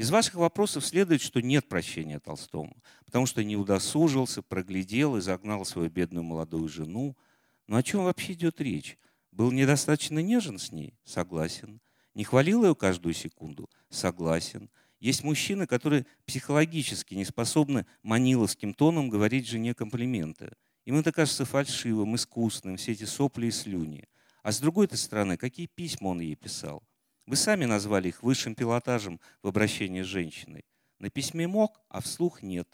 Из 0.00 0.10
ваших 0.10 0.36
вопросов 0.36 0.86
следует, 0.86 1.20
что 1.20 1.42
нет 1.42 1.68
прощения 1.68 2.20
Толстому, 2.20 2.74
потому 3.04 3.26
что 3.26 3.44
не 3.44 3.54
удосужился, 3.54 4.40
проглядел 4.40 5.18
и 5.18 5.20
загнал 5.20 5.66
свою 5.66 5.90
бедную 5.90 6.24
молодую 6.24 6.70
жену. 6.70 7.18
Но 7.66 7.76
о 7.76 7.82
чем 7.82 8.04
вообще 8.04 8.32
идет 8.32 8.62
речь? 8.62 8.96
Был 9.30 9.52
недостаточно 9.52 10.20
нежен 10.20 10.58
с 10.58 10.72
ней? 10.72 10.94
Согласен. 11.04 11.82
Не 12.14 12.24
хвалил 12.24 12.64
ее 12.64 12.74
каждую 12.74 13.12
секунду? 13.12 13.68
Согласен. 13.90 14.70
Есть 15.00 15.22
мужчины, 15.22 15.66
которые 15.66 16.06
психологически 16.24 17.12
не 17.12 17.26
способны 17.26 17.84
маниловским 18.02 18.72
тоном 18.72 19.10
говорить 19.10 19.46
жене 19.46 19.74
комплименты. 19.74 20.54
Им 20.86 20.96
это 20.96 21.12
кажется 21.12 21.44
фальшивым, 21.44 22.16
искусным, 22.16 22.78
все 22.78 22.92
эти 22.92 23.04
сопли 23.04 23.48
и 23.48 23.50
слюни. 23.50 24.08
А 24.42 24.50
с 24.50 24.60
другой 24.60 24.88
стороны, 24.96 25.36
какие 25.36 25.66
письма 25.66 26.08
он 26.08 26.20
ей 26.20 26.36
писал? 26.36 26.82
Вы 27.26 27.36
сами 27.36 27.64
назвали 27.64 28.08
их 28.08 28.22
высшим 28.22 28.54
пилотажем 28.54 29.20
в 29.42 29.48
обращении 29.48 30.02
с 30.02 30.06
женщиной. 30.06 30.64
На 30.98 31.10
письме 31.10 31.46
мог, 31.46 31.80
а 31.88 32.00
вслух 32.00 32.42
нет. 32.42 32.68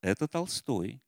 Это 0.00 0.28
Толстой. 0.28 1.02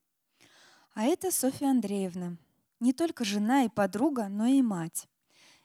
А 0.95 1.05
это 1.05 1.31
Софья 1.31 1.69
Андреевна. 1.69 2.37
Не 2.81 2.93
только 2.93 3.25
жена 3.25 3.65
и 3.65 3.69
подруга, 3.69 4.29
но 4.29 4.47
и 4.47 4.63
мать. 4.63 5.09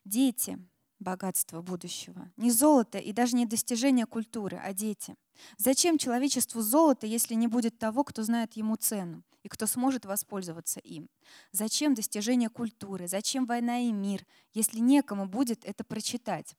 Дети. 0.05 0.57
богатство 0.99 1.61
будущего. 1.61 2.31
Не 2.37 2.51
золото 2.51 2.97
и 2.97 3.11
даже 3.11 3.35
не 3.35 3.45
достижение 3.45 4.05
культуры, 4.05 4.57
а 4.63 4.73
дети. 4.73 5.15
Зачем 5.57 5.97
человечеству 5.97 6.61
золото, 6.61 7.05
если 7.05 7.33
не 7.35 7.47
будет 7.47 7.77
того, 7.77 8.03
кто 8.03 8.23
знает 8.23 8.53
ему 8.53 8.75
цену 8.77 9.23
и 9.43 9.49
кто 9.49 9.67
сможет 9.67 10.05
воспользоваться 10.05 10.79
им? 10.79 11.09
Зачем 11.51 11.93
достижение 11.93 12.49
культуры? 12.49 13.07
Зачем 13.07 13.45
война 13.45 13.79
и 13.81 13.91
мир, 13.91 14.25
если 14.53 14.79
некому 14.79 15.27
будет 15.27 15.65
это 15.65 15.83
прочитать? 15.83 16.55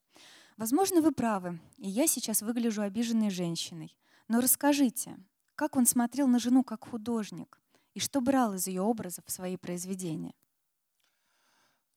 Возможно, 0.57 1.03
вы 1.03 1.13
правы, 1.13 1.61
и 1.77 1.89
я 1.89 2.07
сейчас 2.07 2.41
выгляжу 2.41 2.81
обиженной 2.81 3.29
женщиной. 3.29 3.95
Но 4.27 4.41
расскажите, 4.41 5.19
как 5.55 5.77
он 5.77 5.85
смотрел 5.85 6.29
на 6.29 6.39
жену 6.39 6.65
как 6.65 6.89
художник 6.89 7.61
и 7.93 8.01
что 8.01 8.23
брал 8.23 8.55
из 8.55 8.67
ее 8.67 8.81
образов 8.81 9.27
в 9.27 9.31
свои 9.31 9.59
произведения? 9.59 10.33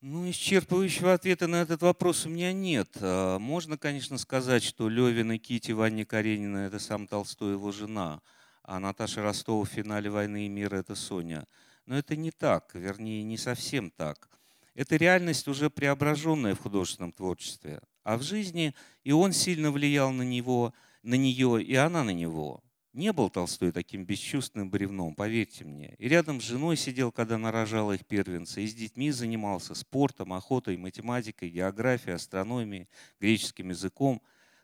Ну, 0.01 0.30
исчерпывающего 0.30 1.14
ответа 1.14 1.47
на 1.47 1.62
этот 1.62 1.82
вопрос 1.82 2.26
у 2.26 2.30
меня 2.30 2.53
нет. 2.53 2.89
А, 3.01 3.39
можно, 3.39 3.78
конечно, 3.78 4.18
сказать, 4.18 4.64
что 4.64 4.88
Левин 4.89 5.34
и 5.34 5.38
Кити 5.38 5.72
Ваня 5.72 6.05
Каренина– 6.05 6.57
это 6.68 6.80
сам 6.80 7.07
Толстой, 7.07 7.53
его 7.53 7.72
жена, 7.72 8.22
а 8.64 8.80
Наташа 8.80 9.22
Ростова 9.22 9.66
в 9.66 9.70
финале 9.70 10.10
«Войны 10.10 10.45
и 10.45 10.49
мира»– 10.49 10.78
это 10.78 10.95
Соня. 10.95 11.45
Но 11.86 11.97
это 11.97 12.16
не 12.16 12.32
так, 12.32 12.76
вернее, 12.76 13.24
не 13.24 13.38
совсем 13.38 13.89
так. 13.89 14.30
Это 14.74 14.95
реальность, 14.95 15.49
уже 15.49 15.70
преображенная 15.70 16.55
в 16.55 16.62
художественном 16.62 17.12
творчестве. 17.12 17.82
А 18.04 18.18
в 18.18 18.24
жизни 18.24 18.74
и 19.04 19.12
он 19.12 19.34
сильно 19.34 19.72
влиял 19.72 20.12
на 20.12 20.24
него, 20.24 20.74
на 21.04 21.16
нее, 21.16 21.64
и 21.64 21.76
она 21.76 22.04
на 22.04 22.12
него. 22.12 22.64
Не 22.93 23.14
был 23.14 23.30
Толстой 23.30 23.72
таким 23.72 24.04
бесчувственным 24.04 24.72
бревном, 24.72 25.14
поверьте 25.14 25.64
мне. 25.64 25.95
И 26.00 26.10
рядом 26.10 26.41
с 26.41 26.43
женой 26.43 26.76
сидел, 26.76 27.12
когда 27.12 27.38
нарожала 27.38 27.93
их 27.93 28.06
первенца, 28.06 28.62
и 28.62 28.68
с 28.68 28.74
детьми 28.74 29.12
занимался 29.12 29.76
спортом, 29.76 30.34
охотой, 30.34 30.76
математикой, 30.76 31.50
географией, 31.50 32.16
астрономией, 32.16 32.88
греческим 33.20 33.70
языком. 33.70 34.22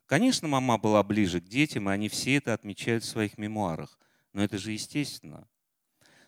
Конечно, 0.08 0.48
мама 0.48 0.80
была 0.80 1.04
ближе 1.04 1.40
к 1.40 1.48
детям, 1.48 1.88
и 1.88 1.94
они 1.94 2.10
все 2.10 2.38
это 2.38 2.54
отмечают 2.54 3.04
в 3.04 3.08
своих 3.08 3.38
мемуарах. 3.38 4.00
Но 4.34 4.44
это 4.44 4.58
же 4.58 4.72
естественно. 4.72 5.48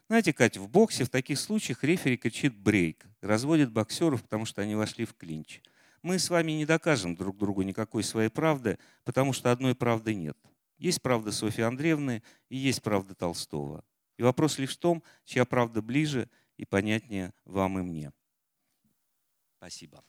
Знаете, 0.07 0.33
Катя, 0.33 0.61
в 0.61 0.69
боксе 0.69 1.03
в 1.03 1.09
таких 1.09 1.39
случаях 1.39 1.83
рефери 1.83 2.15
кричит 2.15 2.55
брейк, 2.55 3.05
разводит 3.21 3.71
боксеров, 3.71 4.21
потому 4.21 4.45
что 4.45 4.61
они 4.61 4.75
вошли 4.75 5.03
в 5.03 5.13
клинч. 5.15 5.61
Мы 6.01 6.19
с 6.19 6.29
вами 6.29 6.51
не 6.53 6.65
докажем 6.65 7.15
друг 7.15 7.37
другу 7.37 7.63
никакой 7.63 8.03
своей 8.03 8.29
правды, 8.29 8.77
потому 9.03 9.33
что 9.33 9.51
одной 9.51 9.75
правды 9.75 10.13
нет– 10.13 10.37
есть 10.77 11.01
правда 11.01 11.31
Софьи 11.31 11.63
Андреевны 11.63 12.23
и 12.49 12.57
есть 12.57 12.81
правда 12.81 13.15
Толстого. 13.15 13.83
И 14.17 14.23
вопрос 14.23 14.57
лишь 14.57 14.75
в 14.75 14.79
том, 14.79 15.03
чья 15.25 15.45
правда 15.45 15.81
ближе 15.81 16.29
и 16.55 16.65
понятнее 16.65 17.33
вам 17.45 17.79
и 17.79 17.81
мне. 17.81 18.13
Спасибо. 19.57 20.03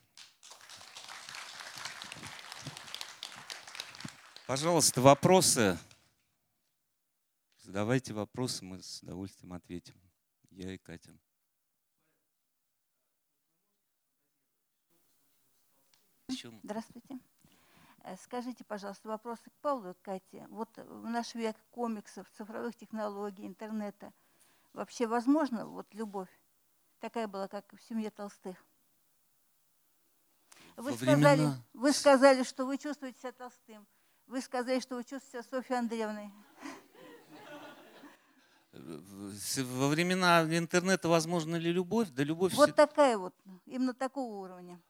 Пожалуйста, 4.46 5.00
вопросы. 5.00 5.78
Задавайте 7.62 8.14
вопросы, 8.14 8.64
мы 8.64 8.82
с 8.82 9.02
удовольствием 9.02 9.52
ответим. 9.52 9.94
Я 10.50 10.72
и 10.72 10.78
Катя. 10.78 11.18
Здравствуйте. 16.62 17.18
Э, 18.04 18.16
скажите, 18.16 18.64
пожалуйста, 18.64 19.08
вопросы 19.08 19.50
к 19.50 19.60
Павлу 19.60 19.90
и 19.90 19.94
Кате. 20.02 20.46
Вот 20.50 20.68
в 20.76 21.08
наш 21.08 21.34
век 21.34 21.56
комиксов, 21.70 22.28
цифровых 22.30 22.76
технологий, 22.76 23.46
интернета, 23.46 24.12
вообще 24.72 25.06
возможно 25.06 25.66
вот 25.66 25.92
любовь 25.94 26.28
такая 27.00 27.28
была, 27.28 27.48
как 27.48 27.72
в 27.72 27.82
семье 27.82 28.10
Толстых? 28.10 28.56
Вы 30.76 30.92
сказали, 30.92 31.48
вы 31.72 31.92
сказали, 31.92 32.42
что 32.44 32.66
вы 32.66 32.78
чувствуете 32.78 33.18
себя 33.18 33.32
Толстым. 33.32 33.86
Вы 34.26 34.40
сказали, 34.40 34.80
что 34.80 34.96
вы 34.96 35.04
чувствуете 35.04 35.30
себя 35.30 35.42
Софьей 35.42 35.78
Андреевной. 35.78 36.32
Во 38.72 39.88
времена 39.88 40.42
интернета 40.56 41.08
возможно 41.08 41.56
ли 41.56 41.72
любовь? 41.72 42.10
Да 42.10 42.22
любовь... 42.22 42.54
Вот 42.54 42.76
такая 42.76 43.18
вот, 43.18 43.34
именно 43.66 43.94
такого 43.94 44.34
уровня. 44.44 44.80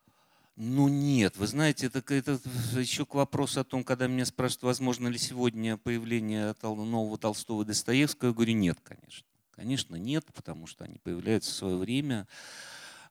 Ну 0.61 0.89
нет, 0.89 1.37
вы 1.37 1.47
знаете, 1.47 1.87
это, 1.87 2.03
это 2.13 2.41
еще 2.75 3.07
к 3.07 3.15
вопросу 3.15 3.61
о 3.61 3.65
том, 3.65 3.85
когда 3.85 4.09
меня 4.09 4.25
спрашивают, 4.25 4.65
возможно 4.65 5.07
ли 5.07 5.17
сегодня 5.17 5.77
появление 5.77 6.53
нового 6.63 7.17
Толстого 7.17 7.63
и 7.63 7.65
Достоевского, 7.65 8.31
я 8.31 8.35
говорю, 8.35 8.55
нет, 8.55 8.77
конечно. 8.83 9.25
Конечно, 9.53 9.95
нет, 9.95 10.25
потому 10.35 10.67
что 10.67 10.83
они 10.83 10.99
появляются 10.99 11.53
в 11.53 11.55
свое 11.55 11.77
время, 11.77 12.27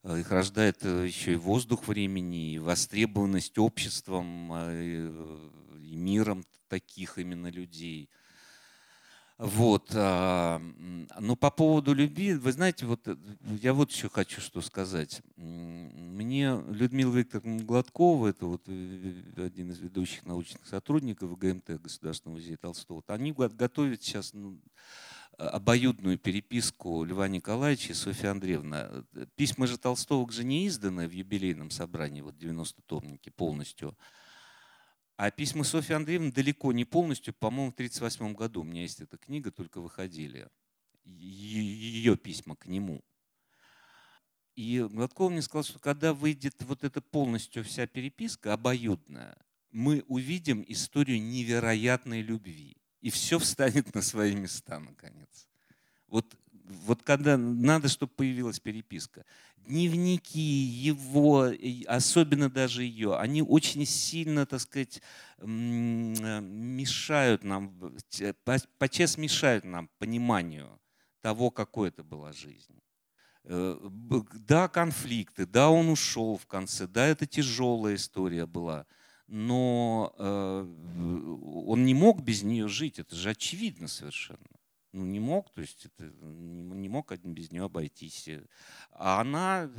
э, 0.03 0.19
их 0.19 0.29
рождает 0.29 0.79
э, 0.81 1.05
еще 1.07 1.33
и 1.33 1.37
воздух 1.37 1.87
времени, 1.87 2.51
и 2.51 2.59
востребованность 2.59 3.57
обществом, 3.57 4.51
э, 4.51 5.09
и 5.79 5.95
миром 5.95 6.43
таких 6.67 7.17
именно 7.17 7.47
людей– 7.47 8.09
вот. 9.37 9.91
А, 9.93 10.59
но 11.19 11.35
по 11.35 11.51
поводу 11.51 11.93
любви, 11.93 12.33
вы 12.33 12.51
знаете, 12.51 12.87
вот 12.87 13.07
э, 13.07 13.15
я 13.61 13.73
вот 13.73 13.91
еще 13.91 14.09
хочу 14.09 14.41
что 14.41 14.61
сказать. 14.61 15.21
Мне 15.35 16.59
Людмила 16.69 17.15
Викторовна 17.15 17.63
Гладкова, 17.63 18.29
это 18.29 18.47
вот 18.47 18.63
э, 18.65 19.13
один 19.37 19.69
из 19.69 19.79
ведущих 19.79 20.25
научных 20.25 20.65
сотрудников 20.65 21.37
ГМТ 21.37 21.81
Государственного 21.81 22.39
музея 22.39 22.57
Толстого, 22.57 23.03
они 23.07 23.31
готовят 23.31 24.01
сейчас 24.01 24.33
ну, 24.33 24.59
обоюдную 25.37 26.17
переписку 26.17 27.03
Льва 27.03 27.27
Николаевича 27.27 27.91
и 27.91 27.95
Софьи 27.95 28.27
Андреевны. 28.27 29.05
Письма 29.35 29.67
же 29.67 29.77
Толстого 29.77 30.25
к 30.25 30.31
жене 30.31 30.65
изданы 30.67 31.07
в 31.07 31.11
юбилейном 31.11 31.69
собрании, 31.69 32.21
вот 32.21 32.35
90-томники 32.35 33.29
полностью. 33.29 33.95
А 35.17 35.31
письма 35.31 35.63
Софьи 35.63 35.95
Андреевны 35.95 36.31
далеко 36.31 36.71
не 36.71 36.85
полностью, 36.85 37.33
по-моему, 37.33 37.71
в 37.71 37.73
1938 37.73 38.35
году. 38.35 38.61
У 38.61 38.63
меня 38.63 38.83
есть 38.83 39.01
эта 39.01 39.17
книга, 39.17 39.51
только 39.51 39.81
выходили. 39.81 40.47
Ее 41.03 42.15
письма 42.15 42.55
к 42.55 42.67
нему. 42.67 43.03
И 44.55 44.79
Гладков 44.79 45.31
мне 45.31 45.41
сказал, 45.41 45.63
что 45.63 45.79
когда 45.79 46.13
выйдет 46.13 46.61
вот 46.61 46.83
эта 46.83 47.01
полностью 47.01 47.63
вся 47.63 47.87
переписка, 47.87 48.53
обоюдная, 48.53 49.37
мы 49.71 50.03
увидим 50.07 50.63
историю 50.67 51.19
невероятной 51.19 52.21
любви. 52.21 52.77
И 53.01 53.09
все 53.09 53.39
встанет 53.39 53.95
на 53.95 54.03
свои 54.03 54.35
места, 54.35 54.79
наконец. 54.79 55.47
Вот 56.07 56.35
вот 56.67 57.03
когда 57.03 57.37
надо, 57.37 57.87
чтобы 57.87 58.11
появилась 58.13 58.59
переписка. 58.59 59.25
Дневники 59.57 60.39
его, 60.39 61.51
особенно 61.87 62.49
даже 62.49 62.83
ее, 62.83 63.17
они 63.17 63.41
очень 63.41 63.85
сильно, 63.85 64.45
так 64.45 64.61
сказать, 64.61 65.01
мешают 65.41 67.43
нам, 67.43 67.97
подчас 68.77 69.17
мешают 69.17 69.65
нам 69.65 69.89
пониманию 69.97 70.79
того, 71.21 71.51
какой 71.51 71.89
это 71.89 72.03
была 72.03 72.31
жизнь. 72.31 72.79
Э, 73.43 73.77
да, 74.47 74.67
конфликты, 74.67 75.45
да, 75.45 75.69
он 75.69 75.89
ушел 75.89 76.37
в 76.37 76.47
конце, 76.47 76.87
да, 76.87 77.05
это 77.05 77.25
тяжелая 77.25 77.95
история 77.95 78.45
была, 78.45 78.85
но 79.27 80.13
э, 80.17 80.67
он 81.65 81.85
не 81.85 81.93
мог 81.93 82.21
без 82.21 82.43
нее 82.43 82.67
жить, 82.67 82.99
это 82.99 83.15
же 83.15 83.29
очевидно 83.29 83.87
совершенно 83.87 84.56
ну, 84.97 85.05
не 85.05 85.19
мог, 85.19 85.53
то 85.53 85.61
есть 85.61 85.85
это, 85.85 86.11
не 86.21 86.89
мог 86.89 87.11
без 87.23 87.51
нее 87.51 87.65
обойтись. 87.65 88.29
А 88.91 89.21
она, 89.21 89.69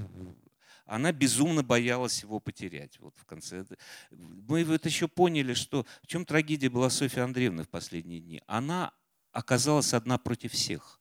она 0.86 1.10
безумно 1.10 1.64
боялась 1.64 2.22
его 2.22 2.38
потерять. 2.38 3.00
Вот 3.00 3.14
в 3.16 3.24
конце. 3.24 3.64
Мы 4.10 4.64
вот 4.64 4.86
еще 4.86 5.08
поняли, 5.08 5.54
что 5.54 5.84
в 6.02 6.06
чем 6.06 6.24
трагедия 6.24 6.68
была 6.68 6.88
Софья 6.88 7.24
Андреевна 7.24 7.64
в 7.64 7.68
последние 7.68 8.20
дни. 8.20 8.42
Она 8.46 8.92
оказалась 9.32 9.92
одна 9.92 10.18
против 10.18 10.52
всех. 10.52 11.00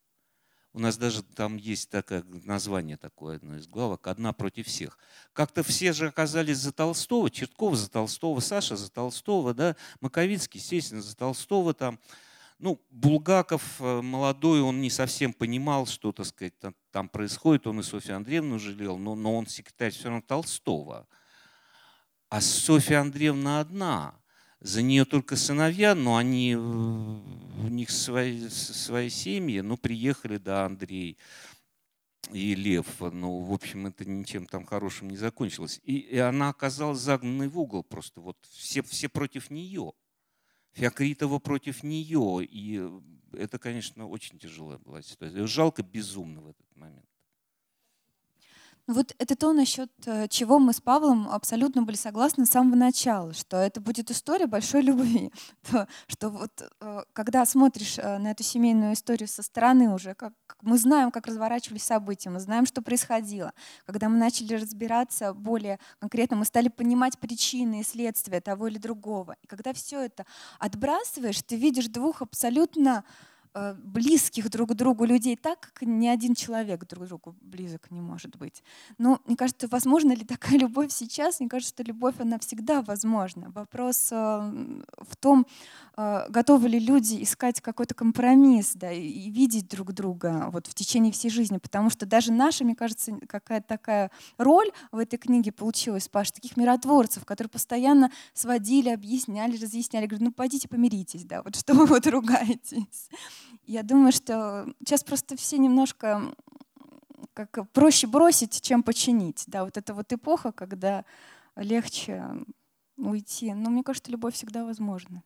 У 0.74 0.80
нас 0.80 0.98
даже 0.98 1.22
там 1.22 1.58
есть 1.58 1.90
такое 1.90 2.24
название 2.24 2.98
такое, 2.98 3.38
одно 3.38 3.58
из 3.58 3.68
главок, 3.68 4.06
«Одна 4.08 4.32
против 4.34 4.68
всех». 4.68 5.00
Как-то 5.34 5.64
все 5.64 5.92
же 5.92 6.08
оказались 6.08 6.58
за 6.58 6.72
Толстого, 6.72 7.32
Чертков 7.32 7.76
за 7.76 7.90
Толстого, 7.90 8.40
Саша 8.42 8.76
за 8.76 8.92
Толстого, 8.92 9.54
да, 9.56 9.76
Маковицкий, 10.02 10.60
естественно, 10.60 11.02
за 11.02 11.16
Толстого 11.16 11.74
там. 11.74 12.00
Ну, 12.60 12.82
Булгаков 12.90 13.80
э, 13.80 14.02
молодой, 14.02 14.62
он 14.62 14.82
не 14.82 14.90
совсем 14.90 15.32
понимал, 15.32 15.86
что, 15.86 16.12
так 16.12 16.26
сказать, 16.26 16.54
там, 16.92 17.08
происходит. 17.10 17.68
Он 17.68 17.80
и 17.80 17.84
Софью 17.84 18.16
Андреевну 18.16 18.58
жалел, 18.58 18.98
но, 18.98 19.16
но 19.16 19.36
он 19.36 19.46
секретарь 19.46 19.92
все 19.92 20.06
равно 20.06 20.24
Толстого. 20.26 21.08
А 22.30 22.42
Софья 22.42 23.02
Андреевна 23.02 23.60
одна. 23.60 24.16
За 24.60 24.82
нее 24.82 25.06
только 25.06 25.36
сыновья, 25.36 25.94
но 25.94 26.18
они, 26.18 26.56
у 26.56 27.68
них 27.68 27.92
свои, 27.92 28.50
свои 28.50 29.10
семьи, 29.10 29.62
ну, 29.62 29.78
приехали, 29.78 30.38
да, 30.38 30.66
Андрей 30.66 31.18
и 32.32 32.56
Лев. 32.56 32.88
Ну, 33.00 33.40
в 33.42 33.54
общем, 33.54 33.86
это 33.86 34.04
ничем 34.04 34.48
там 34.48 34.66
хорошим 34.66 35.10
не 35.10 35.18
закончилось. 35.18 35.80
И, 35.84 35.98
и 35.98 36.18
она 36.18 36.50
оказалась 36.50 37.00
загнанной 37.00 37.50
в 37.50 37.60
угол 37.60 37.84
просто. 37.84 38.20
Вот 38.20 38.38
все, 38.50 38.82
все 38.82 39.10
против 39.10 39.52
нее. 39.52 39.94
Феокритова 40.78 41.40
против 41.40 41.84
нее. 41.84 42.46
И 42.46 42.80
э, 42.80 43.00
это, 43.34 43.58
конечно, 43.58 44.08
очень 44.08 44.38
тяжелая 44.38 44.78
была 44.78 45.02
ситуация. 45.02 45.48
Жалко 45.48 45.82
безумно 45.82 46.42
в 46.42 46.48
этот 46.50 46.76
момент. 46.76 47.06
Вот 48.88 49.14
это 49.20 49.36
то, 49.36 49.52
насчет 49.52 49.92
э, 50.06 50.30
чего 50.30 50.60
мы 50.60 50.72
с 50.72 50.80
Павлом 50.80 51.28
абсолютно 51.30 51.82
были 51.82 51.98
согласны 51.98 52.46
с 52.46 52.50
самого 52.50 52.76
начала, 52.78 53.34
что 53.34 53.58
это 53.58 53.82
будет 53.82 54.10
история 54.12 54.48
большой 54.48 54.82
любви. 54.82 55.30
То, 55.70 55.90
что 56.08 56.30
вот 56.30 56.52
э, 56.80 57.04
когда 57.12 57.46
смотришь 57.46 58.00
э, 58.00 58.18
на 58.18 58.32
эту 58.32 58.44
семейную 58.44 58.94
историю 58.94 59.28
со 59.28 59.44
стороны 59.44 59.94
уже, 59.94 60.14
как 60.14 60.32
мы 60.62 60.78
знаем, 60.78 61.12
как 61.12 61.28
разворачивались 61.28 61.84
события, 61.84 62.30
мы 62.30 62.40
знаем, 62.40 62.66
что 62.66 62.82
происходило. 62.82 63.52
Когда 63.86 64.08
мы 64.08 64.18
начали 64.18 64.54
разбираться 64.54 65.34
более 65.34 65.80
конкретно, 66.00 66.38
мы 66.38 66.46
стали 66.46 66.70
понимать 66.70 67.20
причины 67.20 67.82
и 67.82 67.84
следствия 67.84 68.40
того 68.40 68.68
или 68.68 68.78
другого. 68.78 69.36
И 69.42 69.48
когда 69.48 69.74
все 69.74 70.00
это 70.00 70.26
отбрасываешь, 70.60 71.44
ты 71.44 71.58
видишь 71.58 71.88
двух 71.88 72.22
абсолютно 72.22 73.04
близких 73.84 74.50
друг 74.50 74.70
к 74.70 74.74
другу 74.74 75.06
людей 75.06 75.36
так, 75.36 75.60
как 75.60 75.82
ни 75.82 76.08
один 76.08 76.36
человек 76.36 76.86
друг 76.86 77.06
к 77.06 77.08
другу 77.08 77.36
близок 77.42 77.92
не 77.92 78.02
может 78.02 78.38
быть. 78.38 78.64
Но 78.98 79.20
мне 79.26 79.36
кажется, 79.36 79.68
возможно 79.68 80.14
ли 80.14 80.26
такая 80.26 80.58
любовь 80.60 80.92
сейчас? 80.92 81.40
Мне 81.40 81.50
кажется, 81.50 81.74
что 81.74 81.84
любовь, 81.84 82.16
она 82.20 82.40
всегда 82.40 82.82
возможна. 82.82 83.50
Вопрос 83.52 84.10
э, 84.12 84.16
в 84.16 85.16
том, 85.20 85.46
э, 85.98 86.26
готовы 86.30 86.70
ли 86.70 86.80
люди 86.80 87.24
искать 87.24 87.62
какой-то 87.62 87.94
компромисс 87.96 88.74
да, 88.76 88.92
и 88.92 89.30
видеть 89.30 89.68
друг 89.68 89.94
друга 89.94 90.50
вот 90.52 90.68
в 90.68 90.74
течение 90.74 91.12
всей 91.12 91.30
жизни. 91.30 91.58
Потому 91.58 91.90
что 91.90 92.06
даже 92.06 92.32
наша, 92.32 92.64
мне 92.64 92.76
кажется, 92.76 93.14
какая-то 93.28 93.68
такая 93.68 94.12
роль 94.38 94.72
в 94.92 94.98
этой 94.98 95.18
книге 95.18 95.52
получилась, 95.52 96.08
Паш, 96.08 96.32
таких 96.32 96.58
миротворцев, 96.58 97.26
которые 97.26 97.50
постоянно 97.50 98.12
сводили, 98.34 98.90
объясняли, 98.90 99.58
разъясняли, 99.58 100.06
говорят, 100.06 100.26
ну 100.28 100.32
пойдите 100.32 100.68
помиритесь, 100.68 101.24
да, 101.24 101.42
вот 101.42 101.56
что 101.56 101.74
вы 101.74 101.86
вот 101.86 102.06
ругаетесь. 102.08 103.10
Я 103.68 103.84
думаю, 103.84 104.14
что 104.14 104.66
сейчас 104.80 105.04
просто 105.04 105.36
все 105.36 105.58
немножко 105.58 106.34
как 107.34 107.70
проще 107.72 108.08
бросить, 108.08 108.62
чем 108.62 108.82
починить. 108.82 109.44
Да, 109.48 109.66
вот 109.66 109.78
это 109.78 109.94
вот 109.94 110.12
эпоха, 110.12 110.54
когда 110.54 111.04
легче 111.58 112.24
уйти. 112.96 113.54
Но 113.54 113.70
мне 113.70 113.84
кажется, 113.84 114.10
любовь 114.10 114.36
всегда 114.36 114.64
возможна. 114.64 115.22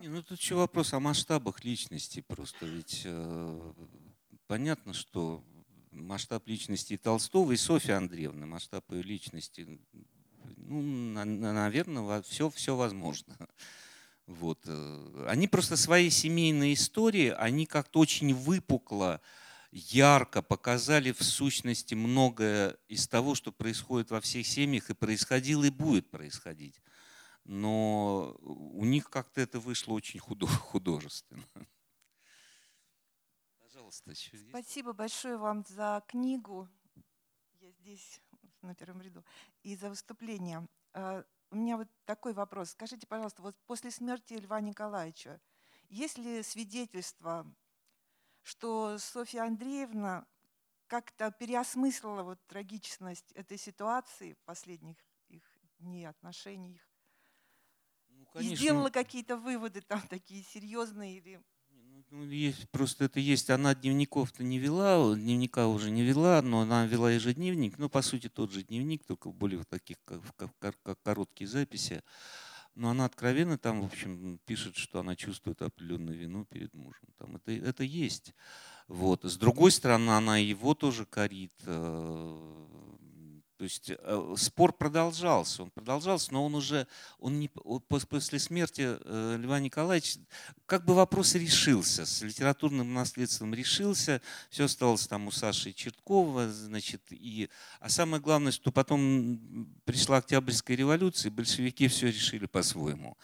Не, 0.00 0.08
ну 0.08 0.22
тут 0.22 0.38
еще 0.38 0.56
вопрос 0.56 0.92
о 0.92 1.00
масштабах 1.00 1.64
личности 1.64 2.20
просто. 2.20 2.66
Ведь 2.66 3.02
э, 3.04 3.72
понятно, 4.48 4.92
что 4.92 5.44
масштаб 5.92 6.46
личности 6.48 6.96
Толстого 6.96 7.52
и 7.52 7.56
Софьи 7.56 7.92
Андреевны, 7.92 8.46
масштаб 8.46 8.84
ее 8.90 9.02
личности, 9.02 9.78
ну, 10.56 10.82
на, 10.82 11.24
наверное, 11.24 12.20
все, 12.22 12.50
все 12.50 12.74
возможно. 12.74 13.36
Вот. 14.26 14.60
Э, 14.66 15.26
они 15.28 15.48
просто 15.48 15.76
свои 15.76 16.10
семейные 16.10 16.74
истории, 16.74 17.28
они 17.30 17.66
как-то 17.66 18.00
очень 18.00 18.34
выпукло, 18.34 19.20
ярко 19.70 20.40
показали 20.40 21.12
в 21.12 21.22
сущности 21.22 21.94
многое 21.94 22.76
из 22.88 23.06
того, 23.08 23.34
что 23.34 23.52
происходит 23.52 24.10
во 24.10 24.20
всех 24.20 24.46
семьях 24.46 24.90
и 24.90 24.94
происходило 24.94 25.64
и 25.64 25.70
будет 25.70 26.10
происходить. 26.10 26.80
Но 27.44 28.36
у 28.40 28.84
них 28.84 29.10
как-то 29.10 29.40
это 29.40 29.60
вышло 29.60 29.92
очень 29.92 30.20
художественно. 30.20 31.44
Пожалуйста, 33.58 34.12
еще 34.12 34.36
здесь. 34.36 34.50
Спасибо 34.50 34.92
большое 34.92 35.36
вам 35.36 35.64
за 35.68 36.02
книгу. 36.08 36.68
Я 37.60 37.70
здесь 37.72 38.22
на 38.62 38.74
первом 38.74 39.02
ряду. 39.02 39.24
И 39.62 39.76
за 39.76 39.90
выступление. 39.90 40.66
У 41.54 41.56
меня 41.56 41.76
вот 41.76 41.88
такой 42.04 42.32
вопрос. 42.32 42.70
Скажите, 42.70 43.06
пожалуйста, 43.06 43.40
вот 43.40 43.56
после 43.66 43.92
смерти 43.92 44.34
Льва 44.34 44.60
Николаевича, 44.60 45.40
есть 45.88 46.18
ли 46.18 46.42
свидетельство, 46.42 47.46
что 48.42 48.98
Софья 48.98 49.44
Андреевна 49.44 50.26
как-то 50.88 51.30
переосмыслила 51.30 52.24
вот 52.24 52.44
трагичность 52.48 53.30
этой 53.34 53.56
ситуации 53.56 54.36
последних 54.44 54.96
их 55.28 55.44
дней, 55.78 56.08
отношений 56.08 56.74
их? 56.74 56.90
Ну, 58.08 58.26
и 58.40 58.56
сделала 58.56 58.90
какие-то 58.90 59.36
выводы 59.36 59.80
там 59.80 60.02
такие 60.08 60.42
серьезные 60.42 61.18
или 61.18 61.40
ну, 62.10 62.24
есть, 62.24 62.68
просто 62.70 63.04
это 63.06 63.20
есть. 63.20 63.50
Она 63.50 63.74
дневников-то 63.74 64.42
не 64.42 64.58
вела, 64.58 65.14
дневника 65.14 65.66
уже 65.66 65.90
не 65.90 66.02
вела, 66.02 66.42
но 66.42 66.60
она 66.60 66.86
вела 66.86 67.10
ежедневник. 67.10 67.78
Ну, 67.78 67.88
по 67.88 68.02
сути, 68.02 68.28
тот 68.28 68.52
же 68.52 68.62
дневник, 68.62 69.04
только 69.04 69.30
более 69.30 69.60
в 69.60 69.66
таких 69.66 69.96
как, 70.04 70.20
как, 70.58 70.74
как 70.82 71.02
короткие 71.02 71.48
записи. 71.48 72.02
Но 72.74 72.90
она 72.90 73.04
откровенно 73.04 73.56
там, 73.56 73.82
в 73.82 73.86
общем, 73.86 74.38
пишет, 74.46 74.76
что 74.76 75.00
она 75.00 75.14
чувствует 75.16 75.62
определенную 75.62 76.18
вину 76.18 76.44
перед 76.44 76.74
мужем. 76.74 77.08
Там 77.18 77.36
это, 77.36 77.52
это 77.52 77.84
есть. 77.84 78.34
Вот. 78.88 79.24
С 79.24 79.36
другой 79.36 79.70
стороны, 79.70 80.10
она 80.10 80.38
его 80.38 80.74
тоже 80.74 81.06
корит. 81.06 81.52
То 83.56 83.64
есть 83.64 83.90
э, 83.90 84.34
спор 84.36 84.72
продолжался, 84.72 85.62
он 85.62 85.70
продолжался, 85.70 86.32
но 86.32 86.44
он 86.44 86.56
уже, 86.56 86.88
он 87.18 87.38
не, 87.38 87.48
после 87.88 88.40
смерти 88.40 88.98
э, 89.00 89.36
Льва 89.38 89.60
Николаевича, 89.60 90.18
как 90.66 90.84
бы 90.84 90.94
вопрос 90.94 91.36
решился, 91.36 92.04
с 92.04 92.22
литературным 92.22 92.92
наследством 92.92 93.54
решился, 93.54 94.20
все 94.50 94.64
осталось 94.64 95.06
там 95.06 95.28
у 95.28 95.30
Саши 95.30 95.72
Черткова, 95.72 96.50
значит, 96.50 97.02
и, 97.10 97.48
а 97.78 97.88
самое 97.88 98.20
главное, 98.20 98.50
что 98.50 98.72
потом 98.72 99.68
пришла 99.84 100.16
Октябрьская 100.16 100.76
революция, 100.76 101.30
и 101.30 101.32
большевики 101.32 101.86
все 101.86 102.08
решили 102.08 102.46
по-своему. 102.46 103.16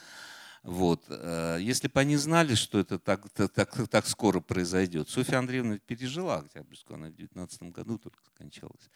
Вот. 0.62 1.04
Э, 1.08 1.58
если 1.60 1.88
бы 1.88 1.98
они 2.00 2.16
знали, 2.16 2.54
что 2.54 2.78
это 2.78 2.98
так, 2.98 3.28
так, 3.30 3.88
так 3.88 4.06
скоро 4.06 4.40
произойдет. 4.40 5.08
Софья 5.08 5.38
Андреевна 5.38 5.78
пережила 5.78 6.38
Октябрьскую, 6.38 6.96
она 6.96 7.08
в 7.08 7.14
19 7.14 7.62
году 7.64 7.98
только 7.98 8.22
скончалась. 8.24 8.90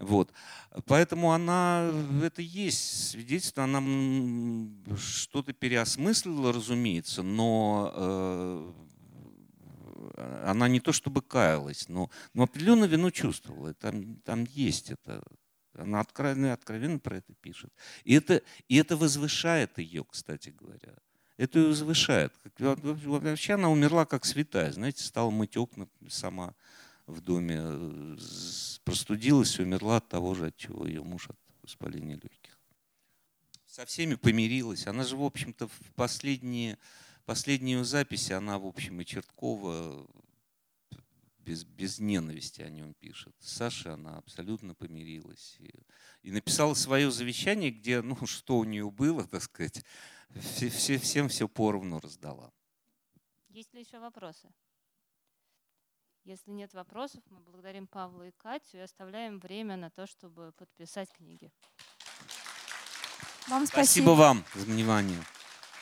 Вот. 0.00 0.32
Поэтому 0.86 1.32
она, 1.32 1.92
это 2.22 2.40
есть 2.40 3.10
свидетельство, 3.10 3.64
она 3.64 3.82
что-то 4.96 5.52
переосмыслила, 5.52 6.52
разумеется, 6.52 7.22
но 7.22 7.92
э, 7.94 8.72
она 10.46 10.68
не 10.68 10.80
то 10.80 10.92
чтобы 10.92 11.20
каялась, 11.20 11.88
но, 11.88 12.10
но 12.32 12.44
определенную 12.44 12.88
вину 12.88 13.10
чувствовала. 13.10 13.74
Там, 13.74 14.16
там 14.22 14.44
есть 14.44 14.90
это. 14.90 15.22
Она 15.74 16.00
откровенно, 16.00 16.54
откровенно 16.54 16.98
про 16.98 17.18
это 17.18 17.34
пишет. 17.34 17.72
И 18.04 18.14
это, 18.14 18.42
и 18.68 18.76
это 18.76 18.96
возвышает 18.96 19.78
ее, 19.78 20.04
кстати 20.04 20.48
говоря. 20.48 20.94
Это 21.36 21.58
ее 21.58 21.68
возвышает. 21.68 22.32
Вообще 22.58 23.54
она 23.54 23.70
умерла 23.70 24.06
как 24.06 24.24
святая, 24.24 24.72
знаете, 24.72 25.04
стала 25.04 25.30
мыть 25.30 25.56
окна 25.56 25.88
сама 26.08 26.54
в 27.10 27.20
доме, 27.20 27.60
э, 27.60 28.16
простудилась 28.84 29.58
и 29.58 29.62
умерла 29.62 29.98
от 29.98 30.08
того 30.08 30.34
же, 30.34 30.46
от 30.46 30.56
чего 30.56 30.86
ее 30.86 31.02
муж 31.02 31.28
от 31.28 31.38
воспаления 31.62 32.14
легких. 32.14 32.58
Со 33.66 33.84
всеми 33.86 34.14
помирилась. 34.14 34.86
Она 34.86 35.04
же, 35.04 35.16
в 35.16 35.22
общем-то, 35.22 35.68
в 35.68 35.94
последние, 35.94 36.78
последнюю 37.24 37.84
записи, 37.84 38.32
она, 38.32 38.58
в 38.58 38.66
общем, 38.66 39.00
и 39.00 39.04
Черткова 39.04 40.06
без, 41.38 41.64
без 41.64 41.98
ненависти 41.98 42.62
о 42.62 42.70
нем 42.70 42.94
пишет. 42.94 43.34
С 43.40 43.52
Сашей 43.52 43.92
она 43.92 44.18
абсолютно 44.18 44.74
помирилась. 44.74 45.56
И, 45.58 45.72
и 46.22 46.30
написала 46.30 46.74
свое 46.74 47.10
завещание, 47.10 47.70
где, 47.70 48.02
ну, 48.02 48.16
что 48.26 48.58
у 48.58 48.64
нее 48.64 48.90
было, 48.90 49.26
так 49.26 49.42
сказать, 49.42 49.84
все, 50.34 50.68
все, 50.68 50.98
всем 50.98 51.28
все 51.28 51.48
поровну 51.48 52.00
раздала. 52.00 52.52
Есть 53.48 53.74
ли 53.74 53.80
еще 53.80 53.98
вопросы? 53.98 54.48
Если 56.30 56.52
нет 56.52 56.74
вопросов, 56.74 57.24
мы 57.28 57.40
благодарим 57.40 57.88
Павла 57.88 58.28
и 58.28 58.30
Катю 58.30 58.76
и 58.76 58.78
оставляем 58.78 59.40
время 59.40 59.76
на 59.76 59.90
то, 59.90 60.06
чтобы 60.06 60.52
подписать 60.52 61.10
книги. 61.10 61.50
Вам 63.48 63.66
спасибо. 63.66 63.84
Спасибо 63.84 64.10
вам 64.10 64.44
за 64.54 64.64
внимание. 64.66 65.18